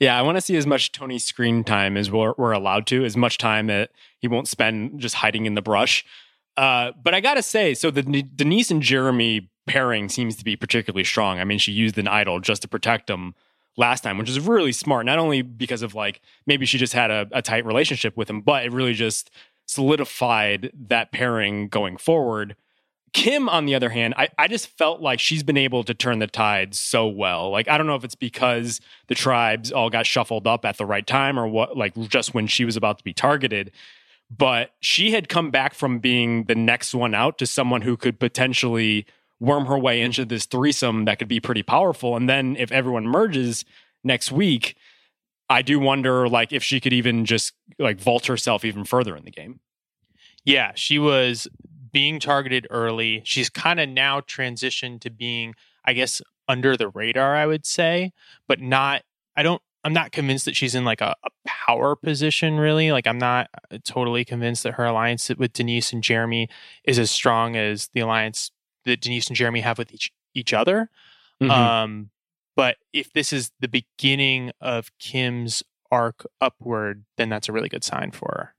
Yeah, 0.00 0.18
I 0.18 0.22
want 0.22 0.36
to 0.36 0.40
see 0.40 0.56
as 0.56 0.66
much 0.66 0.92
Tony 0.92 1.18
screen 1.18 1.62
time 1.64 1.96
as 1.96 2.10
we're, 2.10 2.34
we're, 2.36 2.52
allowed 2.52 2.86
to, 2.88 3.04
as 3.04 3.16
much 3.16 3.38
time 3.38 3.68
that 3.68 3.90
he 4.18 4.28
won't 4.28 4.48
spend 4.48 5.00
just 5.00 5.16
hiding 5.16 5.46
in 5.46 5.54
the 5.54 5.62
brush. 5.62 6.04
Uh, 6.56 6.92
but 7.02 7.14
I 7.14 7.20
gotta 7.20 7.42
say, 7.42 7.74
so 7.74 7.90
the 7.90 8.02
Denise 8.02 8.70
and 8.70 8.82
Jeremy 8.82 9.48
pairing 9.66 10.08
seems 10.08 10.36
to 10.36 10.44
be 10.44 10.56
particularly 10.56 11.04
strong. 11.04 11.38
I 11.38 11.44
mean, 11.44 11.58
she 11.58 11.72
used 11.72 11.96
an 11.98 12.08
idol 12.08 12.40
just 12.40 12.62
to 12.62 12.68
protect 12.68 13.08
him 13.08 13.34
last 13.76 14.02
time, 14.02 14.18
which 14.18 14.28
is 14.28 14.40
really 14.40 14.72
smart. 14.72 15.06
Not 15.06 15.18
only 15.18 15.42
because 15.42 15.82
of 15.82 15.94
like 15.94 16.20
maybe 16.46 16.66
she 16.66 16.76
just 16.76 16.92
had 16.92 17.10
a, 17.10 17.28
a 17.32 17.40
tight 17.42 17.64
relationship 17.64 18.16
with 18.16 18.28
him, 18.28 18.40
but 18.40 18.64
it 18.64 18.72
really 18.72 18.94
just 18.94 19.30
solidified 19.66 20.72
that 20.88 21.12
pairing 21.12 21.68
going 21.68 21.96
forward. 21.96 22.56
Kim, 23.12 23.48
on 23.48 23.66
the 23.66 23.74
other 23.74 23.90
hand, 23.90 24.14
I, 24.16 24.28
I 24.38 24.46
just 24.46 24.68
felt 24.68 25.00
like 25.00 25.18
she's 25.20 25.42
been 25.42 25.56
able 25.56 25.82
to 25.84 25.94
turn 25.94 26.20
the 26.20 26.26
tide 26.26 26.74
so 26.74 27.06
well. 27.06 27.50
Like, 27.50 27.68
I 27.68 27.76
don't 27.76 27.86
know 27.86 27.96
if 27.96 28.04
it's 28.04 28.14
because 28.14 28.80
the 29.08 29.14
tribes 29.14 29.72
all 29.72 29.90
got 29.90 30.06
shuffled 30.06 30.46
up 30.46 30.64
at 30.64 30.78
the 30.78 30.86
right 30.86 31.06
time 31.06 31.38
or 31.38 31.48
what, 31.48 31.76
like, 31.76 31.94
just 32.08 32.34
when 32.34 32.46
she 32.46 32.64
was 32.64 32.76
about 32.76 32.98
to 32.98 33.04
be 33.04 33.12
targeted. 33.12 33.72
But 34.30 34.72
she 34.80 35.10
had 35.10 35.28
come 35.28 35.50
back 35.50 35.74
from 35.74 35.98
being 35.98 36.44
the 36.44 36.54
next 36.54 36.94
one 36.94 37.14
out 37.14 37.36
to 37.38 37.46
someone 37.46 37.82
who 37.82 37.96
could 37.96 38.20
potentially 38.20 39.06
worm 39.40 39.66
her 39.66 39.78
way 39.78 40.00
into 40.00 40.24
this 40.24 40.46
threesome 40.46 41.04
that 41.06 41.18
could 41.18 41.26
be 41.28 41.40
pretty 41.40 41.62
powerful. 41.62 42.14
And 42.14 42.28
then 42.28 42.54
if 42.56 42.70
everyone 42.70 43.06
merges 43.06 43.64
next 44.04 44.30
week, 44.30 44.76
I 45.48 45.62
do 45.62 45.80
wonder, 45.80 46.28
like, 46.28 46.52
if 46.52 46.62
she 46.62 46.78
could 46.78 46.92
even 46.92 47.24
just 47.24 47.54
like 47.78 47.98
vault 47.98 48.26
herself 48.26 48.64
even 48.64 48.84
further 48.84 49.16
in 49.16 49.24
the 49.24 49.30
game. 49.32 49.58
Yeah, 50.44 50.72
she 50.74 50.98
was 50.98 51.48
being 51.92 52.20
targeted 52.20 52.66
early. 52.70 53.22
She's 53.24 53.50
kind 53.50 53.80
of 53.80 53.88
now 53.88 54.20
transitioned 54.20 55.00
to 55.00 55.10
being, 55.10 55.54
I 55.84 55.92
guess, 55.92 56.22
under 56.48 56.76
the 56.76 56.88
radar, 56.88 57.36
I 57.36 57.46
would 57.46 57.64
say, 57.64 58.12
but 58.48 58.60
not, 58.60 59.02
I 59.36 59.42
don't, 59.42 59.62
I'm 59.82 59.92
not 59.92 60.12
convinced 60.12 60.44
that 60.44 60.56
she's 60.56 60.74
in 60.74 60.84
like 60.84 61.00
a, 61.00 61.14
a 61.24 61.30
power 61.46 61.96
position, 61.96 62.58
really. 62.58 62.92
Like, 62.92 63.06
I'm 63.06 63.18
not 63.18 63.48
uh, 63.70 63.78
totally 63.84 64.24
convinced 64.24 64.62
that 64.64 64.74
her 64.74 64.84
alliance 64.84 65.30
with 65.38 65.52
Denise 65.52 65.92
and 65.92 66.02
Jeremy 66.02 66.48
is 66.84 66.98
as 66.98 67.10
strong 67.10 67.56
as 67.56 67.88
the 67.94 68.00
alliance 68.00 68.50
that 68.84 69.00
Denise 69.00 69.28
and 69.28 69.36
Jeremy 69.36 69.60
have 69.60 69.78
with 69.78 69.92
each, 69.92 70.12
each 70.34 70.52
other. 70.52 70.90
Mm-hmm. 71.40 71.50
Um, 71.50 72.10
but 72.56 72.76
if 72.92 73.12
this 73.12 73.32
is 73.32 73.52
the 73.60 73.68
beginning 73.68 74.50
of 74.60 74.90
Kim's 74.98 75.62
arc 75.90 76.26
upward, 76.40 77.04
then 77.16 77.30
that's 77.30 77.48
a 77.48 77.52
really 77.52 77.68
good 77.68 77.84
sign 77.84 78.10
for 78.10 78.28
her. 78.36 78.54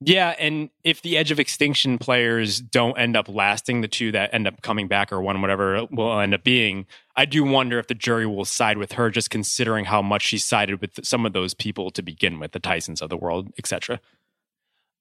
Yeah, 0.00 0.34
and 0.38 0.68
if 0.84 1.00
the 1.00 1.16
Edge 1.16 1.30
of 1.30 1.40
Extinction 1.40 1.96
players 1.96 2.60
don't 2.60 2.98
end 2.98 3.16
up 3.16 3.30
lasting, 3.30 3.80
the 3.80 3.88
two 3.88 4.12
that 4.12 4.34
end 4.34 4.46
up 4.46 4.60
coming 4.60 4.88
back 4.88 5.10
or 5.10 5.22
one, 5.22 5.40
whatever 5.40 5.86
will 5.90 6.20
end 6.20 6.34
up 6.34 6.44
being, 6.44 6.86
I 7.16 7.24
do 7.24 7.42
wonder 7.44 7.78
if 7.78 7.86
the 7.86 7.94
jury 7.94 8.26
will 8.26 8.44
side 8.44 8.76
with 8.76 8.92
her, 8.92 9.08
just 9.08 9.30
considering 9.30 9.86
how 9.86 10.02
much 10.02 10.22
she 10.22 10.36
sided 10.36 10.82
with 10.82 11.02
some 11.02 11.24
of 11.24 11.32
those 11.32 11.54
people 11.54 11.90
to 11.92 12.02
begin 12.02 12.38
with, 12.38 12.52
the 12.52 12.60
Tysons 12.60 13.00
of 13.00 13.08
the 13.08 13.16
world, 13.16 13.48
etc. 13.58 13.98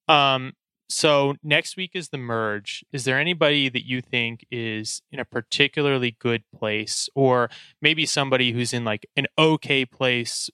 Um, 0.07 0.53
so 0.87 1.35
next 1.43 1.75
week 1.75 1.91
is 1.93 2.09
the 2.09 2.17
merge. 2.17 2.85
Is 2.93 3.03
there 3.03 3.19
anybody 3.19 3.67
that 3.67 3.85
you 3.85 4.01
think 4.01 4.45
is 4.49 5.01
in 5.11 5.19
a 5.19 5.25
particularly 5.25 6.15
good 6.19 6.43
place, 6.55 7.09
or 7.15 7.49
maybe 7.81 8.05
somebody 8.05 8.53
who's 8.53 8.71
in 8.71 8.85
like 8.85 9.05
an 9.17 9.27
okay 9.37 9.83
place 9.83 10.49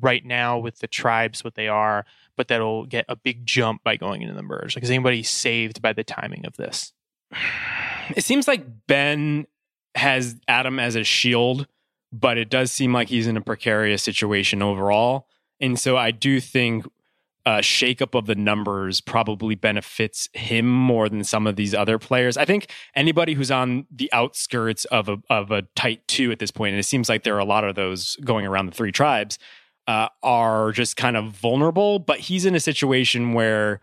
right 0.00 0.24
now 0.24 0.58
with 0.58 0.78
the 0.78 0.86
tribes, 0.86 1.44
what 1.44 1.54
they 1.54 1.68
are, 1.68 2.04
but 2.36 2.48
that'll 2.48 2.86
get 2.86 3.04
a 3.08 3.16
big 3.16 3.46
jump 3.46 3.82
by 3.82 3.96
going 3.96 4.22
into 4.22 4.34
the 4.34 4.42
merge? 4.42 4.76
Like, 4.76 4.84
is 4.84 4.90
anybody 4.90 5.22
saved 5.22 5.82
by 5.82 5.92
the 5.92 6.04
timing 6.04 6.46
of 6.46 6.56
this? 6.56 6.92
It 8.14 8.24
seems 8.24 8.46
like 8.46 8.86
Ben 8.86 9.46
has 9.94 10.36
Adam 10.46 10.78
as 10.78 10.94
a 10.96 11.04
shield, 11.04 11.66
but 12.12 12.38
it 12.38 12.50
does 12.50 12.70
seem 12.70 12.92
like 12.92 13.08
he's 13.08 13.26
in 13.26 13.36
a 13.36 13.40
precarious 13.40 14.02
situation 14.02 14.62
overall. 14.62 15.26
And 15.60 15.78
so 15.78 15.96
I 15.96 16.10
do 16.10 16.40
think 16.40 16.86
uh, 17.46 17.58
shakeup 17.58 18.18
of 18.18 18.26
the 18.26 18.34
numbers 18.34 19.00
probably 19.00 19.54
benefits 19.54 20.28
him 20.32 20.68
more 20.68 21.08
than 21.08 21.22
some 21.22 21.46
of 21.46 21.54
these 21.54 21.74
other 21.74 21.96
players. 21.96 22.36
I 22.36 22.44
think 22.44 22.72
anybody 22.96 23.34
who's 23.34 23.52
on 23.52 23.86
the 23.88 24.12
outskirts 24.12 24.84
of 24.86 25.08
a 25.08 25.18
of 25.30 25.52
a 25.52 25.62
tight 25.76 26.06
two 26.08 26.32
at 26.32 26.40
this 26.40 26.50
point, 26.50 26.72
and 26.72 26.80
it 26.80 26.84
seems 26.84 27.08
like 27.08 27.22
there 27.22 27.36
are 27.36 27.40
a 27.40 27.44
lot 27.44 27.62
of 27.62 27.76
those 27.76 28.16
going 28.24 28.46
around 28.46 28.66
the 28.66 28.72
three 28.72 28.90
tribes, 28.90 29.38
uh, 29.86 30.08
are 30.24 30.72
just 30.72 30.96
kind 30.96 31.16
of 31.16 31.26
vulnerable. 31.26 32.00
But 32.00 32.18
he's 32.18 32.44
in 32.44 32.56
a 32.56 32.60
situation 32.60 33.32
where 33.32 33.80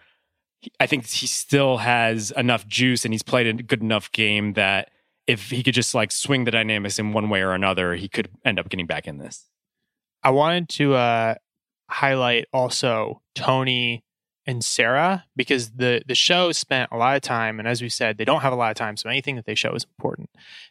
I 0.81 0.85
think 0.85 1.07
he 1.07 1.25
still 1.25 1.77
has 1.77 2.31
enough 2.31 2.67
juice, 2.67 3.05
and 3.05 3.13
he's 3.13 3.23
played 3.23 3.47
a 3.47 3.63
good 3.63 3.81
enough 3.81 4.11
game 4.11 4.53
that 4.53 4.91
if 5.25 5.51
he 5.51 5.63
could 5.63 5.73
just 5.73 5.95
like 5.95 6.11
swing 6.11 6.43
the 6.43 6.51
dynamics 6.51 6.99
in 6.99 7.13
one 7.13 7.29
way 7.29 7.41
or 7.41 7.53
another, 7.53 7.95
he 7.95 8.09
could 8.09 8.27
end 8.43 8.59
up 8.59 8.67
getting 8.67 8.87
back 8.87 9.07
in 9.07 9.19
this. 9.19 9.47
I 10.21 10.31
wanted 10.31 10.67
to 10.69 10.95
uh, 10.95 11.35
highlight 11.89 12.45
also 12.53 13.21
Tony 13.35 14.03
and 14.45 14.63
Sarah 14.63 15.25
because 15.35 15.71
the 15.71 16.01
the 16.05 16.15
show 16.15 16.51
spent 16.51 16.91
a 16.91 16.97
lot 16.97 17.15
of 17.15 17.21
time, 17.21 17.59
and 17.59 17.67
as 17.67 17.81
we 17.81 17.89
said, 17.89 18.17
they 18.17 18.25
don't 18.25 18.41
have 18.41 18.53
a 18.53 18.57
lot 18.57 18.71
of 18.71 18.75
time, 18.75 18.97
so 18.97 19.09
anything 19.09 19.35
that 19.35 19.45
they 19.45 19.55
show 19.55 19.73
is 19.73 19.85
important. 19.85 20.29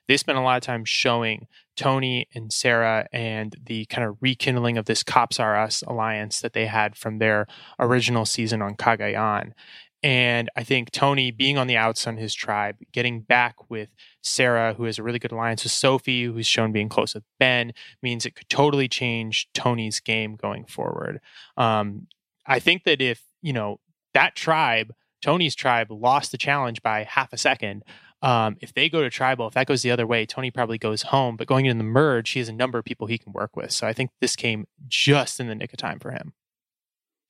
They 0.09 0.17
spent 0.17 0.39
a 0.39 0.43
lot 0.43 0.57
of 0.57 0.63
time 0.63 0.85
showing 0.85 1.47
Tony 1.77 2.29
and 2.35 2.53
Sarah 2.53 3.07
and 3.13 3.57
the 3.65 3.87
kind 3.87 4.07
of 4.07 4.19
rekindling 4.21 4.77
of 4.77 4.85
this 4.85 5.03
Cops 5.03 5.41
R 5.41 5.57
Us 5.57 5.83
alliance 5.87 6.41
that 6.41 6.53
they 6.53 6.67
had 6.67 6.97
from 6.97 7.19
their 7.19 7.47
original 7.79 8.27
season 8.27 8.61
on 8.61 8.75
Cagayan. 8.75 9.53
And 10.03 10.51
I 10.57 10.65
think 10.65 10.91
Tony 10.91 11.31
being 11.31 11.57
on 11.57 11.69
the 11.69 11.77
outs 11.77 12.07
on 12.07 12.17
his 12.17 12.35
tribe, 12.35 12.77
getting 12.93 13.21
back 13.21 13.71
with 13.71 13.89
Sarah, 14.23 14.75
who 14.75 14.85
has 14.85 14.99
a 14.99 15.03
really 15.03 15.19
good 15.19 15.33
alliance 15.33 15.65
with 15.65 15.73
Sophie, 15.73 16.25
who's 16.25 16.47
shown 16.47 16.73
being 16.73 16.89
close 16.89 17.15
with 17.15 17.25
Ben, 17.39 17.73
means 18.03 18.25
it 18.25 18.35
could 18.35 18.49
totally 18.49 18.89
change 18.89 19.49
Tony's 19.53 20.01
game 20.01 20.37
going 20.37 20.65
forward. 20.65 21.21
Um, 21.57 22.07
I 22.47 22.59
think 22.59 22.85
that 22.85 23.01
if, 23.03 23.23
you 23.43 23.53
know, 23.53 23.81
that 24.15 24.37
tribe, 24.37 24.95
Tony's 25.23 25.55
tribe, 25.55 25.91
lost 25.91 26.33
the 26.33 26.39
challenge 26.39 26.83
by 26.83 27.05
half 27.05 27.33
a 27.33 27.39
second, 27.39 27.85
um, 28.23 28.57
if 28.61 28.73
they 28.73 28.89
go 28.89 29.03
to 29.03 29.11
tribal, 29.11 29.49
if 29.49 29.55
that 29.55 29.67
goes 29.67 29.83
the 29.83 29.91
other 29.91 30.07
way, 30.07 30.25
Tony 30.25 30.51
probably 30.51 30.79
goes 30.79 31.03
home. 31.03 31.37
But 31.37 31.49
going 31.49 31.67
into 31.67 31.79
the 31.79 31.89
merge, 31.89 32.31
he 32.31 32.39
has 32.39 32.49
a 32.49 32.53
number 32.53 32.79
of 32.79 32.85
people 32.85 33.09
he 33.09 33.19
can 33.19 33.33
work 33.33 33.57
with. 33.57 33.73
So 33.73 33.87
I 33.87 33.93
think 33.93 34.11
this 34.21 34.37
came 34.37 34.67
just 34.87 35.41
in 35.41 35.49
the 35.49 35.55
nick 35.55 35.73
of 35.73 35.79
time 35.79 35.99
for 35.99 36.13
him. 36.13 36.33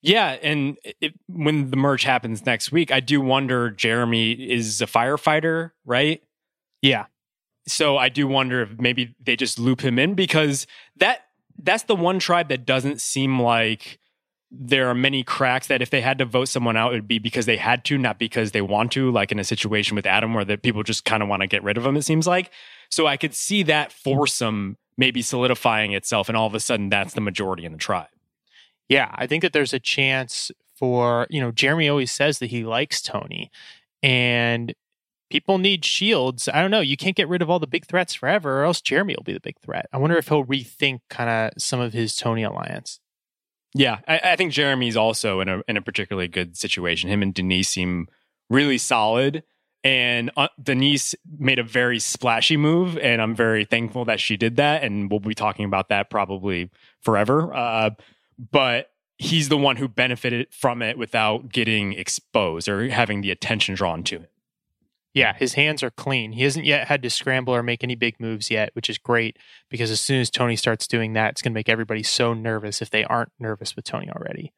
Yeah, 0.03 0.37
and 0.43 0.77
it, 0.99 1.13
when 1.27 1.71
the 1.71 1.77
merge 1.77 2.03
happens 2.03 2.45
next 2.45 2.71
week, 2.71 2.91
I 2.91 2.99
do 2.99 3.21
wonder. 3.21 3.71
Jeremy 3.71 4.33
is 4.33 4.81
a 4.81 4.85
firefighter, 4.85 5.71
right? 5.85 6.21
Yeah. 6.83 7.05
So 7.67 7.97
I 7.97 8.09
do 8.09 8.27
wonder 8.27 8.61
if 8.61 8.79
maybe 8.79 9.15
they 9.19 9.35
just 9.35 9.57
loop 9.57 9.81
him 9.81 9.97
in 9.97 10.13
because 10.13 10.67
that 10.97 11.21
that's 11.57 11.83
the 11.83 11.95
one 11.95 12.19
tribe 12.19 12.49
that 12.49 12.65
doesn't 12.65 13.01
seem 13.01 13.41
like 13.41 13.97
there 14.51 14.87
are 14.87 14.93
many 14.93 15.23
cracks 15.23 15.65
that 15.67 15.81
if 15.81 15.89
they 15.89 16.01
had 16.01 16.19
to 16.19 16.25
vote 16.25 16.45
someone 16.45 16.77
out, 16.77 16.93
it 16.93 16.97
would 16.97 17.07
be 17.07 17.17
because 17.17 17.47
they 17.47 17.57
had 17.57 17.83
to, 17.85 17.97
not 17.97 18.19
because 18.19 18.51
they 18.51 18.61
want 18.61 18.91
to, 18.91 19.09
like 19.09 19.31
in 19.31 19.39
a 19.39 19.43
situation 19.43 19.95
with 19.95 20.05
Adam 20.05 20.35
where 20.35 20.45
the 20.45 20.59
people 20.59 20.83
just 20.83 21.05
kind 21.05 21.23
of 21.23 21.29
want 21.29 21.41
to 21.41 21.47
get 21.47 21.63
rid 21.63 21.75
of 21.75 21.85
him, 21.85 21.97
it 21.97 22.03
seems 22.03 22.27
like. 22.27 22.51
So 22.89 23.07
I 23.07 23.17
could 23.17 23.33
see 23.33 23.63
that 23.63 23.91
foursome 23.91 24.77
maybe 24.95 25.23
solidifying 25.23 25.93
itself, 25.93 26.29
and 26.29 26.37
all 26.37 26.45
of 26.45 26.53
a 26.53 26.59
sudden 26.59 26.89
that's 26.89 27.15
the 27.15 27.21
majority 27.21 27.65
in 27.65 27.71
the 27.71 27.79
tribe 27.79 28.09
yeah, 28.89 29.09
I 29.15 29.27
think 29.27 29.41
that 29.41 29.53
there's 29.53 29.73
a 29.73 29.79
chance 29.79 30.51
for, 30.75 31.27
you 31.29 31.41
know, 31.41 31.51
Jeremy 31.51 31.89
always 31.89 32.11
says 32.11 32.39
that 32.39 32.49
he 32.49 32.63
likes 32.63 33.01
Tony 33.01 33.51
and 34.01 34.73
people 35.29 35.57
need 35.57 35.85
shields. 35.85 36.47
I 36.47 36.61
don't 36.61 36.71
know. 36.71 36.79
You 36.79 36.97
can't 36.97 37.15
get 37.15 37.27
rid 37.27 37.41
of 37.41 37.49
all 37.49 37.59
the 37.59 37.67
big 37.67 37.85
threats 37.85 38.13
forever 38.13 38.61
or 38.61 38.63
else 38.65 38.81
Jeremy 38.81 39.15
will 39.17 39.23
be 39.23 39.33
the 39.33 39.39
big 39.39 39.59
threat. 39.59 39.87
I 39.91 39.97
wonder 39.97 40.17
if 40.17 40.27
he'll 40.27 40.45
rethink 40.45 40.99
kind 41.09 41.29
of 41.29 41.61
some 41.61 41.79
of 41.79 41.93
his 41.93 42.15
Tony 42.15 42.43
alliance. 42.43 42.99
Yeah, 43.75 43.99
I, 44.07 44.19
I, 44.23 44.35
think 44.35 44.51
Jeremy's 44.51 44.95
also 44.95 45.39
in 45.39 45.49
a 45.49 45.61
in 45.67 45.77
a 45.77 45.81
particularly 45.81 46.27
good 46.27 46.55
situation. 46.55 47.09
Him 47.09 47.23
and 47.23 47.33
Denise 47.33 47.69
seem 47.69 48.07
really 48.49 48.77
solid, 48.77 49.43
and 49.83 50.29
uh, 50.37 50.49
Denise 50.61 51.15
made 51.39 51.57
a 51.57 51.63
very 51.63 51.99
splashy 51.99 52.55
move, 52.55 52.97
and 52.99 53.19
I'm 53.19 53.35
very 53.35 53.65
thankful 53.65 54.05
that 54.05 54.19
she 54.19 54.37
did 54.37 54.57
that. 54.57 54.83
And 54.83 55.09
we'll 55.09 55.19
be 55.19 55.33
talking 55.33 55.65
about 55.65 55.89
that 55.89 56.11
probably 56.11 56.69
forever. 57.01 57.51
Uh, 57.51 57.89
but 58.51 58.91
he's 59.17 59.49
the 59.49 59.57
one 59.57 59.77
who 59.77 59.87
benefited 59.87 60.47
from 60.51 60.81
it 60.81 60.97
without 60.97 61.49
getting 61.49 61.93
exposed 61.93 62.69
or 62.69 62.87
having 62.89 63.21
the 63.21 63.31
attention 63.31 63.75
drawn 63.75 64.03
to 64.03 64.17
it. 64.17 64.31
Yeah, 65.13 65.33
his 65.33 65.53
hands 65.53 65.83
are 65.83 65.91
clean. 65.91 66.31
He 66.31 66.43
hasn't 66.43 66.65
yet 66.65 66.87
had 66.87 67.03
to 67.03 67.09
scramble 67.09 67.53
or 67.53 67.61
make 67.61 67.83
any 67.83 67.95
big 67.95 68.19
moves 68.19 68.49
yet, 68.49 68.71
which 68.73 68.89
is 68.89 68.97
great 68.97 69.37
because 69.69 69.91
as 69.91 69.99
soon 69.99 70.19
as 70.19 70.31
Tony 70.31 70.55
starts 70.55 70.87
doing 70.87 71.13
that, 71.13 71.31
it's 71.31 71.41
going 71.41 71.51
to 71.51 71.57
make 71.57 71.69
everybody 71.69 72.01
so 72.01 72.33
nervous 72.33 72.81
if 72.81 72.89
they 72.89 73.03
aren't 73.03 73.31
nervous 73.39 73.75
with 73.75 73.85
Tony 73.85 74.09
already. 74.09 74.53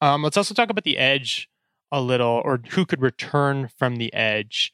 Um, 0.00 0.22
let's 0.22 0.38
also 0.38 0.54
talk 0.54 0.70
about 0.70 0.84
the 0.84 0.96
edge 0.96 1.50
a 1.92 2.00
little, 2.00 2.40
or 2.44 2.60
who 2.70 2.86
could 2.86 3.02
return 3.02 3.68
from 3.76 3.96
the 3.96 4.12
edge. 4.14 4.72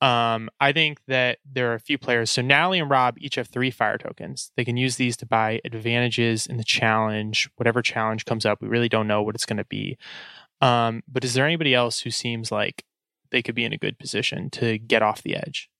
Um, 0.00 0.50
I 0.60 0.72
think 0.72 0.98
that 1.06 1.38
there 1.50 1.70
are 1.70 1.74
a 1.74 1.80
few 1.80 1.98
players. 1.98 2.30
So 2.30 2.42
Natalie 2.42 2.78
and 2.78 2.90
Rob 2.90 3.16
each 3.18 3.36
have 3.36 3.48
three 3.48 3.70
fire 3.70 3.98
tokens. 3.98 4.50
They 4.56 4.64
can 4.64 4.76
use 4.76 4.96
these 4.96 5.16
to 5.18 5.26
buy 5.26 5.60
advantages 5.64 6.46
in 6.46 6.56
the 6.56 6.64
challenge, 6.64 7.48
whatever 7.56 7.80
challenge 7.80 8.24
comes 8.24 8.44
up. 8.44 8.60
We 8.60 8.68
really 8.68 8.88
don't 8.88 9.06
know 9.06 9.22
what 9.22 9.34
it's 9.34 9.46
going 9.46 9.58
to 9.58 9.64
be. 9.64 9.96
Um, 10.60 11.02
but 11.06 11.24
is 11.24 11.34
there 11.34 11.46
anybody 11.46 11.74
else 11.74 12.00
who 12.00 12.10
seems 12.10 12.50
like 12.50 12.84
they 13.30 13.42
could 13.42 13.54
be 13.54 13.64
in 13.64 13.72
a 13.72 13.78
good 13.78 13.98
position 13.98 14.50
to 14.50 14.78
get 14.78 15.02
off 15.02 15.22
the 15.22 15.36
edge? 15.36 15.70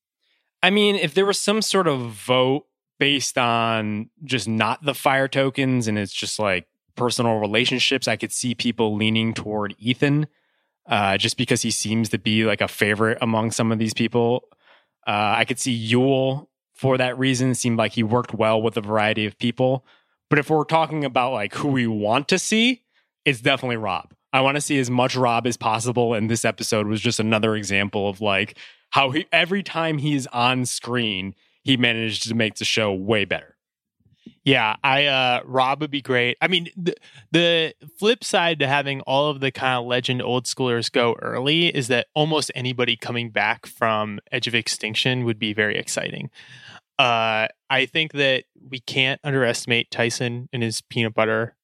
I 0.63 0.71
mean, 0.71 0.97
if 0.97 1.15
there 1.15 1.27
was 1.27 1.39
some 1.39 1.63
sort 1.63 1.87
of 1.87 2.01
vote 2.01 2.67
based 2.99 3.37
on 3.37 4.09
just 4.25 4.49
not 4.49 4.83
the 4.85 4.95
fire 4.95 5.29
tokens 5.29 5.89
and 5.89 5.99
it's 5.99 6.13
just 6.13 6.39
like 6.39 6.67
personal 6.97 7.39
relationships, 7.39 8.09
I 8.09 8.17
could 8.17 8.33
see 8.33 8.55
people 8.55 8.95
leaning 8.95 9.35
toward 9.35 9.75
Ethan 9.79 10.27
uh, 10.87 11.17
just 11.19 11.37
because 11.37 11.63
he 11.63 11.71
seems 11.71 12.09
to 12.11 12.19
be 12.19 12.45
like 12.45 12.61
a 12.61 12.69
favorite 12.69 13.19
among 13.21 13.51
some 13.51 13.73
of 13.73 13.79
these 13.79 13.95
people. 13.95 14.45
Uh, 15.07 15.35
I 15.37 15.45
could 15.45 15.59
see 15.59 15.91
Yul 15.93 16.49
for 16.73 16.97
that 16.99 17.19
reason. 17.19 17.55
Seemed 17.55 17.79
like 17.79 17.93
he 17.93 18.03
worked 18.03 18.35
well 18.35 18.61
with 18.61 18.77
a 18.77 18.81
variety 18.81 19.27
of 19.27 19.39
people. 19.39 19.85
But 20.31 20.39
if 20.39 20.51
we're 20.51 20.65
talking 20.65 21.05
about 21.05 21.33
like 21.33 21.55
who 21.55 21.69
we 21.69 21.87
want 21.87 22.29
to 22.29 22.39
see, 22.39 22.83
it's 23.25 23.41
definitely 23.41 23.77
Rob. 23.77 24.13
I 24.35 24.41
want 24.41 24.57
to 24.57 24.61
see 24.61 24.81
as 24.81 24.91
much 24.91 25.15
Rob 25.15 25.47
as 25.47 25.57
possible. 25.57 26.13
And 26.13 26.29
this 26.29 26.45
episode 26.45 26.89
was 26.89 27.01
just 27.01 27.21
another 27.21 27.55
example 27.55 28.09
of 28.09 28.21
like 28.21 28.59
how 28.91 29.11
he 29.13 29.27
every 29.33 29.63
time 29.63 29.99
he's 29.99 30.27
on 30.27 30.67
screen, 30.67 31.37
he 31.63 31.77
managed 31.77 32.29
to 32.29 32.35
make 32.35 32.57
the 32.57 32.65
show 32.65 32.93
way 32.93 33.25
better. 33.25 33.57
Yeah, 34.43 34.75
I 34.83 35.07
uh 35.07 35.41
Rob 35.45 35.81
would 35.83 35.93
be 35.93 36.03
great. 36.03 36.37
I 36.43 36.49
mean, 36.49 36.67
the, 36.77 36.95
the 37.31 37.75
flip 37.97 38.25
side 38.25 38.59
to 38.59 38.67
having 38.67 39.03
all 39.03 39.31
of 39.31 39.39
the 39.39 39.53
kind 39.53 39.79
of 39.79 39.87
legend 39.87 40.21
old 40.21 40.47
schoolers 40.47 40.91
go 40.91 41.15
early 41.23 41.69
is 41.69 41.87
that 41.89 42.09
almost 42.13 42.51
anybody 42.57 42.97
coming 42.97 43.31
back 43.31 43.67
from 43.67 44.19
Edge 44.33 44.49
of 44.49 44.55
Extinction 44.55 45.25
would 45.25 45.39
be 45.39 45.53
very 45.53 45.77
exciting. 45.79 46.29
Uh 46.99 47.47
I 47.71 47.87
think 47.87 48.13
that 48.15 48.45
we 48.69 48.81
can't 48.81 49.21
underestimate 49.23 49.93
Tyson 49.93 50.49
and 50.53 50.65
his 50.65 50.81
peanut 50.81 51.15
butter 51.15 51.55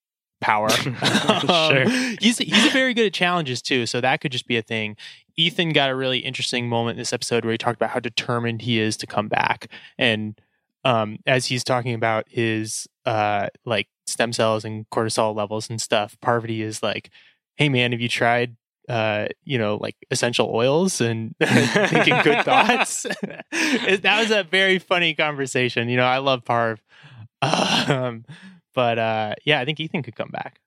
power. 0.41 0.69
um, 1.49 2.17
he's 2.21 2.39
he's 2.39 2.73
very 2.73 2.95
good 2.95 3.07
at 3.07 3.13
challenges 3.13 3.63
too, 3.63 3.87
so 3.87 4.01
that 4.01 4.21
could 4.21 4.33
just 4.33 4.47
be 4.47 4.57
a 4.57 4.63
thing. 4.63 4.97
Ethan 5.37 5.71
got 5.73 5.91
a 5.91 5.95
really 5.95 6.19
interesting 6.19 6.69
moment 6.69 6.97
in 6.97 7.01
this 7.01 7.13
episode 7.13 7.45
where 7.45 7.53
he 7.53 7.59
talked 7.59 7.77
about 7.77 7.91
how 7.91 8.01
determined 8.01 8.63
he 8.63 8.79
is 8.79 8.97
to 8.99 9.07
come 9.07 9.29
back 9.29 9.69
and 9.99 10.39
um, 10.85 11.19
as 11.27 11.47
he's 11.47 11.63
talking 11.63 11.95
about 11.95 12.27
his 12.29 12.89
uh, 13.05 13.49
like 13.65 13.89
stem 14.07 14.33
cells 14.33 14.65
and 14.65 14.89
cortisol 14.91 15.35
levels 15.35 15.69
and 15.69 15.81
stuff, 15.81 16.17
Parvati 16.23 16.63
is 16.63 16.83
like, 16.83 17.11
"Hey 17.57 17.69
man, 17.69 17.93
have 17.93 18.01
you 18.01 18.09
tried 18.09 18.57
uh, 18.91 19.29
you 19.45 19.57
know, 19.57 19.77
like 19.77 19.95
essential 20.11 20.51
oils 20.53 21.01
and 21.01 21.35
thinking 21.41 22.17
good 22.25 22.45
thoughts. 22.45 23.05
that 23.53 24.19
was 24.19 24.33
a 24.33 24.43
very 24.43 24.81
funny 24.81 25.15
conversation. 25.15 25.89
You 25.89 25.97
know, 25.97 26.05
I 26.05 26.19
love 26.19 26.45
Parv. 26.45 26.79
Um, 27.41 28.25
but 28.75 28.99
uh, 28.99 29.35
yeah, 29.45 29.61
I 29.61 29.65
think 29.65 29.81
Ethan 29.81 30.03
could 30.03 30.17
come 30.17 30.31
back. 30.31 30.61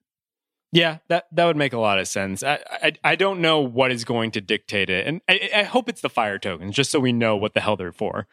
Yeah, 0.71 0.97
that 1.07 1.25
that 1.31 1.45
would 1.45 1.55
make 1.55 1.73
a 1.73 1.79
lot 1.79 1.99
of 1.99 2.07
sense. 2.07 2.41
I, 2.41 2.59
I, 2.67 2.93
I 3.03 3.15
don't 3.15 3.41
know 3.41 3.59
what 3.59 3.91
is 3.91 4.03
going 4.03 4.31
to 4.31 4.41
dictate 4.41 4.89
it, 4.89 5.05
and 5.05 5.21
I, 5.29 5.49
I 5.55 5.63
hope 5.63 5.87
it's 5.87 6.01
the 6.01 6.09
fire 6.09 6.39
tokens, 6.39 6.75
just 6.75 6.89
so 6.89 6.99
we 6.99 7.13
know 7.13 7.35
what 7.35 7.53
the 7.53 7.61
hell 7.61 7.75
they're 7.75 7.91
for. 7.91 8.27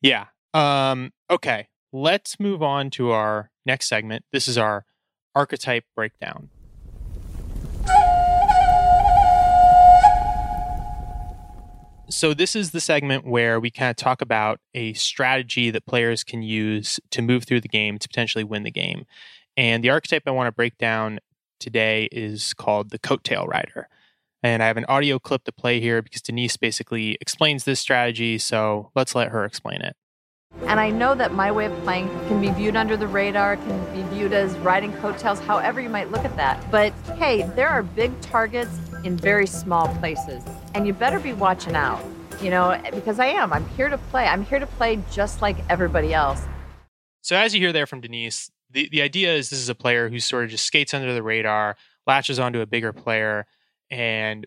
Yeah. 0.00 0.26
Um. 0.54 1.12
Okay. 1.28 1.68
Let's 1.92 2.38
move 2.38 2.62
on 2.62 2.90
to 2.90 3.10
our 3.10 3.50
next 3.66 3.88
segment. 3.88 4.24
This 4.32 4.48
is 4.48 4.56
our 4.56 4.86
archetype 5.34 5.84
breakdown. 5.94 6.50
So, 12.12 12.34
this 12.34 12.54
is 12.54 12.72
the 12.72 12.80
segment 12.80 13.26
where 13.26 13.58
we 13.58 13.70
kind 13.70 13.88
of 13.88 13.96
talk 13.96 14.20
about 14.20 14.60
a 14.74 14.92
strategy 14.92 15.70
that 15.70 15.86
players 15.86 16.22
can 16.22 16.42
use 16.42 17.00
to 17.10 17.22
move 17.22 17.44
through 17.44 17.62
the 17.62 17.68
game 17.68 17.98
to 17.98 18.06
potentially 18.06 18.44
win 18.44 18.64
the 18.64 18.70
game. 18.70 19.06
And 19.56 19.82
the 19.82 19.88
archetype 19.88 20.24
I 20.26 20.30
want 20.30 20.46
to 20.46 20.52
break 20.52 20.76
down 20.76 21.20
today 21.58 22.10
is 22.12 22.52
called 22.52 22.90
the 22.90 22.98
Coattail 22.98 23.48
Rider. 23.48 23.88
And 24.42 24.62
I 24.62 24.66
have 24.66 24.76
an 24.76 24.84
audio 24.90 25.18
clip 25.18 25.44
to 25.44 25.52
play 25.52 25.80
here 25.80 26.02
because 26.02 26.20
Denise 26.20 26.58
basically 26.58 27.16
explains 27.18 27.64
this 27.64 27.80
strategy. 27.80 28.36
So, 28.36 28.90
let's 28.94 29.14
let 29.14 29.30
her 29.30 29.46
explain 29.46 29.80
it. 29.80 29.96
And 30.60 30.78
I 30.78 30.90
know 30.90 31.14
that 31.14 31.32
my 31.32 31.50
way 31.50 31.66
of 31.66 31.72
playing 31.82 32.08
can 32.28 32.40
be 32.40 32.50
viewed 32.50 32.76
under 32.76 32.96
the 32.96 33.06
radar, 33.06 33.56
can 33.56 33.94
be 33.94 34.02
viewed 34.14 34.32
as 34.32 34.56
riding 34.58 34.92
coattails, 34.94 35.40
however 35.40 35.80
you 35.80 35.88
might 35.88 36.10
look 36.10 36.24
at 36.24 36.36
that. 36.36 36.70
But 36.70 36.92
hey, 37.16 37.42
there 37.56 37.68
are 37.68 37.82
big 37.82 38.18
targets 38.20 38.70
in 39.04 39.16
very 39.16 39.46
small 39.46 39.88
places, 39.96 40.42
and 40.74 40.86
you 40.86 40.92
better 40.92 41.18
be 41.18 41.32
watching 41.32 41.74
out, 41.74 42.02
you 42.40 42.50
know, 42.50 42.80
because 42.92 43.18
I 43.18 43.26
am. 43.26 43.52
I'm 43.52 43.66
here 43.70 43.88
to 43.88 43.98
play. 43.98 44.26
I'm 44.26 44.44
here 44.44 44.58
to 44.58 44.66
play 44.66 45.00
just 45.10 45.42
like 45.42 45.56
everybody 45.68 46.14
else. 46.14 46.42
So, 47.22 47.36
as 47.36 47.54
you 47.54 47.60
hear 47.60 47.72
there 47.72 47.86
from 47.86 48.00
Denise, 48.00 48.50
the, 48.70 48.88
the 48.90 49.02
idea 49.02 49.34
is 49.34 49.50
this 49.50 49.58
is 49.58 49.68
a 49.68 49.74
player 49.74 50.08
who 50.08 50.20
sort 50.20 50.44
of 50.44 50.50
just 50.50 50.64
skates 50.64 50.94
under 50.94 51.12
the 51.14 51.22
radar, 51.22 51.76
latches 52.06 52.38
onto 52.38 52.60
a 52.60 52.66
bigger 52.66 52.92
player, 52.92 53.46
and 53.90 54.46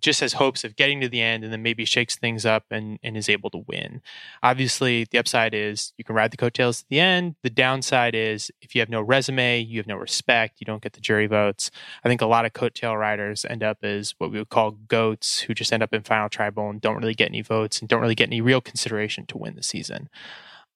just 0.00 0.20
has 0.20 0.34
hopes 0.34 0.64
of 0.64 0.76
getting 0.76 1.00
to 1.00 1.08
the 1.08 1.20
end 1.20 1.44
and 1.44 1.52
then 1.52 1.62
maybe 1.62 1.84
shakes 1.84 2.16
things 2.16 2.46
up 2.46 2.64
and, 2.70 2.98
and 3.02 3.16
is 3.16 3.28
able 3.28 3.50
to 3.50 3.64
win. 3.66 4.02
Obviously, 4.42 5.04
the 5.10 5.18
upside 5.18 5.54
is 5.54 5.92
you 5.96 6.04
can 6.04 6.14
ride 6.14 6.30
the 6.30 6.36
coattails 6.36 6.80
to 6.80 6.88
the 6.88 7.00
end. 7.00 7.36
The 7.42 7.50
downside 7.50 8.14
is 8.14 8.50
if 8.60 8.74
you 8.74 8.80
have 8.80 8.88
no 8.88 9.00
resume, 9.00 9.60
you 9.60 9.78
have 9.78 9.86
no 9.86 9.96
respect, 9.96 10.60
you 10.60 10.64
don't 10.64 10.82
get 10.82 10.94
the 10.94 11.00
jury 11.00 11.26
votes. 11.26 11.70
I 12.04 12.08
think 12.08 12.20
a 12.20 12.26
lot 12.26 12.44
of 12.44 12.52
coattail 12.52 12.98
riders 12.98 13.44
end 13.48 13.62
up 13.62 13.78
as 13.82 14.14
what 14.18 14.30
we 14.30 14.38
would 14.38 14.48
call 14.50 14.72
goats 14.72 15.40
who 15.40 15.54
just 15.54 15.72
end 15.72 15.82
up 15.82 15.92
in 15.92 16.02
final 16.02 16.28
tribal 16.28 16.70
and 16.70 16.80
don't 16.80 16.98
really 16.98 17.14
get 17.14 17.28
any 17.28 17.42
votes 17.42 17.80
and 17.80 17.88
don't 17.88 18.00
really 18.00 18.14
get 18.14 18.28
any 18.28 18.40
real 18.40 18.60
consideration 18.60 19.26
to 19.26 19.38
win 19.38 19.54
the 19.54 19.62
season. 19.62 20.08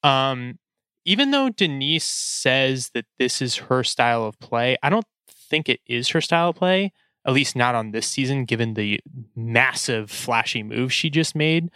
Um, 0.02 0.58
even 1.04 1.30
though 1.30 1.48
Denise 1.48 2.04
says 2.04 2.90
that 2.94 3.06
this 3.18 3.40
is 3.40 3.56
her 3.56 3.84
style 3.84 4.24
of 4.24 4.38
play, 4.40 4.76
I 4.82 4.90
don't 4.90 5.06
think 5.28 5.68
it 5.68 5.80
is 5.86 6.08
her 6.10 6.20
style 6.20 6.50
of 6.50 6.56
play 6.56 6.92
at 7.26 7.32
least 7.32 7.56
not 7.56 7.74
on 7.74 7.90
this 7.90 8.06
season, 8.06 8.44
given 8.44 8.74
the 8.74 9.00
massive 9.34 10.10
flashy 10.10 10.62
move 10.62 10.92
she 10.92 11.10
just 11.10 11.34
made. 11.34 11.70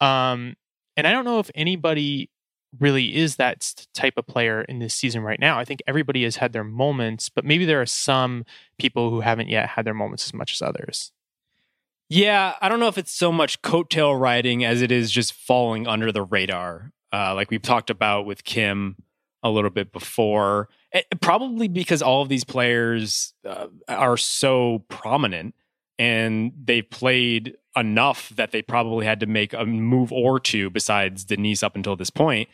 Um, 0.00 0.56
and 0.96 1.06
I 1.06 1.12
don't 1.12 1.24
know 1.24 1.38
if 1.38 1.50
anybody 1.54 2.30
really 2.78 3.16
is 3.16 3.36
that 3.36 3.86
type 3.94 4.14
of 4.16 4.26
player 4.26 4.62
in 4.62 4.78
this 4.78 4.94
season 4.94 5.22
right 5.22 5.40
now. 5.40 5.58
I 5.58 5.64
think 5.64 5.80
everybody 5.86 6.24
has 6.24 6.36
had 6.36 6.52
their 6.52 6.64
moments, 6.64 7.28
but 7.28 7.44
maybe 7.44 7.64
there 7.64 7.80
are 7.80 7.86
some 7.86 8.44
people 8.78 9.10
who 9.10 9.20
haven't 9.20 9.48
yet 9.48 9.70
had 9.70 9.84
their 9.84 9.94
moments 9.94 10.26
as 10.26 10.34
much 10.34 10.52
as 10.52 10.62
others. 10.62 11.12
Yeah, 12.08 12.54
I 12.60 12.68
don't 12.68 12.80
know 12.80 12.88
if 12.88 12.98
it's 12.98 13.12
so 13.12 13.30
much 13.30 13.62
coattail 13.62 14.18
riding 14.18 14.64
as 14.64 14.82
it 14.82 14.90
is 14.90 15.12
just 15.12 15.32
falling 15.32 15.86
under 15.86 16.10
the 16.10 16.22
radar. 16.22 16.92
Uh, 17.12 17.34
like 17.34 17.50
we've 17.50 17.62
talked 17.62 17.90
about 17.90 18.26
with 18.26 18.44
Kim 18.44 18.96
a 19.42 19.50
little 19.50 19.70
bit 19.70 19.92
before. 19.92 20.68
It, 20.92 21.06
eh, 21.10 21.16
probably 21.20 21.68
because 21.68 22.02
all 22.02 22.22
of 22.22 22.28
these 22.28 22.44
players 22.44 23.34
uh, 23.46 23.68
are 23.88 24.16
so 24.16 24.84
prominent 24.88 25.54
and 25.98 26.52
they've 26.64 26.88
played 26.88 27.56
enough 27.76 28.30
that 28.30 28.52
they 28.52 28.62
probably 28.62 29.06
had 29.06 29.20
to 29.20 29.26
make 29.26 29.52
a 29.52 29.64
move 29.64 30.12
or 30.12 30.40
two 30.40 30.70
besides 30.70 31.24
Denise 31.24 31.62
up 31.62 31.76
until 31.76 31.96
this 31.96 32.10
point 32.10 32.48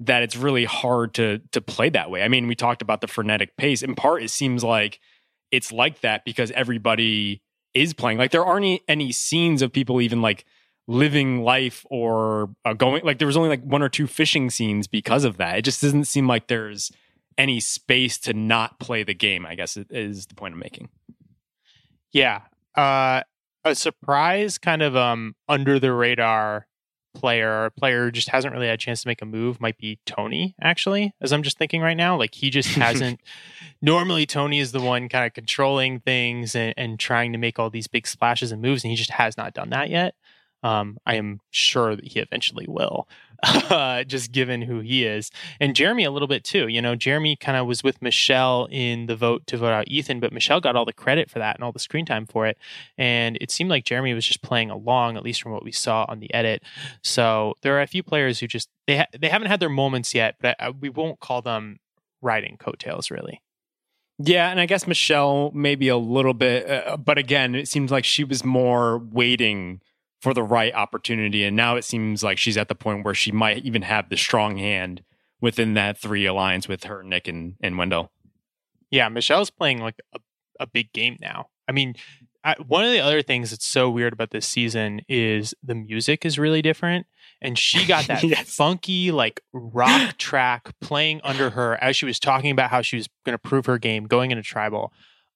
that 0.00 0.22
it's 0.22 0.36
really 0.36 0.64
hard 0.64 1.14
to 1.14 1.40
to 1.52 1.60
play 1.60 1.88
that 1.90 2.10
way. 2.10 2.22
I 2.22 2.28
mean, 2.28 2.46
we 2.46 2.54
talked 2.54 2.82
about 2.82 3.00
the 3.00 3.06
frenetic 3.06 3.56
pace. 3.56 3.82
In 3.82 3.94
part, 3.94 4.22
it 4.22 4.30
seems 4.30 4.62
like 4.62 5.00
it's 5.50 5.72
like 5.72 6.00
that 6.00 6.24
because 6.24 6.50
everybody 6.52 7.42
is 7.74 7.94
playing. 7.94 8.18
Like 8.18 8.30
there 8.30 8.44
aren't 8.44 8.64
any, 8.64 8.80
any 8.88 9.12
scenes 9.12 9.62
of 9.62 9.72
people 9.72 10.00
even 10.00 10.22
like 10.22 10.44
living 10.88 11.42
life 11.42 11.84
or 11.90 12.50
uh, 12.64 12.72
going 12.72 13.04
like 13.04 13.18
there 13.18 13.26
was 13.26 13.36
only 13.36 13.48
like 13.48 13.62
one 13.62 13.82
or 13.82 13.88
two 13.88 14.06
fishing 14.06 14.50
scenes 14.50 14.86
because 14.86 15.24
of 15.24 15.36
that. 15.36 15.58
It 15.58 15.62
just 15.62 15.82
doesn't 15.82 16.04
seem 16.04 16.26
like 16.26 16.46
there's 16.46 16.92
any 17.36 17.60
space 17.60 18.18
to 18.18 18.32
not 18.32 18.78
play 18.78 19.02
the 19.02 19.14
game, 19.14 19.44
I 19.44 19.54
guess 19.54 19.76
is 19.90 20.26
the 20.26 20.34
point 20.34 20.54
I'm 20.54 20.60
making. 20.60 20.88
Yeah. 22.12 22.42
Uh 22.74 23.22
a 23.64 23.74
surprise 23.74 24.58
kind 24.58 24.80
of 24.80 24.96
um 24.96 25.34
under 25.48 25.78
the 25.78 25.92
radar 25.92 26.66
player 27.14 27.64
a 27.64 27.70
player 27.70 28.10
just 28.10 28.28
hasn't 28.28 28.52
really 28.52 28.66
had 28.66 28.74
a 28.74 28.78
chance 28.78 29.02
to 29.02 29.08
make 29.08 29.22
a 29.22 29.26
move 29.26 29.58
might 29.58 29.78
be 29.78 29.98
Tony 30.04 30.54
actually 30.60 31.14
as 31.20 31.32
I'm 31.32 31.42
just 31.42 31.56
thinking 31.56 31.80
right 31.80 31.96
now 31.96 32.16
like 32.16 32.34
he 32.34 32.50
just 32.50 32.68
hasn't 32.76 33.20
normally 33.80 34.26
Tony 34.26 34.60
is 34.60 34.72
the 34.72 34.80
one 34.80 35.08
kind 35.08 35.26
of 35.26 35.32
controlling 35.32 36.00
things 36.00 36.54
and, 36.54 36.74
and 36.76 37.00
trying 37.00 37.32
to 37.32 37.38
make 37.38 37.58
all 37.58 37.70
these 37.70 37.86
big 37.86 38.06
splashes 38.06 38.52
and 38.52 38.60
moves 38.60 38.84
and 38.84 38.90
he 38.90 38.96
just 38.96 39.10
has 39.12 39.36
not 39.36 39.54
done 39.54 39.70
that 39.70 39.88
yet 39.88 40.14
um, 40.66 40.98
I 41.06 41.14
am 41.14 41.40
sure 41.50 41.94
that 41.94 42.04
he 42.04 42.18
eventually 42.18 42.66
will, 42.68 43.08
uh, 43.44 44.02
just 44.02 44.32
given 44.32 44.62
who 44.62 44.80
he 44.80 45.04
is. 45.04 45.30
And 45.60 45.76
Jeremy 45.76 46.02
a 46.02 46.10
little 46.10 46.26
bit 46.26 46.42
too. 46.42 46.66
You 46.66 46.82
know, 46.82 46.96
Jeremy 46.96 47.36
kind 47.36 47.56
of 47.56 47.68
was 47.68 47.84
with 47.84 48.02
Michelle 48.02 48.66
in 48.72 49.06
the 49.06 49.14
vote 49.14 49.46
to 49.46 49.58
vote 49.58 49.70
out 49.70 49.86
Ethan, 49.86 50.18
but 50.18 50.32
Michelle 50.32 50.60
got 50.60 50.74
all 50.74 50.84
the 50.84 50.92
credit 50.92 51.30
for 51.30 51.38
that 51.38 51.54
and 51.54 51.62
all 51.62 51.70
the 51.70 51.78
screen 51.78 52.04
time 52.04 52.26
for 52.26 52.48
it. 52.48 52.58
And 52.98 53.38
it 53.40 53.52
seemed 53.52 53.70
like 53.70 53.84
Jeremy 53.84 54.12
was 54.12 54.26
just 54.26 54.42
playing 54.42 54.70
along, 54.70 55.16
at 55.16 55.22
least 55.22 55.40
from 55.40 55.52
what 55.52 55.62
we 55.62 55.70
saw 55.70 56.04
on 56.08 56.18
the 56.18 56.34
edit. 56.34 56.64
So 57.00 57.54
there 57.62 57.76
are 57.76 57.82
a 57.82 57.86
few 57.86 58.02
players 58.02 58.40
who 58.40 58.48
just 58.48 58.68
they 58.88 58.98
ha- 58.98 59.06
they 59.16 59.28
haven't 59.28 59.48
had 59.48 59.60
their 59.60 59.68
moments 59.68 60.16
yet, 60.16 60.34
but 60.40 60.56
I, 60.58 60.70
we 60.70 60.88
won't 60.88 61.20
call 61.20 61.42
them 61.42 61.78
riding 62.20 62.56
coattails 62.56 63.08
really. 63.08 63.40
Yeah, 64.18 64.50
and 64.50 64.58
I 64.58 64.66
guess 64.66 64.86
Michelle 64.86 65.52
maybe 65.54 65.88
a 65.88 65.96
little 65.98 66.32
bit, 66.32 66.68
uh, 66.68 66.96
but 66.96 67.18
again, 67.18 67.54
it 67.54 67.68
seems 67.68 67.92
like 67.92 68.04
she 68.04 68.24
was 68.24 68.44
more 68.44 68.98
waiting 68.98 69.82
for 70.20 70.34
the 70.34 70.42
right 70.42 70.74
opportunity. 70.74 71.44
And 71.44 71.56
now 71.56 71.76
it 71.76 71.84
seems 71.84 72.22
like 72.22 72.38
she's 72.38 72.56
at 72.56 72.68
the 72.68 72.74
point 72.74 73.04
where 73.04 73.14
she 73.14 73.32
might 73.32 73.64
even 73.64 73.82
have 73.82 74.08
the 74.08 74.16
strong 74.16 74.56
hand 74.56 75.02
within 75.40 75.74
that 75.74 75.98
three 75.98 76.26
alliance 76.26 76.68
with 76.68 76.84
her, 76.84 77.02
Nick, 77.02 77.28
and, 77.28 77.54
and 77.60 77.76
Wendell. 77.76 78.10
Yeah, 78.90 79.08
Michelle's 79.08 79.50
playing 79.50 79.80
like 79.80 79.96
a, 80.14 80.18
a 80.60 80.66
big 80.66 80.92
game 80.92 81.16
now. 81.20 81.48
I 81.68 81.72
mean, 81.72 81.94
I, 82.44 82.54
one 82.66 82.84
of 82.84 82.92
the 82.92 83.00
other 83.00 83.22
things 83.22 83.50
that's 83.50 83.66
so 83.66 83.90
weird 83.90 84.12
about 84.12 84.30
this 84.30 84.46
season 84.46 85.00
is 85.08 85.52
the 85.62 85.74
music 85.74 86.24
is 86.24 86.38
really 86.38 86.62
different. 86.62 87.06
And 87.42 87.58
she 87.58 87.84
got 87.84 88.06
that 88.08 88.22
yes. 88.22 88.54
funky, 88.54 89.10
like 89.10 89.40
rock 89.52 90.16
track 90.18 90.72
playing 90.80 91.20
under 91.24 91.50
her 91.50 91.74
as 91.82 91.96
she 91.96 92.06
was 92.06 92.20
talking 92.20 92.50
about 92.52 92.70
how 92.70 92.82
she 92.82 92.96
was 92.96 93.08
going 93.24 93.34
to 93.34 93.38
prove 93.38 93.66
her 93.66 93.78
game 93.78 94.04
going 94.04 94.30
into 94.30 94.42
tribal. 94.42 94.92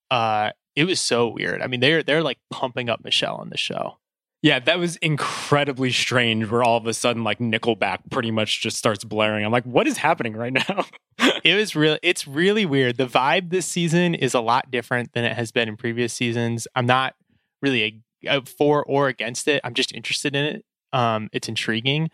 Uh, 0.09 0.51
it 0.75 0.85
was 0.85 1.01
so 1.01 1.27
weird. 1.27 1.61
I 1.61 1.67
mean, 1.67 1.81
they're 1.81 2.01
they're 2.01 2.23
like 2.23 2.37
pumping 2.49 2.89
up 2.89 3.03
Michelle 3.03 3.35
on 3.35 3.49
the 3.49 3.57
show. 3.57 3.97
Yeah, 4.41 4.59
that 4.59 4.79
was 4.79 4.95
incredibly 4.97 5.91
strange 5.91 6.49
where 6.49 6.63
all 6.63 6.77
of 6.77 6.87
a 6.87 6.93
sudden 6.93 7.23
like 7.23 7.37
Nickelback 7.37 7.99
pretty 8.09 8.31
much 8.31 8.61
just 8.61 8.75
starts 8.75 9.03
blaring. 9.03 9.45
I'm 9.45 9.51
like, 9.51 9.65
what 9.65 9.87
is 9.87 9.97
happening 9.97 10.35
right 10.35 10.53
now? 10.53 10.85
it 11.43 11.55
was 11.55 11.75
real 11.75 11.97
it's 12.01 12.27
really 12.27 12.65
weird. 12.65 12.97
The 12.97 13.05
vibe 13.05 13.51
this 13.51 13.67
season 13.67 14.15
is 14.15 14.33
a 14.33 14.41
lot 14.41 14.71
different 14.71 15.13
than 15.13 15.25
it 15.25 15.35
has 15.35 15.51
been 15.51 15.69
in 15.69 15.77
previous 15.77 16.13
seasons. 16.13 16.67
I'm 16.75 16.87
not 16.87 17.15
really 17.61 18.03
a, 18.25 18.37
a 18.37 18.45
for 18.45 18.83
or 18.85 19.07
against 19.07 19.47
it. 19.47 19.61
I'm 19.63 19.75
just 19.75 19.93
interested 19.93 20.35
in 20.35 20.45
it. 20.45 20.65
Um, 20.91 21.29
it's 21.31 21.47
intriguing. 21.47 22.09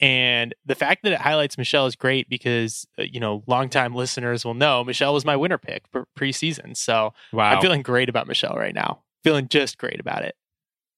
And 0.00 0.54
the 0.64 0.74
fact 0.74 1.02
that 1.04 1.12
it 1.12 1.20
highlights 1.20 1.58
Michelle 1.58 1.86
is 1.86 1.96
great 1.96 2.28
because, 2.28 2.86
uh, 2.98 3.02
you 3.02 3.18
know, 3.18 3.42
longtime 3.46 3.94
listeners 3.94 4.44
will 4.44 4.54
know 4.54 4.84
Michelle 4.84 5.14
was 5.14 5.24
my 5.24 5.36
winner 5.36 5.58
pick 5.58 5.84
for 5.90 6.06
preseason. 6.18 6.76
So 6.76 7.14
wow. 7.32 7.54
I'm 7.54 7.60
feeling 7.60 7.82
great 7.82 8.08
about 8.08 8.26
Michelle 8.28 8.54
right 8.56 8.74
now. 8.74 9.00
Feeling 9.24 9.48
just 9.48 9.78
great 9.78 9.98
about 9.98 10.24
it. 10.24 10.36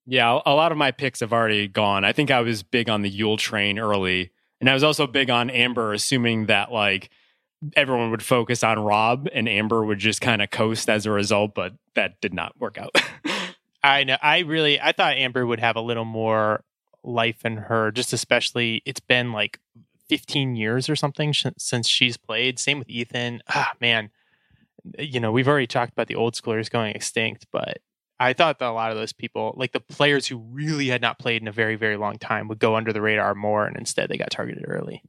Yeah, 0.06 0.40
a 0.44 0.54
lot 0.54 0.72
of 0.72 0.78
my 0.78 0.90
picks 0.90 1.20
have 1.20 1.32
already 1.32 1.68
gone. 1.68 2.04
I 2.04 2.12
think 2.12 2.30
I 2.30 2.40
was 2.40 2.62
big 2.62 2.88
on 2.88 3.02
the 3.02 3.10
Yul 3.10 3.38
train 3.38 3.78
early, 3.78 4.30
and 4.60 4.68
I 4.68 4.74
was 4.74 4.82
also 4.82 5.06
big 5.06 5.30
on 5.30 5.50
Amber, 5.50 5.92
assuming 5.92 6.46
that 6.46 6.72
like 6.72 7.10
everyone 7.76 8.10
would 8.10 8.22
focus 8.22 8.64
on 8.64 8.78
Rob 8.78 9.28
and 9.32 9.48
Amber 9.48 9.84
would 9.84 9.98
just 9.98 10.20
kind 10.20 10.42
of 10.42 10.50
coast 10.50 10.88
as 10.88 11.06
a 11.06 11.10
result, 11.10 11.54
but 11.54 11.74
that 11.94 12.20
did 12.20 12.32
not 12.34 12.58
work 12.58 12.78
out. 12.78 12.94
I 13.82 14.04
know. 14.04 14.16
I 14.22 14.40
really 14.40 14.80
I 14.80 14.92
thought 14.92 15.16
Amber 15.16 15.46
would 15.46 15.60
have 15.60 15.76
a 15.76 15.80
little 15.80 16.04
more 16.04 16.64
life 17.02 17.44
in 17.44 17.56
her, 17.56 17.90
just 17.90 18.12
especially 18.12 18.82
it's 18.84 19.00
been 19.00 19.32
like 19.32 19.58
15 20.08 20.56
years 20.56 20.88
or 20.88 20.96
something 20.96 21.32
sh- 21.32 21.46
since 21.56 21.88
she's 21.88 22.16
played. 22.16 22.58
Same 22.58 22.78
with 22.78 22.88
Ethan. 22.90 23.42
Ah, 23.48 23.72
man. 23.80 24.10
You 24.98 25.20
know, 25.20 25.30
we've 25.30 25.48
already 25.48 25.66
talked 25.66 25.92
about 25.92 26.08
the 26.08 26.14
old 26.16 26.34
schoolers 26.34 26.70
going 26.70 26.94
extinct, 26.94 27.46
but 27.52 27.78
I 28.20 28.34
thought 28.34 28.58
that 28.58 28.68
a 28.68 28.72
lot 28.72 28.90
of 28.90 28.98
those 28.98 29.14
people, 29.14 29.54
like 29.56 29.72
the 29.72 29.80
players 29.80 30.26
who 30.26 30.36
really 30.36 30.88
had 30.88 31.00
not 31.00 31.18
played 31.18 31.40
in 31.40 31.48
a 31.48 31.52
very, 31.52 31.74
very 31.74 31.96
long 31.96 32.18
time, 32.18 32.48
would 32.48 32.58
go 32.58 32.76
under 32.76 32.92
the 32.92 33.00
radar 33.00 33.34
more, 33.34 33.66
and 33.66 33.76
instead 33.78 34.10
they 34.10 34.18
got 34.18 34.30
targeted 34.30 34.64
early. 34.68 35.02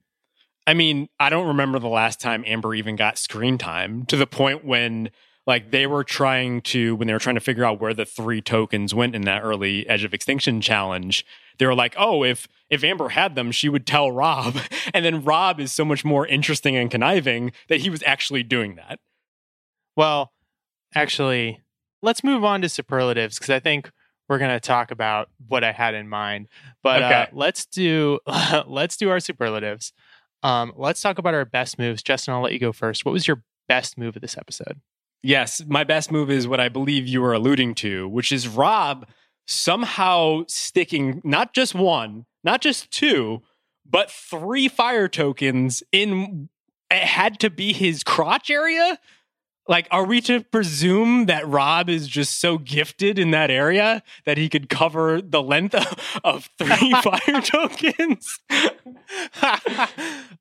I 0.65 0.73
mean, 0.73 1.09
I 1.19 1.29
don't 1.29 1.47
remember 1.47 1.77
the 1.77 1.89
last 1.89 2.21
time 2.21 2.45
Amber 2.47 2.73
even 2.73 2.95
got 2.95 3.17
screen 3.17 3.57
time 3.57 4.05
to 4.05 4.15
the 4.15 4.25
point 4.25 4.63
when 4.63 5.09
like 5.45 5.71
they 5.71 5.87
were 5.87 6.05
trying 6.05 6.61
to 6.61 6.95
when 6.95 7.07
they 7.07 7.13
were 7.13 7.19
trying 7.19 7.35
to 7.35 7.41
figure 7.41 7.65
out 7.65 7.81
where 7.81 7.93
the 7.93 8.05
three 8.05 8.41
tokens 8.41 8.93
went 8.93 9.15
in 9.15 9.23
that 9.23 9.41
early 9.43 9.87
Edge 9.89 10.05
of 10.05 10.13
Extinction 10.13 10.61
challenge. 10.61 11.25
They 11.57 11.65
were 11.65 11.75
like, 11.75 11.95
"Oh, 11.97 12.23
if 12.23 12.47
if 12.69 12.83
Amber 12.83 13.09
had 13.09 13.35
them, 13.35 13.51
she 13.51 13.67
would 13.67 13.85
tell 13.85 14.11
Rob." 14.11 14.57
And 14.93 15.05
then 15.05 15.23
Rob 15.23 15.59
is 15.59 15.71
so 15.71 15.85
much 15.85 16.03
more 16.03 16.27
interesting 16.27 16.75
and 16.75 16.91
conniving 16.91 17.53
that 17.69 17.79
he 17.79 17.89
was 17.89 18.03
actually 18.05 18.43
doing 18.43 18.75
that. 18.75 18.99
Well, 19.95 20.33
actually, 20.93 21.60
let's 22.01 22.23
move 22.23 22.43
on 22.43 22.61
to 22.61 22.69
superlatives 22.69 23.37
because 23.37 23.49
I 23.49 23.59
think 23.59 23.91
we're 24.27 24.37
going 24.37 24.51
to 24.51 24.59
talk 24.59 24.91
about 24.91 25.29
what 25.47 25.63
I 25.63 25.71
had 25.71 25.93
in 25.93 26.07
mind. 26.07 26.47
But 26.83 27.03
okay. 27.03 27.13
uh, 27.13 27.25
let's 27.33 27.65
do 27.65 28.19
let's 28.67 28.97
do 28.97 29.09
our 29.09 29.19
superlatives. 29.19 29.93
Um, 30.43 30.73
let's 30.75 31.01
talk 31.01 31.17
about 31.17 31.33
our 31.33 31.45
best 31.45 31.77
moves. 31.77 32.01
Justin, 32.01 32.33
I'll 32.33 32.41
let 32.41 32.53
you 32.53 32.59
go 32.59 32.71
first. 32.71 33.05
What 33.05 33.11
was 33.11 33.27
your 33.27 33.43
best 33.67 33.97
move 33.97 34.15
of 34.15 34.21
this 34.21 34.37
episode? 34.37 34.81
Yes, 35.23 35.61
my 35.67 35.83
best 35.83 36.11
move 36.11 36.31
is 36.31 36.47
what 36.47 36.59
I 36.59 36.67
believe 36.67 37.07
you 37.07 37.21
were 37.21 37.33
alluding 37.33 37.75
to, 37.75 38.07
which 38.07 38.31
is 38.31 38.47
Rob 38.47 39.07
somehow 39.45 40.43
sticking 40.47 41.21
not 41.23 41.53
just 41.53 41.75
one, 41.75 42.25
not 42.43 42.61
just 42.61 42.89
two, 42.89 43.41
but 43.85 44.09
three 44.09 44.67
fire 44.67 45.07
tokens 45.07 45.83
in 45.91 46.49
it 46.89 47.03
had 47.03 47.39
to 47.39 47.49
be 47.49 47.71
his 47.71 48.03
crotch 48.03 48.49
area 48.49 48.97
like, 49.71 49.87
are 49.89 50.03
we 50.03 50.19
to 50.19 50.41
presume 50.41 51.27
that 51.27 51.47
Rob 51.47 51.89
is 51.89 52.05
just 52.05 52.41
so 52.41 52.57
gifted 52.57 53.17
in 53.17 53.31
that 53.31 53.49
area 53.49 54.03
that 54.25 54.37
he 54.37 54.49
could 54.49 54.67
cover 54.67 55.21
the 55.21 55.41
length 55.41 55.73
of, 55.73 56.19
of 56.25 56.49
three 56.57 56.91
fire 57.01 57.41
tokens? 57.41 58.37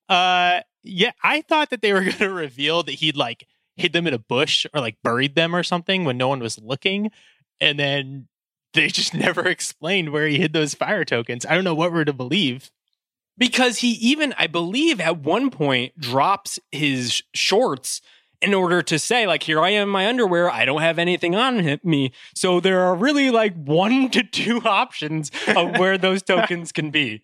uh, 0.08 0.60
yeah, 0.82 1.12
I 1.22 1.42
thought 1.42 1.70
that 1.70 1.80
they 1.80 1.92
were 1.92 2.00
going 2.00 2.12
to 2.14 2.28
reveal 2.28 2.82
that 2.82 2.96
he'd 2.96 3.16
like 3.16 3.46
hid 3.76 3.92
them 3.92 4.08
in 4.08 4.14
a 4.14 4.18
bush 4.18 4.66
or 4.74 4.80
like 4.80 4.96
buried 5.04 5.36
them 5.36 5.54
or 5.54 5.62
something 5.62 6.04
when 6.04 6.18
no 6.18 6.26
one 6.26 6.40
was 6.40 6.58
looking. 6.58 7.12
And 7.60 7.78
then 7.78 8.26
they 8.74 8.88
just 8.88 9.14
never 9.14 9.46
explained 9.46 10.10
where 10.10 10.26
he 10.26 10.38
hid 10.38 10.52
those 10.52 10.74
fire 10.74 11.04
tokens. 11.04 11.46
I 11.46 11.54
don't 11.54 11.62
know 11.62 11.76
what 11.76 11.92
we're 11.92 12.04
to 12.04 12.12
believe. 12.12 12.72
Because 13.38 13.78
he 13.78 13.92
even, 13.92 14.34
I 14.36 14.48
believe, 14.48 15.00
at 15.00 15.20
one 15.20 15.50
point 15.50 15.98
drops 16.00 16.58
his 16.72 17.22
shorts 17.32 18.02
in 18.42 18.54
order 18.54 18.82
to 18.82 18.98
say 18.98 19.26
like 19.26 19.42
here 19.42 19.60
i 19.60 19.70
am 19.70 19.84
in 19.84 19.88
my 19.88 20.06
underwear 20.06 20.50
i 20.50 20.64
don't 20.64 20.80
have 20.80 20.98
anything 20.98 21.34
on 21.34 21.78
me. 21.82 22.12
So 22.34 22.60
there 22.60 22.80
are 22.80 22.94
really 22.94 23.30
like 23.30 23.54
one 23.54 24.10
to 24.12 24.22
two 24.22 24.60
options 24.64 25.30
of 25.48 25.78
where 25.78 25.98
those 25.98 26.22
tokens 26.22 26.72
can 26.72 26.90
be. 26.90 27.22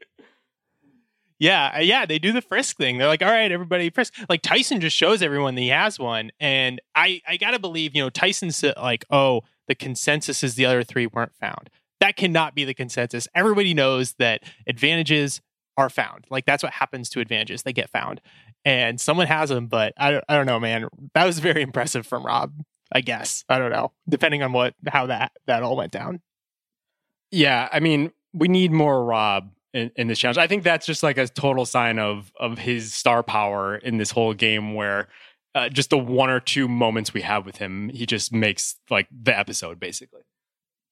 Yeah 1.39 1.75
uh, 1.77 1.81
yeah 1.81 2.07
they 2.07 2.19
do 2.19 2.33
the 2.33 2.43
frisk 2.43 2.77
thing. 2.77 2.99
They're 2.99 3.09
like 3.09 3.23
all 3.23 3.31
right 3.31 3.51
everybody 3.51 3.91
frisk. 3.91 4.15
Like 4.29 4.43
tyson 4.43 4.81
just 4.81 4.97
shows 4.97 5.23
everyone 5.23 5.55
that 5.55 5.63
he 5.63 5.69
has 5.69 5.99
one 5.99 6.31
and 6.41 6.81
i 6.95 7.21
i 7.27 7.37
gotta 7.37 7.59
believe 7.59 7.95
you 7.95 8.03
know 8.03 8.11
tyson's 8.11 8.63
like 8.77 9.05
oh 9.11 9.43
the 9.69 9.75
consensus 9.75 10.45
is 10.45 10.55
the 10.55 10.67
other 10.67 10.85
three 10.85 11.07
weren't 11.07 11.35
found. 11.35 11.71
That 12.01 12.17
cannot 12.17 12.55
be 12.55 12.65
the 12.65 12.75
consensus. 12.75 13.27
Everybody 13.35 13.75
knows 13.75 14.15
that 14.19 14.43
advantages 14.67 15.41
are 15.77 15.91
found. 15.91 16.25
Like 16.31 16.47
that's 16.47 16.63
what 16.63 16.73
happens 16.73 17.09
to 17.11 17.21
advantages. 17.21 17.63
They 17.63 17.73
get 17.73 17.91
found 17.91 18.21
and 18.67 19.01
someone 19.01 19.29
has 19.29 19.49
them, 19.49 19.69
but 19.69 19.95
I 19.97 20.11
don't, 20.11 20.25
I 20.29 20.35
don't 20.37 20.45
know, 20.45 20.59
man. 20.59 20.89
That 21.15 21.25
was 21.25 21.39
very 21.39 21.63
impressive 21.63 22.07
from 22.07 22.27
Rob. 22.27 22.53
I 22.93 23.01
guess 23.01 23.45
I 23.49 23.59
don't 23.59 23.71
know, 23.71 23.93
depending 24.09 24.43
on 24.43 24.53
what 24.53 24.75
how 24.87 25.07
that 25.07 25.33
that 25.47 25.63
all 25.63 25.77
went 25.77 25.93
down. 25.93 26.21
Yeah, 27.31 27.69
I 27.73 27.81
mean, 27.81 28.13
we 28.33 28.49
need 28.49 28.71
more 28.71 29.05
Rob 29.05 29.51
in, 29.73 29.91
in 29.97 30.09
this 30.09 30.19
challenge. 30.19 30.39
I 30.39 30.47
think 30.47 30.63
that's 30.63 30.87
just 30.87 31.03
like 31.03 31.19
a 31.19 31.27
total 31.27 31.65
sign 31.65 31.99
of 31.99 32.33
of 32.39 32.59
his 32.59 32.93
star 32.93 33.23
power 33.23 33.77
in 33.77 33.99
this 33.99 34.11
whole 34.11 34.35
game, 34.35 34.75
where 34.75 35.09
uh, 35.55 35.69
just 35.69 35.91
the 35.91 35.99
one 35.99 36.31
or 36.31 36.41
two 36.41 36.69
moments 36.69 37.15
we 37.15 37.23
have 37.23 37.47
with 37.47 37.57
him, 37.57 37.89
he 37.89 38.05
just 38.05 38.33
makes 38.33 38.77
like 38.91 39.09
the 39.11 39.37
episode 39.37 39.81
basically. 39.81 40.23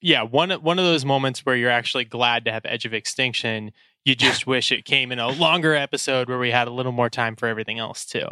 Yeah, 0.01 0.23
one 0.23 0.51
one 0.51 0.79
of 0.79 0.85
those 0.85 1.05
moments 1.05 1.47
where 1.47 1.57
you're 1.57 1.71
actually 1.71 2.05
glad 2.05 2.45
to 2.45 2.53
have 2.53 2.65
Edge 2.67 2.87
of 2.87 2.95
Extinction 2.95 3.73
you 4.05 4.15
just 4.15 4.47
wish 4.47 4.73
it 4.73 4.85
came 4.85 5.13
in 5.13 5.19
a 5.19 5.29
longer 5.29 5.75
episode 5.75 6.29
where 6.29 6.39
we 6.39 6.51
had 6.51 6.69
a 6.69 6.73
little 6.73 6.93
more 6.93 7.11
time 7.11 7.37
for 7.37 7.47
everything 7.47 7.79
else 7.79 8.05
too. 8.05 8.29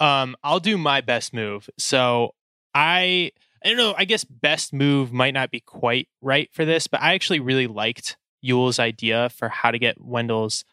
Um, 0.00 0.36
I'll 0.42 0.60
do 0.60 0.78
my 0.78 1.00
best 1.00 1.34
move. 1.34 1.68
So 1.78 2.34
I 2.74 3.32
I 3.64 3.68
don't 3.68 3.76
know, 3.76 3.94
I 3.96 4.04
guess 4.04 4.22
best 4.24 4.72
move 4.72 5.12
might 5.12 5.34
not 5.34 5.50
be 5.50 5.60
quite 5.60 6.08
right 6.22 6.48
for 6.52 6.64
this, 6.64 6.86
but 6.86 7.02
I 7.02 7.14
actually 7.14 7.40
really 7.40 7.66
liked 7.66 8.16
Yul's 8.40 8.78
idea 8.78 9.30
for 9.30 9.48
how 9.48 9.72
to 9.72 9.78
get 9.78 10.00
Wendell's 10.00 10.64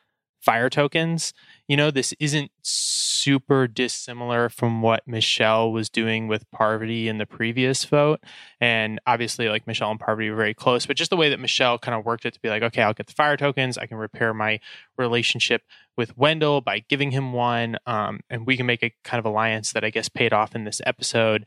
fire 0.46 0.70
tokens. 0.70 1.34
You 1.68 1.76
know, 1.76 1.90
this 1.90 2.14
isn't 2.20 2.52
super 2.62 3.68
dissimilar 3.68 4.48
from 4.50 4.84
what 4.84 5.08
Michelle 5.08 5.72
was 5.72 5.90
doing 5.90 6.28
with 6.28 6.50
Parvati 6.52 7.08
in 7.08 7.18
the 7.18 7.26
previous 7.26 7.84
vote. 7.84 8.20
And 8.62 9.02
obviously, 9.08 9.50
like 9.50 9.66
Michelle 9.66 9.90
and 9.90 10.00
Parvati 10.00 10.30
were 10.30 10.36
very 10.36 10.54
close, 10.54 10.86
but 10.86 10.96
just 10.96 11.10
the 11.10 11.18
way 11.18 11.30
that 11.30 11.40
Michelle 11.40 11.80
kind 11.80 11.98
of 11.98 12.06
worked 12.06 12.26
it 12.26 12.36
to 12.36 12.40
be 12.40 12.50
like, 12.50 12.62
okay, 12.62 12.84
I'll 12.84 12.94
get 12.94 13.08
the 13.08 13.14
fire 13.14 13.36
tokens. 13.36 13.78
I 13.80 13.88
can 13.88 13.98
repair 13.98 14.34
my 14.34 14.60
relationship 14.98 15.64
with 15.98 16.16
Wendell 16.16 16.62
by 16.62 16.86
giving 16.88 17.10
him 17.10 17.34
one. 17.34 17.78
Um, 17.88 18.20
and 18.30 18.46
we 18.46 18.56
can 18.56 18.68
make 18.68 18.84
a 18.84 18.94
kind 19.04 19.20
of 19.20 19.26
alliance 19.26 19.74
that 19.74 19.84
I 19.84 19.90
guess 19.90 20.10
paid 20.10 20.32
off 20.32 20.54
in 20.54 20.64
this 20.64 20.80
episode. 20.86 21.46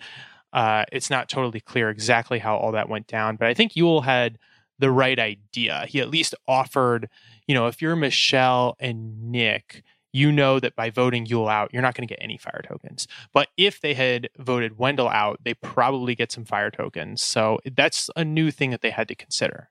Uh, 0.53 0.85
it's 0.91 1.11
not 1.11 1.29
totally 1.29 1.61
clear 1.61 1.91
exactly 1.91 2.41
how 2.41 2.57
all 2.57 2.73
that 2.73 2.89
went 2.89 3.07
down, 3.07 3.37
but 3.37 3.47
I 3.47 3.55
think 3.55 3.75
Yul 3.75 4.05
had 4.05 4.39
the 4.79 4.91
right 4.91 5.19
idea. 5.19 5.85
He 5.89 6.01
at 6.01 6.09
least 6.09 6.35
offered, 6.47 7.09
you 7.49 7.55
know, 7.55 7.67
if 7.67 7.83
you're 7.83 7.97
Michelle 7.97 8.77
and 8.79 9.33
Nick, 9.33 9.83
you 10.13 10.31
know 10.31 10.61
that 10.61 10.77
by 10.77 10.91
voting 10.91 11.27
Yul 11.27 11.51
out, 11.51 11.71
you're 11.73 11.83
not 11.83 11.95
going 11.95 12.07
to 12.07 12.13
get 12.13 12.23
any 12.23 12.37
fire 12.37 12.63
tokens. 12.67 13.09
But 13.33 13.49
if 13.57 13.81
they 13.81 13.95
had 13.95 14.29
voted 14.39 14.79
Wendell 14.79 15.09
out, 15.09 15.41
they 15.43 15.55
probably 15.55 16.15
get 16.15 16.31
some 16.31 16.45
fire 16.45 16.71
tokens. 16.71 17.23
So 17.23 17.59
that's 17.75 18.11
a 18.15 18.25
new 18.25 18.51
thing 18.51 18.71
that 18.71 18.83
they 18.83 18.91
had 18.91 19.09
to 19.09 19.15
consider. 19.15 19.71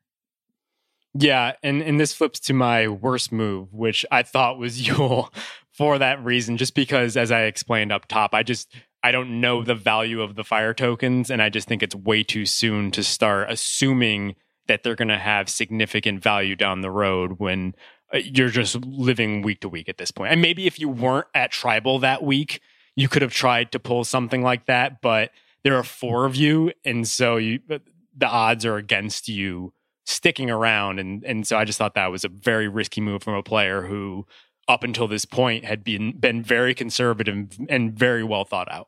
Yeah, 1.13 1.53
and 1.63 1.81
and 1.81 1.99
this 1.99 2.13
flips 2.13 2.39
to 2.41 2.53
my 2.53 2.87
worst 2.87 3.31
move, 3.31 3.73
which 3.73 4.05
I 4.11 4.23
thought 4.23 4.59
was 4.59 4.81
Yul 4.83 5.33
for 5.71 5.97
that 5.97 6.23
reason, 6.23 6.57
just 6.57 6.75
because 6.75 7.17
as 7.17 7.31
I 7.31 7.43
explained 7.43 7.91
up 7.91 8.07
top, 8.07 8.33
I 8.33 8.43
just 8.43 8.71
I 9.01 9.11
don't 9.11 9.39
know 9.39 9.63
the 9.63 9.73
value 9.73 10.21
of 10.21 10.35
the 10.35 10.43
fire 10.43 10.73
tokens, 10.73 11.31
and 11.31 11.41
I 11.41 11.49
just 11.49 11.67
think 11.67 11.81
it's 11.81 11.95
way 11.95 12.23
too 12.23 12.45
soon 12.45 12.91
to 12.91 13.03
start 13.03 13.49
assuming 13.49 14.35
that 14.67 14.83
they're 14.83 14.95
going 14.95 15.07
to 15.07 15.17
have 15.17 15.49
significant 15.49 16.21
value 16.21 16.55
down 16.55 16.81
the 16.81 16.91
road 16.91 17.39
when 17.39 17.75
uh, 18.13 18.17
you're 18.17 18.49
just 18.49 18.75
living 18.85 19.41
week 19.41 19.61
to 19.61 19.69
week 19.69 19.89
at 19.89 19.97
this 19.97 20.11
point. 20.11 20.31
And 20.31 20.41
maybe 20.41 20.67
if 20.67 20.79
you 20.79 20.89
weren't 20.89 21.27
at 21.33 21.51
tribal 21.51 21.99
that 21.99 22.23
week, 22.23 22.61
you 22.95 23.07
could 23.07 23.21
have 23.21 23.33
tried 23.33 23.71
to 23.73 23.79
pull 23.79 24.03
something 24.03 24.41
like 24.41 24.65
that, 24.65 25.01
but 25.01 25.31
there 25.63 25.75
are 25.75 25.83
four 25.83 26.25
of 26.25 26.35
you, 26.35 26.71
and 26.85 27.07
so 27.07 27.37
you 27.37 27.59
uh, 27.69 27.79
the 28.15 28.27
odds 28.27 28.65
are 28.65 28.77
against 28.77 29.27
you 29.27 29.73
sticking 30.05 30.49
around. 30.49 30.99
And 30.99 31.23
and 31.23 31.45
so 31.45 31.57
I 31.57 31.65
just 31.65 31.77
thought 31.77 31.93
that 31.95 32.07
was 32.07 32.23
a 32.23 32.29
very 32.29 32.67
risky 32.67 33.01
move 33.01 33.21
from 33.21 33.33
a 33.35 33.43
player 33.43 33.83
who, 33.83 34.25
up 34.67 34.83
until 34.83 35.07
this 35.07 35.25
point, 35.25 35.65
had 35.65 35.83
been 35.83 36.17
been 36.17 36.41
very 36.41 36.73
conservative 36.73 37.57
and 37.69 37.93
very 37.93 38.23
well 38.23 38.45
thought 38.45 38.71
out 38.71 38.87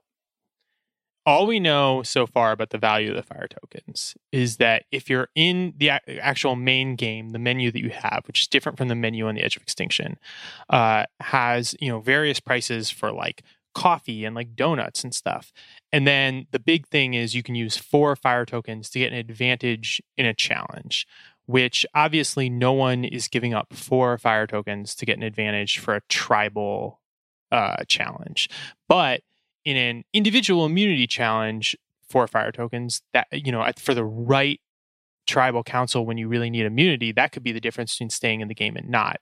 all 1.29 1.45
we 1.45 1.59
know 1.59 2.01
so 2.01 2.25
far 2.25 2.51
about 2.51 2.71
the 2.71 2.77
value 2.79 3.11
of 3.11 3.15
the 3.15 3.21
fire 3.21 3.47
tokens 3.47 4.15
is 4.31 4.57
that 4.57 4.85
if 4.91 5.11
you're 5.11 5.27
in 5.35 5.75
the 5.77 5.91
actual 6.19 6.55
main 6.55 6.95
game, 6.95 7.29
the 7.29 7.37
menu 7.37 7.71
that 7.71 7.83
you 7.83 7.91
have, 7.91 8.23
which 8.25 8.39
is 8.39 8.47
different 8.47 8.79
from 8.79 8.87
the 8.87 8.95
menu 8.95 9.27
on 9.27 9.35
the 9.35 9.43
Edge 9.43 9.55
of 9.55 9.61
Extinction, 9.61 10.17
uh, 10.71 11.03
has 11.19 11.75
you 11.79 11.87
know 11.87 11.99
various 11.99 12.39
prices 12.39 12.89
for 12.89 13.11
like 13.11 13.43
coffee 13.75 14.25
and 14.25 14.35
like 14.35 14.55
donuts 14.55 15.03
and 15.03 15.13
stuff. 15.13 15.53
And 15.91 16.07
then 16.07 16.47
the 16.49 16.57
big 16.57 16.87
thing 16.87 17.13
is 17.13 17.35
you 17.35 17.43
can 17.43 17.53
use 17.53 17.77
four 17.77 18.15
fire 18.15 18.43
tokens 18.43 18.89
to 18.89 18.97
get 18.97 19.11
an 19.11 19.19
advantage 19.19 20.01
in 20.17 20.25
a 20.25 20.33
challenge, 20.33 21.05
which 21.45 21.85
obviously 21.93 22.49
no 22.49 22.73
one 22.73 23.05
is 23.05 23.27
giving 23.27 23.53
up 23.53 23.71
four 23.71 24.17
fire 24.17 24.47
tokens 24.47 24.95
to 24.95 25.05
get 25.05 25.17
an 25.17 25.23
advantage 25.23 25.77
for 25.77 25.93
a 25.93 26.01
tribal 26.09 27.01
uh, 27.51 27.83
challenge. 27.87 28.49
But 28.87 29.21
in 29.65 29.77
an 29.77 30.03
individual 30.13 30.65
immunity 30.65 31.07
challenge 31.07 31.75
for 32.07 32.27
fire 32.27 32.51
tokens 32.51 33.01
that 33.13 33.27
you 33.31 33.51
know 33.51 33.65
for 33.77 33.93
the 33.93 34.05
right 34.05 34.59
tribal 35.27 35.63
council 35.63 36.05
when 36.05 36.17
you 36.17 36.27
really 36.27 36.49
need 36.49 36.65
immunity 36.65 37.11
that 37.11 37.31
could 37.31 37.43
be 37.43 37.51
the 37.51 37.59
difference 37.59 37.93
between 37.93 38.09
staying 38.09 38.41
in 38.41 38.47
the 38.47 38.55
game 38.55 38.75
and 38.75 38.89
not. 38.89 39.19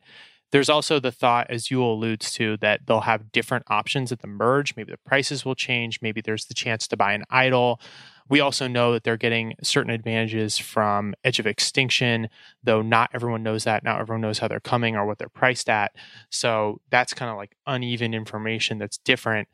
There's 0.51 0.69
also 0.69 0.99
the 0.99 1.11
thought 1.11 1.47
as 1.49 1.69
you 1.69 1.83
alludes 1.83 2.31
to 2.33 2.55
that 2.57 2.85
they'll 2.85 3.01
have 3.01 3.33
different 3.33 3.65
options 3.67 4.13
at 4.13 4.19
the 4.19 4.27
merge. 4.27 4.75
Maybe 4.77 4.91
the 4.91 4.97
prices 4.97 5.43
will 5.43 5.55
change. 5.55 5.99
Maybe 6.01 6.21
there's 6.21 6.45
the 6.45 6.53
chance 6.53 6.87
to 6.87 6.97
buy 6.97 7.11
an 7.11 7.25
idol. 7.29 7.81
We 8.29 8.39
also 8.39 8.67
know 8.67 8.93
that 8.93 9.03
they're 9.03 9.17
getting 9.17 9.55
certain 9.61 9.91
advantages 9.91 10.57
from 10.57 11.15
edge 11.23 11.39
of 11.39 11.47
extinction 11.47 12.29
though 12.63 12.81
not 12.81 13.09
everyone 13.13 13.43
knows 13.43 13.65
that. 13.65 13.83
Not 13.83 13.99
everyone 13.99 14.21
knows 14.21 14.39
how 14.39 14.47
they're 14.47 14.61
coming 14.61 14.95
or 14.95 15.05
what 15.05 15.17
they're 15.17 15.27
priced 15.27 15.67
at. 15.67 15.93
So 16.29 16.79
that's 16.89 17.13
kind 17.13 17.29
of 17.29 17.35
like 17.35 17.57
uneven 17.65 18.13
information 18.13 18.77
that's 18.77 18.97
different 18.99 19.49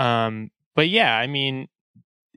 um, 0.00 0.50
but 0.74 0.88
yeah, 0.88 1.14
I 1.14 1.26
mean, 1.26 1.68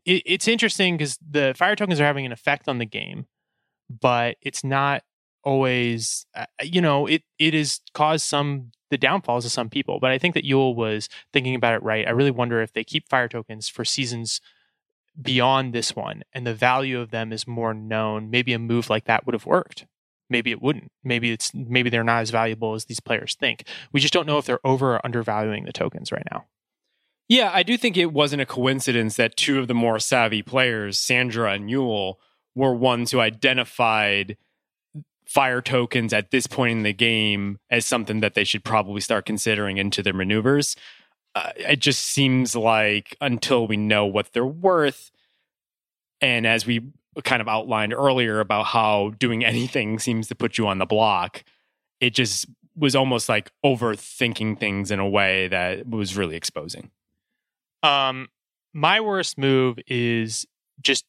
it, 0.06 0.22
it's 0.26 0.48
interesting 0.50 0.98
because 0.98 1.18
the 1.18 1.54
fire 1.56 1.76
tokens 1.78 2.02
are 2.02 2.06
having 2.06 2.26
an 2.26 2.34
effect 2.34 2.68
on 2.68 2.78
the 2.78 2.86
game, 2.86 3.26
but 3.90 4.36
it's 4.42 4.66
not 4.66 5.04
always, 5.46 6.26
uh, 6.36 6.46
you 6.62 6.82
know, 6.82 7.08
it 7.08 7.24
it 7.40 7.54
has 7.54 7.80
caused 7.94 8.26
some 8.26 8.72
the 8.90 8.98
downfalls 8.98 9.46
of 9.46 9.52
some 9.52 9.70
people. 9.70 10.00
But 10.02 10.12
I 10.12 10.18
think 10.18 10.34
that 10.34 10.44
Yul 10.44 10.76
was 10.76 11.08
thinking 11.32 11.56
about 11.56 11.74
it 11.74 11.84
right. 11.84 12.06
I 12.06 12.12
really 12.12 12.32
wonder 12.32 12.62
if 12.62 12.74
they 12.74 12.84
keep 12.84 13.08
fire 13.08 13.30
tokens 13.30 13.70
for 13.70 13.86
seasons 13.86 14.42
beyond 15.22 15.74
this 15.74 15.96
one 15.96 16.24
and 16.34 16.46
the 16.46 16.54
value 16.54 17.00
of 17.00 17.12
them 17.12 17.32
is 17.32 17.48
more 17.48 17.74
known, 17.74 18.30
maybe 18.30 18.52
a 18.52 18.60
move 18.60 18.90
like 18.90 19.06
that 19.06 19.26
would 19.26 19.34
have 19.34 19.46
worked. 19.46 19.86
Maybe 20.30 20.52
it 20.52 20.62
wouldn't. 20.62 20.92
Maybe 21.04 21.32
it's 21.32 21.54
maybe 21.54 21.90
they're 21.90 22.04
not 22.04 22.24
as 22.24 22.30
valuable 22.30 22.74
as 22.74 22.86
these 22.86 23.00
players 23.00 23.36
think. 23.40 23.68
We 23.94 24.02
just 24.02 24.14
don't 24.14 24.28
know 24.28 24.38
if 24.38 24.46
they're 24.46 24.66
over 24.66 24.96
or 24.96 25.06
undervaluing 25.06 25.66
the 25.66 25.72
tokens 25.72 26.12
right 26.12 26.28
now. 26.32 26.46
Yeah, 27.30 27.52
I 27.54 27.64
do 27.64 27.78
think 27.78 27.98
it 27.98 28.12
wasn't 28.12 28.42
a 28.42 28.46
coincidence 28.46 29.16
that 29.16 29.38
two 29.38 29.60
of 29.60 29.68
the 29.68 29.74
more 29.74 30.00
savvy 30.00 30.42
players, 30.42 30.98
Sandra 30.98 31.54
and 31.54 31.70
Yul, 31.70 32.16
were 32.54 32.74
ones 32.76 33.12
who 33.12 33.20
identified 33.20 34.38
fire 35.26 35.62
tokens 35.62 36.14
at 36.14 36.32
this 36.32 36.48
point 36.48 36.78
in 36.78 36.84
the 36.84 36.94
game 36.94 37.58
as 37.70 37.86
something 37.86 38.20
that 38.20 38.34
they 38.36 38.44
should 38.44 38.64
probably 38.64 39.02
start 39.02 39.26
considering 39.26 39.78
into 39.78 40.04
their 40.04 40.14
maneuvers. 40.14 40.76
Uh, 41.34 41.50
it 41.56 41.80
just 41.80 42.04
seems 42.04 42.56
like 42.56 43.16
until 43.20 43.66
we 43.66 43.78
know 43.78 44.06
what 44.06 44.32
they're 44.34 44.46
worth, 44.46 45.10
and 46.22 46.46
as 46.46 46.66
we 46.66 46.82
kind 47.24 47.42
of 47.42 47.48
outlined 47.48 47.94
earlier 47.94 48.40
about 48.40 48.68
how 48.68 49.14
doing 49.18 49.44
anything 49.44 49.98
seems 49.98 50.28
to 50.28 50.36
put 50.36 50.58
you 50.58 50.68
on 50.68 50.78
the 50.78 50.86
block, 50.86 51.44
it 52.00 52.14
just 52.14 52.46
was 52.76 52.96
almost 52.96 53.30
like 53.30 53.52
overthinking 53.66 54.60
things 54.60 54.92
in 54.92 55.00
a 55.00 55.10
way 55.10 55.48
that 55.48 55.88
was 55.88 56.18
really 56.18 56.36
exposing. 56.36 56.92
Um, 57.84 58.30
my 58.74 59.00
worst 59.00 59.38
move 59.38 59.78
is 59.88 60.48
just 60.82 61.06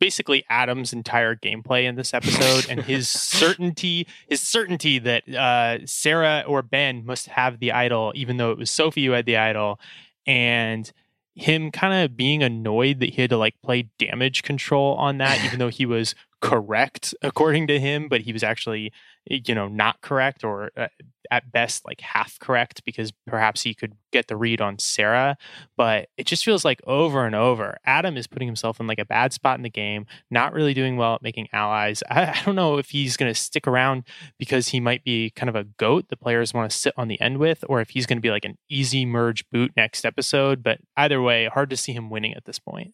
basically 0.00 0.44
Adam's 0.50 0.92
entire 0.92 1.36
gameplay 1.36 1.84
in 1.84 1.94
this 1.94 2.12
episode 2.12 2.68
and 2.68 2.82
his 2.82 3.08
certainty, 3.08 4.06
his 4.28 4.40
certainty 4.40 4.98
that 4.98 5.28
uh, 5.28 5.86
Sarah 5.86 6.44
or 6.46 6.62
Ben 6.62 7.06
must 7.06 7.28
have 7.28 7.60
the 7.60 7.72
idol, 7.72 8.12
even 8.14 8.36
though 8.36 8.50
it 8.50 8.58
was 8.58 8.70
Sophie 8.70 9.06
who 9.06 9.12
had 9.12 9.26
the 9.26 9.36
idol, 9.36 9.78
and 10.26 10.90
him 11.36 11.70
kind 11.70 12.04
of 12.04 12.16
being 12.16 12.42
annoyed 12.42 13.00
that 13.00 13.10
he 13.10 13.22
had 13.22 13.30
to 13.30 13.36
like 13.36 13.54
play 13.62 13.88
damage 13.98 14.42
control 14.42 14.94
on 14.94 15.18
that, 15.18 15.44
even 15.44 15.58
though 15.58 15.68
he 15.68 15.86
was 15.86 16.14
correct 16.44 17.14
according 17.22 17.66
to 17.68 17.80
him, 17.80 18.06
but 18.08 18.20
he 18.20 18.32
was 18.32 18.42
actually 18.42 18.92
you 19.26 19.54
know 19.54 19.66
not 19.66 20.02
correct 20.02 20.44
or 20.44 20.70
uh, 20.76 20.88
at 21.30 21.50
best 21.50 21.86
like 21.86 22.02
half 22.02 22.38
correct 22.38 22.84
because 22.84 23.12
perhaps 23.26 23.62
he 23.62 23.72
could 23.72 23.94
get 24.12 24.28
the 24.28 24.36
read 24.36 24.60
on 24.60 24.78
Sarah. 24.78 25.38
But 25.78 26.10
it 26.18 26.26
just 26.26 26.44
feels 26.44 26.62
like 26.62 26.82
over 26.86 27.24
and 27.24 27.34
over 27.34 27.78
Adam 27.86 28.18
is 28.18 28.26
putting 28.26 28.46
himself 28.46 28.78
in 28.78 28.86
like 28.86 28.98
a 28.98 29.06
bad 29.06 29.32
spot 29.32 29.56
in 29.58 29.62
the 29.62 29.70
game 29.70 30.04
not 30.30 30.52
really 30.52 30.74
doing 30.74 30.98
well 30.98 31.14
at 31.14 31.22
making 31.22 31.48
allies. 31.54 32.02
I, 32.10 32.26
I 32.26 32.42
don't 32.44 32.56
know 32.56 32.76
if 32.76 32.90
he's 32.90 33.16
going 33.16 33.32
to 33.32 33.40
stick 33.40 33.66
around 33.66 34.04
because 34.38 34.68
he 34.68 34.80
might 34.80 35.02
be 35.02 35.30
kind 35.30 35.48
of 35.48 35.56
a 35.56 35.64
goat 35.64 36.10
the 36.10 36.16
players 36.16 36.52
want 36.52 36.70
to 36.70 36.76
sit 36.76 36.92
on 36.98 37.08
the 37.08 37.20
end 37.22 37.38
with 37.38 37.64
or 37.70 37.80
if 37.80 37.90
he's 37.90 38.04
going 38.04 38.18
to 38.18 38.22
be 38.22 38.30
like 38.30 38.44
an 38.44 38.58
easy 38.68 39.06
merge 39.06 39.48
boot 39.50 39.72
next 39.78 40.04
episode 40.04 40.62
but 40.62 40.78
either 40.98 41.22
way 41.22 41.46
hard 41.46 41.70
to 41.70 41.76
see 41.76 41.92
him 41.92 42.10
winning 42.10 42.34
at 42.34 42.44
this 42.44 42.58
point 42.58 42.92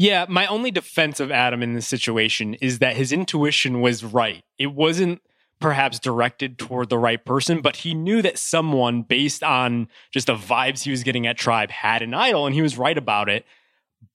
yeah, 0.00 0.24
my 0.30 0.46
only 0.46 0.70
defense 0.70 1.20
of 1.20 1.30
Adam 1.30 1.62
in 1.62 1.74
this 1.74 1.86
situation 1.86 2.54
is 2.54 2.78
that 2.78 2.96
his 2.96 3.12
intuition 3.12 3.82
was 3.82 4.02
right. 4.02 4.42
It 4.58 4.68
wasn't 4.68 5.20
perhaps 5.60 5.98
directed 5.98 6.56
toward 6.56 6.88
the 6.88 6.96
right 6.96 7.22
person, 7.22 7.60
but 7.60 7.76
he 7.76 7.92
knew 7.92 8.22
that 8.22 8.38
someone, 8.38 9.02
based 9.02 9.42
on 9.42 9.88
just 10.10 10.28
the 10.28 10.34
vibes 10.34 10.84
he 10.84 10.90
was 10.90 11.02
getting 11.02 11.26
at 11.26 11.36
Tribe, 11.36 11.70
had 11.70 12.00
an 12.00 12.14
idol, 12.14 12.46
and 12.46 12.54
he 12.54 12.62
was 12.62 12.78
right 12.78 12.96
about 12.96 13.28
it. 13.28 13.44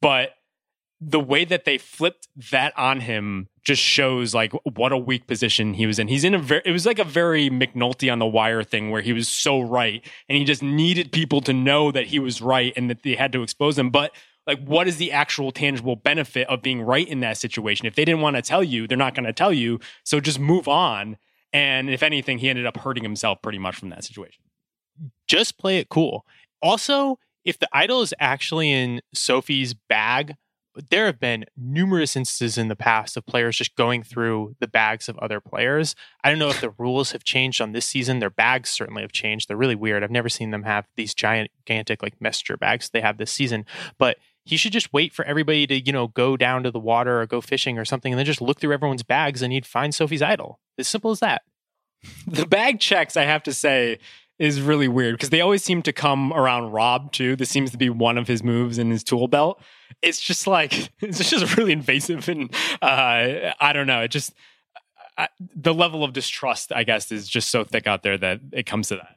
But 0.02 0.32
the 1.00 1.20
way 1.20 1.46
that 1.46 1.66
they 1.66 1.78
flipped 1.78 2.30
that 2.52 2.76
on 2.76 3.02
him 3.02 3.48
just 3.64 3.82
shows 3.84 4.34
like 4.34 4.54
what 4.64 4.92
a 4.92 4.98
weak 4.98 5.28
position 5.28 5.76
he 5.76 5.86
was 5.86 6.00
in. 6.00 6.08
He's 6.08 6.24
in 6.24 6.34
a 6.34 6.40
very, 6.40 6.64
it 6.66 6.72
was 6.72 6.88
like 6.88 6.98
a 6.98 7.04
very 7.04 7.52
McNulty 7.52 8.12
on 8.12 8.18
the 8.18 8.26
wire 8.26 8.64
thing 8.64 8.90
where 8.90 9.02
he 9.02 9.14
was 9.14 9.28
so 9.28 9.62
right 9.62 10.04
and 10.28 10.38
he 10.38 10.46
just 10.46 10.64
needed 10.64 11.12
people 11.12 11.42
to 11.42 11.54
know 11.54 11.92
that 11.92 12.08
he 12.08 12.18
was 12.18 12.42
right 12.42 12.74
and 12.76 12.90
that 12.90 13.04
they 13.04 13.14
had 13.14 13.32
to 13.34 13.44
expose 13.44 13.78
him. 13.78 13.92
But 13.92 14.16
like 14.48 14.64
what 14.64 14.88
is 14.88 14.98
the 14.98 15.12
actual 15.12 15.52
tangible 15.52 15.96
benefit 15.96 16.48
of 16.48 16.62
being 16.62 16.82
right 16.82 17.08
in 17.08 17.20
that 17.22 17.38
situation 17.38 17.86
if 17.86 17.96
they 17.96 18.06
didn't 18.06 18.22
want 18.22 18.36
to 18.36 18.42
tell 18.42 18.64
you 18.64 18.88
they're 18.88 18.98
not 18.98 19.16
going 19.16 19.26
to 19.26 19.34
tell 19.34 19.54
you 19.54 19.80
so 20.04 20.20
just 20.20 20.40
move 20.40 20.68
on 20.68 21.18
and 21.54 21.90
if 21.90 22.04
anything 22.04 22.38
he 22.38 22.50
ended 22.50 22.66
up 22.66 22.78
hurting 22.78 23.04
himself 23.04 23.42
pretty 23.42 23.60
much 23.60 23.76
from 23.76 23.90
that 23.90 24.04
situation 24.04 24.44
just 25.28 25.58
play 25.58 25.78
it 25.78 25.90
cool 25.90 26.26
also 26.62 27.20
if 27.44 27.60
the 27.60 27.70
idol 27.74 28.02
is 28.02 28.14
actually 28.20 28.72
in 28.72 29.02
sophie's 29.14 29.74
bag 29.74 30.36
there 30.90 31.06
have 31.06 31.20
been 31.20 31.46
numerous 31.56 32.16
instances 32.16 32.58
in 32.58 32.68
the 32.68 32.76
past 32.76 33.16
of 33.16 33.26
players 33.26 33.58
just 33.58 33.76
going 33.76 34.04
through 34.04 34.56
the 34.60 34.68
bags 34.68 35.08
of 35.08 35.18
other 35.20 35.40
players. 35.40 35.96
I 36.24 36.30
don't 36.30 36.40
know 36.40 36.50
if 36.50 36.62
the 36.62 36.70
rules 36.78 37.12
have 37.12 37.24
changed 37.24 37.62
on 37.62 37.72
this 37.72 37.86
season. 37.86 38.20
Their 38.20 38.30
bags 38.30 38.70
certainly 38.70 39.02
have 39.02 39.12
changed. 39.12 39.48
They're 39.48 39.58
really 39.58 39.76
weird. 39.76 40.04
I've 40.04 40.12
never 40.12 40.30
seen 40.30 40.52
them 40.52 40.64
have 40.64 40.88
these 40.96 41.14
gigantic 41.14 42.04
like 42.04 42.20
messenger 42.20 42.58
bags 42.58 42.90
they 42.90 43.02
have 43.02 43.18
this 43.18 43.32
season. 43.32 43.66
But 43.98 44.18
he 44.46 44.58
should 44.58 44.72
just 44.72 44.94
wait 44.94 45.12
for 45.12 45.26
everybody 45.26 45.66
to, 45.68 45.80
you 45.80 45.92
know, 45.92 46.08
go 46.08 46.38
down 46.38 46.64
to 46.64 46.72
the 46.72 46.80
water 46.80 47.22
or 47.22 47.26
go 47.26 47.42
fishing 47.42 47.78
or 47.78 47.86
something 47.86 48.14
and 48.14 48.20
then 48.20 48.26
just 48.26 48.42
look 48.42 48.60
through 48.60 48.74
everyone's 48.74 49.04
bags 49.04 49.42
and 49.42 49.52
he'd 49.52 49.66
find 49.66 49.94
Sophie's 49.94 50.22
idol. 50.22 50.60
As 50.78 50.88
simple 50.88 51.12
as 51.12 51.20
that. 51.20 51.42
The 52.28 52.46
bag 52.46 52.80
checks, 52.80 53.18
I 53.18 53.24
have 53.24 53.42
to 53.44 53.54
say, 53.54 53.98
is 54.38 54.62
really 54.62 54.88
weird 54.88 55.16
because 55.16 55.30
they 55.30 55.42
always 55.42 55.64
seem 55.64 55.82
to 55.84 55.94
come 55.94 56.34
around 56.34 56.72
Rob 56.72 57.12
too. 57.12 57.36
This 57.36 57.50
seems 57.50 57.72
to 57.72 57.78
be 57.78 57.90
one 57.90 58.18
of 58.18 58.28
his 58.28 58.44
moves 58.44 58.78
in 58.78 58.92
his 58.92 59.04
tool 59.04 59.28
belt. 59.28 59.62
It's 60.02 60.20
just 60.20 60.46
like 60.46 60.92
it's 61.02 61.30
just 61.30 61.58
really 61.58 61.72
invasive 61.72 62.28
and 62.30 62.54
uh, 62.82 63.54
I 63.60 63.72
don't 63.74 63.88
know. 63.88 64.02
It 64.02 64.10
just 64.10 64.34
I, 65.18 65.30
the 65.40 65.74
level 65.74 66.04
of 66.04 66.14
distrust, 66.14 66.72
I 66.74 66.84
guess, 66.84 67.12
is 67.12 67.28
just 67.28 67.50
so 67.50 67.64
thick 67.64 67.88
out 67.88 68.04
there 68.04 68.18
that 68.18 68.42
it 68.52 68.66
comes 68.66 68.90
to 68.90 68.98
that. 68.98 69.16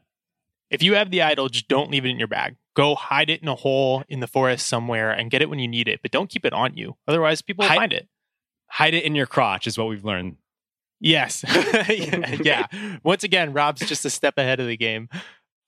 If 0.71 0.83
you 0.83 0.95
have 0.95 1.11
the 1.11 1.23
idol, 1.23 1.49
just 1.49 1.69
don't 1.69 1.91
leave 1.91 2.05
it 2.05 2.11
in 2.11 2.19
your 2.19 2.29
bag. 2.29 2.57
Go 2.79 2.95
hide 2.95 3.29
it 3.29 3.43
in 3.43 3.49
a 3.49 3.57
hole 3.57 4.05
in 4.09 4.21
the 4.21 4.29
forest 4.29 4.69
somewhere 4.69 5.11
and 5.11 5.33
get 5.33 5.43
it 5.43 5.51
when 5.51 5.59
you 5.59 5.67
need 5.67 5.89
it, 5.89 5.99
but 6.01 6.13
don't 6.13 6.31
keep 6.31 6.45
it 6.45 6.53
on 6.53 6.77
you. 6.77 6.95
Otherwise, 7.09 7.43
people 7.43 7.65
will 7.65 7.71
hide, 7.71 7.77
find 7.77 7.93
it. 7.93 8.09
Hide 8.69 8.95
it 8.95 9.03
in 9.03 9.17
your 9.17 9.27
crotch 9.27 9.67
is 9.67 9.77
what 9.77 9.89
we've 9.89 10.05
learned. 10.05 10.37
Yes. 11.01 11.45
yeah. 12.41 12.69
Once 13.03 13.25
again, 13.25 13.53
Rob's 13.53 13.81
just 13.81 14.05
a 14.05 14.11
step 14.11 14.39
ahead 14.39 14.61
of 14.61 14.69
the 14.69 14.77
game. 14.77 15.09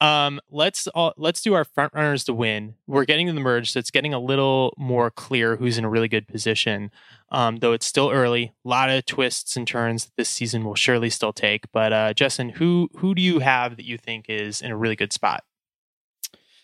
Um, 0.01 0.39
let's 0.53 0.87
all, 0.87 1.13
let's 1.17 1.43
do 1.43 1.53
our 1.55 1.65
front 1.65 1.95
runners 1.95 2.23
to 2.25 2.33
win. 2.33 2.75
We're 2.87 3.05
getting 3.05 3.27
to 3.27 3.33
the 3.33 3.41
merge, 3.41 3.73
so 3.73 3.81
it's 3.81 3.91
getting 3.91 4.15
a 4.15 4.21
little 4.21 4.73
more 4.79 5.11
clear 5.11 5.57
who's 5.57 5.79
in 5.79 5.85
a 5.85 5.91
really 5.91 6.07
good 6.07 6.29
position. 6.29 6.93
Um, 7.33 7.57
though 7.57 7.73
it's 7.73 7.87
still 7.87 8.11
early, 8.11 8.53
a 8.65 8.69
lot 8.69 8.89
of 8.89 9.05
twists 9.05 9.57
and 9.57 9.67
turns 9.67 10.05
that 10.05 10.13
this 10.17 10.29
season 10.29 10.63
will 10.63 10.77
surely 10.77 11.11
still 11.11 11.33
take. 11.33 11.71
But 11.73 11.93
uh, 11.93 12.15
Justin, 12.15 12.51
who 12.51 12.89
who 12.99 13.17
do 13.17 13.21
you 13.21 13.41
have 13.41 13.77
that 13.79 13.85
you 13.85 13.99
think 13.99 14.27
is 14.29 14.63
in 14.63 14.71
a 14.71 14.77
really 14.77 14.97
good 14.97 15.13
spot? 15.13 15.43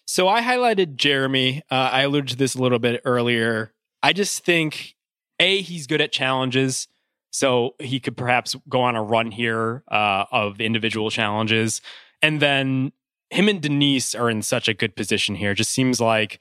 So 0.07 0.29
I 0.29 0.41
highlighted 0.41 0.97
Jeremy. 0.97 1.63
Uh, 1.71 1.91
I 1.93 2.03
alluded 2.03 2.31
to 2.31 2.37
this 2.37 2.55
a 2.55 2.63
little 2.63 2.79
bit 2.79 3.03
earlier. 3.05 3.73
I 4.03 4.13
just 4.13 4.45
think 4.45 4.95
a 5.41 5.61
he's 5.61 5.87
good 5.87 6.01
at 6.01 6.13
challenges, 6.13 6.87
so 7.31 7.75
he 7.81 7.99
could 8.01 8.17
perhaps 8.17 8.55
go 8.69 8.83
on 8.83 8.95
a 8.95 9.03
run 9.03 9.33
here 9.33 9.83
uh, 9.89 10.25
of 10.31 10.61
individual 10.61 11.11
challenges, 11.11 11.83
and 12.23 12.41
then 12.41 12.93
him 13.31 13.49
and 13.49 13.61
Denise 13.61 14.15
are 14.15 14.31
in 14.31 14.43
such 14.43 14.69
a 14.69 14.75
good 14.75 14.95
position 14.95 15.35
here. 15.35 15.51
It 15.51 15.57
just 15.57 15.73
seems 15.73 16.01
like 16.01 16.39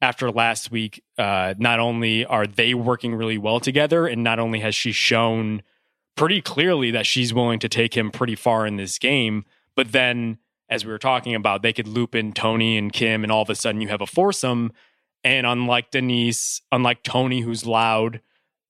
after 0.00 0.30
last 0.30 0.70
week, 0.70 1.02
uh, 1.18 1.54
not 1.58 1.80
only 1.80 2.24
are 2.24 2.46
they 2.46 2.74
working 2.74 3.14
really 3.14 3.38
well 3.38 3.60
together, 3.60 4.06
and 4.06 4.22
not 4.22 4.38
only 4.38 4.60
has 4.60 4.74
she 4.74 4.92
shown 4.92 5.62
pretty 6.16 6.40
clearly 6.40 6.90
that 6.92 7.06
she's 7.06 7.34
willing 7.34 7.58
to 7.58 7.68
take 7.68 7.96
him 7.96 8.10
pretty 8.10 8.36
far 8.36 8.66
in 8.66 8.76
this 8.76 8.98
game, 8.98 9.44
but 9.74 9.92
then 9.92 10.38
as 10.70 10.84
we 10.84 10.92
were 10.92 10.98
talking 10.98 11.34
about, 11.34 11.62
they 11.62 11.72
could 11.72 11.88
loop 11.88 12.14
in 12.14 12.32
Tony 12.32 12.78
and 12.78 12.92
Kim, 12.92 13.24
and 13.24 13.32
all 13.32 13.42
of 13.42 13.50
a 13.50 13.56
sudden 13.56 13.80
you 13.80 13.88
have 13.88 14.00
a 14.00 14.06
foursome. 14.06 14.72
And 15.24 15.46
unlike 15.46 15.90
Denise, 15.90 16.62
unlike 16.70 17.02
Tony, 17.02 17.40
who's 17.40 17.66
loud, 17.66 18.20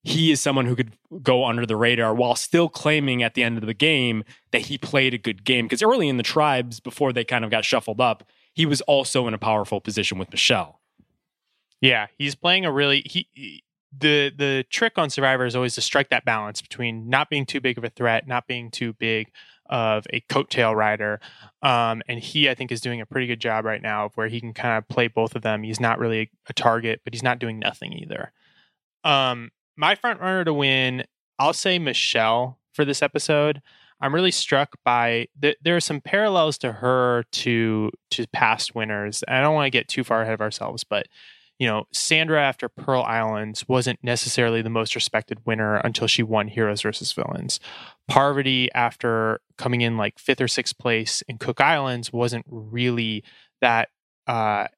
he 0.03 0.31
is 0.31 0.41
someone 0.41 0.65
who 0.65 0.75
could 0.75 0.97
go 1.21 1.45
under 1.45 1.65
the 1.65 1.75
radar 1.75 2.13
while 2.13 2.35
still 2.35 2.67
claiming 2.67 3.21
at 3.21 3.35
the 3.35 3.43
end 3.43 3.57
of 3.59 3.67
the 3.67 3.73
game 3.75 4.23
that 4.51 4.63
he 4.63 4.77
played 4.77 5.13
a 5.13 5.19
good 5.19 5.43
game. 5.43 5.65
Because 5.65 5.83
early 5.83 6.09
in 6.09 6.17
the 6.17 6.23
tribes, 6.23 6.79
before 6.79 7.13
they 7.13 7.23
kind 7.23 7.45
of 7.45 7.51
got 7.51 7.63
shuffled 7.63 8.01
up, 8.01 8.23
he 8.53 8.65
was 8.65 8.81
also 8.81 9.27
in 9.27 9.33
a 9.33 9.37
powerful 9.37 9.79
position 9.79 10.17
with 10.17 10.31
Michelle. 10.31 10.81
Yeah, 11.79 12.07
he's 12.17 12.35
playing 12.35 12.65
a 12.65 12.71
really 12.71 13.01
he 13.05 13.63
the 13.97 14.31
the 14.35 14.65
trick 14.69 14.97
on 14.97 15.09
Survivor 15.09 15.45
is 15.45 15.55
always 15.55 15.75
to 15.75 15.81
strike 15.81 16.09
that 16.09 16.25
balance 16.25 16.61
between 16.61 17.09
not 17.09 17.29
being 17.29 17.45
too 17.45 17.59
big 17.59 17.77
of 17.77 17.83
a 17.83 17.89
threat, 17.89 18.27
not 18.27 18.47
being 18.47 18.71
too 18.71 18.93
big 18.93 19.31
of 19.67 20.05
a 20.11 20.21
coattail 20.21 20.75
rider. 20.75 21.19
Um, 21.61 22.01
and 22.07 22.19
he, 22.19 22.49
I 22.49 22.55
think, 22.55 22.71
is 22.71 22.81
doing 22.81 23.01
a 23.01 23.05
pretty 23.05 23.27
good 23.27 23.39
job 23.39 23.65
right 23.65 23.81
now 23.81 24.05
of 24.05 24.15
where 24.15 24.27
he 24.27 24.39
can 24.39 24.53
kind 24.53 24.77
of 24.77 24.87
play 24.87 25.07
both 25.07 25.35
of 25.35 25.41
them. 25.41 25.63
He's 25.63 25.79
not 25.79 25.99
really 25.99 26.29
a 26.47 26.53
target, 26.53 27.01
but 27.03 27.13
he's 27.13 27.23
not 27.23 27.39
doing 27.39 27.59
nothing 27.59 27.93
either. 27.93 28.31
Um, 29.03 29.51
my 29.77 29.95
front 29.95 30.19
runner 30.19 30.43
to 30.43 30.53
win, 30.53 31.03
I'll 31.39 31.53
say 31.53 31.79
Michelle 31.79 32.59
for 32.73 32.85
this 32.85 33.01
episode. 33.01 33.61
I'm 34.01 34.15
really 34.15 34.31
struck 34.31 34.77
by 34.83 35.27
th- 35.39 35.57
there 35.61 35.75
are 35.75 35.81
some 35.81 36.01
parallels 36.01 36.57
to 36.59 36.71
her 36.71 37.23
to 37.31 37.91
to 38.11 38.27
past 38.27 38.73
winners. 38.73 39.23
I 39.27 39.41
don't 39.41 39.53
want 39.53 39.67
to 39.67 39.77
get 39.77 39.87
too 39.87 40.03
far 40.03 40.23
ahead 40.23 40.33
of 40.33 40.41
ourselves, 40.41 40.83
but 40.83 41.07
you 41.61 41.67
know, 41.67 41.85
Sandra 41.93 42.41
after 42.41 42.67
Pearl 42.67 43.03
Islands 43.03 43.67
wasn't 43.67 43.99
necessarily 44.01 44.63
the 44.63 44.69
most 44.71 44.95
respected 44.95 45.45
winner 45.45 45.75
until 45.75 46.07
she 46.07 46.23
won 46.23 46.47
Heroes 46.47 46.81
versus 46.81 47.11
Villains. 47.11 47.59
Parvati 48.07 48.71
after 48.73 49.41
coming 49.59 49.81
in 49.81 49.95
like 49.95 50.17
fifth 50.17 50.41
or 50.41 50.47
sixth 50.47 50.79
place 50.79 51.21
in 51.27 51.37
Cook 51.37 51.61
Islands 51.61 52.11
wasn't 52.11 52.47
really 52.49 53.23
that 53.61 53.89
uh, 54.25 54.69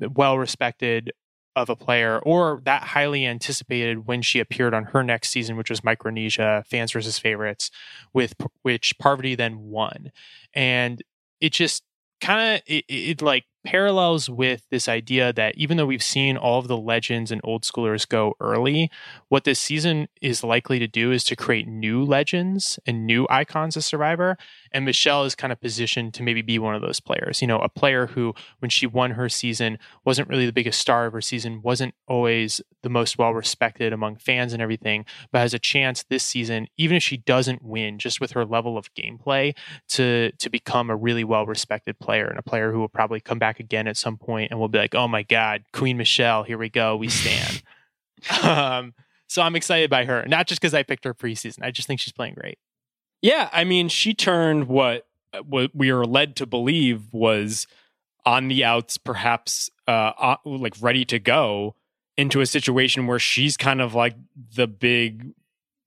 well 0.00 0.36
respected 0.36 1.12
of 1.54 1.70
a 1.70 1.76
player 1.76 2.18
or 2.18 2.60
that 2.64 2.82
highly 2.82 3.24
anticipated 3.24 4.08
when 4.08 4.20
she 4.20 4.40
appeared 4.40 4.74
on 4.74 4.86
her 4.86 5.04
next 5.04 5.28
season, 5.28 5.56
which 5.56 5.70
was 5.70 5.84
Micronesia 5.84 6.64
Fans 6.66 6.90
versus 6.90 7.20
Favorites, 7.20 7.70
with 8.12 8.34
which 8.62 8.98
Parvati 8.98 9.36
then 9.36 9.60
won. 9.60 10.10
And 10.54 11.04
it 11.40 11.52
just 11.52 11.84
kind 12.20 12.56
of 12.56 12.62
it, 12.66 12.84
it, 12.88 13.22
like 13.22 13.44
parallels 13.64 14.28
with 14.28 14.62
this 14.70 14.88
idea 14.88 15.32
that 15.32 15.56
even 15.56 15.76
though 15.76 15.86
we've 15.86 16.02
seen 16.02 16.36
all 16.36 16.58
of 16.58 16.68
the 16.68 16.76
legends 16.76 17.30
and 17.30 17.40
old 17.44 17.62
schoolers 17.62 18.08
go 18.08 18.34
early, 18.40 18.90
what 19.28 19.44
this 19.44 19.60
season 19.60 20.08
is 20.20 20.44
likely 20.44 20.78
to 20.78 20.86
do 20.86 21.10
is 21.12 21.24
to 21.24 21.36
create 21.36 21.66
new 21.68 22.04
legends 22.04 22.78
and 22.86 23.06
new 23.06 23.26
icons 23.30 23.76
of 23.76 23.84
Survivor. 23.84 24.36
And 24.72 24.84
Michelle 24.84 25.24
is 25.24 25.34
kind 25.34 25.52
of 25.52 25.60
positioned 25.60 26.14
to 26.14 26.22
maybe 26.22 26.42
be 26.42 26.58
one 26.58 26.74
of 26.74 26.82
those 26.82 27.00
players. 27.00 27.40
You 27.40 27.46
know, 27.46 27.58
a 27.58 27.68
player 27.68 28.08
who, 28.08 28.34
when 28.58 28.70
she 28.70 28.86
won 28.86 29.12
her 29.12 29.28
season, 29.28 29.78
wasn't 30.04 30.28
really 30.28 30.46
the 30.46 30.52
biggest 30.52 30.80
star 30.80 31.06
of 31.06 31.12
her 31.12 31.20
season, 31.20 31.62
wasn't 31.62 31.94
always 32.06 32.60
the 32.82 32.88
most 32.88 33.18
well 33.18 33.32
respected 33.32 33.92
among 33.92 34.16
fans 34.16 34.52
and 34.52 34.62
everything, 34.62 35.04
but 35.30 35.38
has 35.38 35.54
a 35.54 35.58
chance 35.58 36.04
this 36.04 36.24
season, 36.24 36.68
even 36.76 36.96
if 36.96 37.02
she 37.02 37.16
doesn't 37.16 37.62
win, 37.62 37.98
just 37.98 38.20
with 38.20 38.32
her 38.32 38.44
level 38.44 38.76
of 38.76 38.92
gameplay, 38.94 39.54
to 39.88 40.32
to 40.32 40.50
become 40.50 40.90
a 40.90 40.96
really 40.96 41.24
well 41.24 41.46
respected 41.46 41.98
player 41.98 42.26
and 42.26 42.38
a 42.38 42.42
player 42.42 42.72
who 42.72 42.80
will 42.80 42.88
probably 42.88 43.20
come 43.20 43.38
back 43.38 43.51
again 43.60 43.86
at 43.86 43.96
some 43.96 44.16
point 44.16 44.50
and 44.50 44.58
we'll 44.58 44.68
be 44.68 44.78
like, 44.78 44.94
oh 44.94 45.08
my 45.08 45.22
God, 45.22 45.64
Queen 45.72 45.96
Michelle, 45.96 46.42
here 46.42 46.58
we 46.58 46.68
go, 46.68 46.96
we 46.96 47.08
stand. 47.08 47.62
um, 48.42 48.94
so 49.28 49.42
I'm 49.42 49.56
excited 49.56 49.88
by 49.90 50.04
her, 50.04 50.24
not 50.26 50.46
just 50.46 50.60
because 50.60 50.74
I 50.74 50.82
picked 50.82 51.04
her 51.04 51.14
preseason. 51.14 51.62
I 51.62 51.70
just 51.70 51.88
think 51.88 52.00
she's 52.00 52.12
playing 52.12 52.34
great. 52.34 52.58
Yeah, 53.22 53.48
I 53.52 53.64
mean, 53.64 53.88
she 53.88 54.14
turned 54.14 54.68
what 54.68 55.06
what 55.46 55.70
we 55.74 55.90
are 55.90 56.04
led 56.04 56.36
to 56.36 56.46
believe 56.46 57.12
was 57.12 57.66
on 58.26 58.48
the 58.48 58.64
outs, 58.64 58.98
perhaps 58.98 59.70
uh, 59.88 60.12
uh, 60.18 60.36
like 60.44 60.74
ready 60.80 61.04
to 61.06 61.18
go 61.18 61.74
into 62.16 62.40
a 62.40 62.46
situation 62.46 63.06
where 63.06 63.18
she's 63.18 63.56
kind 63.56 63.80
of 63.80 63.94
like 63.94 64.16
the 64.54 64.66
big 64.66 65.32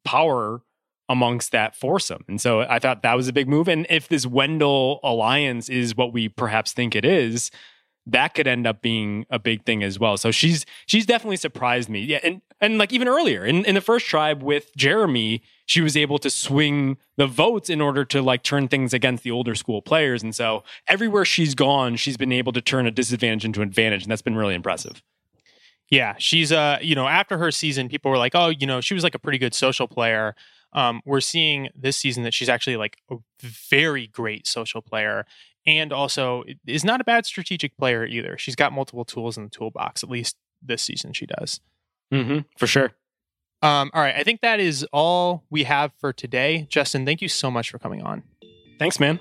power 0.03 0.61
amongst 1.09 1.51
that 1.51 1.75
foursome. 1.75 2.23
And 2.27 2.41
so 2.41 2.61
I 2.61 2.79
thought 2.79 3.03
that 3.03 3.15
was 3.15 3.27
a 3.27 3.33
big 3.33 3.47
move. 3.47 3.67
And 3.67 3.85
if 3.89 4.07
this 4.07 4.25
Wendell 4.25 4.99
alliance 5.03 5.69
is 5.69 5.95
what 5.95 6.13
we 6.13 6.29
perhaps 6.29 6.73
think 6.73 6.95
it 6.95 7.05
is, 7.05 7.51
that 8.07 8.35
could 8.35 8.47
end 8.47 8.67
up 8.67 8.81
being 8.81 9.25
a 9.29 9.39
big 9.39 9.65
thing 9.65 9.83
as 9.83 9.99
well. 9.99 10.17
So 10.17 10.31
she's 10.31 10.65
she's 10.85 11.05
definitely 11.05 11.37
surprised 11.37 11.89
me. 11.89 12.01
Yeah, 12.01 12.19
and 12.23 12.41
and 12.61 12.77
like 12.77 12.93
even 12.93 13.07
earlier 13.07 13.43
in, 13.43 13.65
in 13.65 13.75
the 13.75 13.81
first 13.81 14.05
tribe 14.05 14.43
with 14.43 14.75
Jeremy, 14.75 15.41
she 15.65 15.81
was 15.81 15.97
able 15.97 16.19
to 16.19 16.29
swing 16.29 16.97
the 17.17 17.27
votes 17.27 17.69
in 17.69 17.81
order 17.81 18.05
to 18.05 18.21
like 18.21 18.43
turn 18.43 18.67
things 18.67 18.93
against 18.93 19.23
the 19.23 19.31
older 19.31 19.55
school 19.55 19.81
players. 19.81 20.21
And 20.21 20.35
so 20.35 20.63
everywhere 20.87 21.25
she's 21.25 21.55
gone, 21.55 21.95
she's 21.95 22.17
been 22.17 22.31
able 22.31 22.53
to 22.53 22.61
turn 22.61 22.85
a 22.85 22.91
disadvantage 22.91 23.43
into 23.43 23.61
an 23.61 23.67
advantage, 23.67 24.03
and 24.03 24.11
that's 24.11 24.21
been 24.21 24.35
really 24.35 24.55
impressive. 24.55 25.01
Yeah, 25.89 26.15
she's 26.17 26.51
uh, 26.51 26.77
you 26.81 26.95
know, 26.95 27.07
after 27.07 27.37
her 27.37 27.51
season, 27.51 27.89
people 27.89 28.11
were 28.11 28.17
like, 28.17 28.35
oh, 28.35 28.49
you 28.49 28.67
know, 28.67 28.81
she 28.81 28.93
was 28.93 29.03
like 29.03 29.15
a 29.15 29.19
pretty 29.19 29.37
good 29.37 29.53
social 29.53 29.87
player. 29.87 30.35
Um, 30.75 31.01
we're 31.05 31.21
seeing 31.21 31.69
this 31.73 31.97
season 31.97 32.23
that 32.23 32.33
she's 32.33 32.49
actually 32.49 32.75
like 32.75 32.97
a 33.09 33.15
very 33.41 34.07
great 34.07 34.45
social 34.45 34.81
player 34.81 35.25
and 35.65 35.91
also 35.91 36.43
is 36.67 36.83
not 36.83 37.01
a 37.01 37.03
bad 37.03 37.25
strategic 37.25 37.75
player 37.77 38.05
either. 38.05 38.37
She's 38.37 38.55
got 38.55 38.73
multiple 38.73 39.05
tools 39.05 39.37
in 39.37 39.45
the 39.45 39.49
toolbox. 39.49 40.03
At 40.03 40.09
least 40.09 40.35
this 40.61 40.83
season, 40.83 41.13
she 41.13 41.25
does. 41.25 41.61
Mm-hmm, 42.13 42.39
for 42.57 42.67
sure. 42.67 42.91
Um, 43.61 43.89
all 43.93 44.01
right, 44.01 44.15
I 44.15 44.23
think 44.23 44.41
that 44.41 44.59
is 44.59 44.85
all 44.91 45.43
we 45.49 45.63
have 45.63 45.91
for 45.97 46.13
today. 46.13 46.67
Justin, 46.69 47.05
thank 47.05 47.21
you 47.21 47.29
so 47.29 47.49
much 47.49 47.71
for 47.71 47.79
coming 47.79 48.03
on. 48.03 48.23
Thanks, 48.77 48.99
man. 48.99 49.19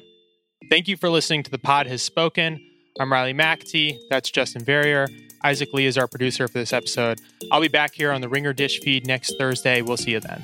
Thank 0.69 0.89
you 0.89 0.97
for 0.97 1.09
listening 1.09 1.45
to 1.45 1.51
the 1.51 1.59
Pod 1.59 1.87
Has 1.87 2.03
Spoken. 2.03 2.61
I'm 2.99 3.13
Riley 3.13 3.33
McAtee. 3.33 3.99
That's 4.11 4.31
Justin 4.31 4.65
Verrier. 4.65 5.07
Isaac 5.43 5.73
Lee 5.73 5.87
is 5.87 5.97
our 5.97 6.09
producer 6.09 6.49
for 6.49 6.59
this 6.59 6.73
episode. 6.73 7.21
I'll 7.53 7.61
be 7.61 7.69
back 7.69 7.95
here 7.95 8.11
on 8.11 8.21
the 8.21 8.29
Ringer 8.29 8.53
Dish 8.53 8.81
feed 8.81 9.07
next 9.07 9.35
Thursday. 9.39 9.83
We'll 9.83 9.97
see 9.97 10.13
you 10.13 10.21
then. 10.21 10.43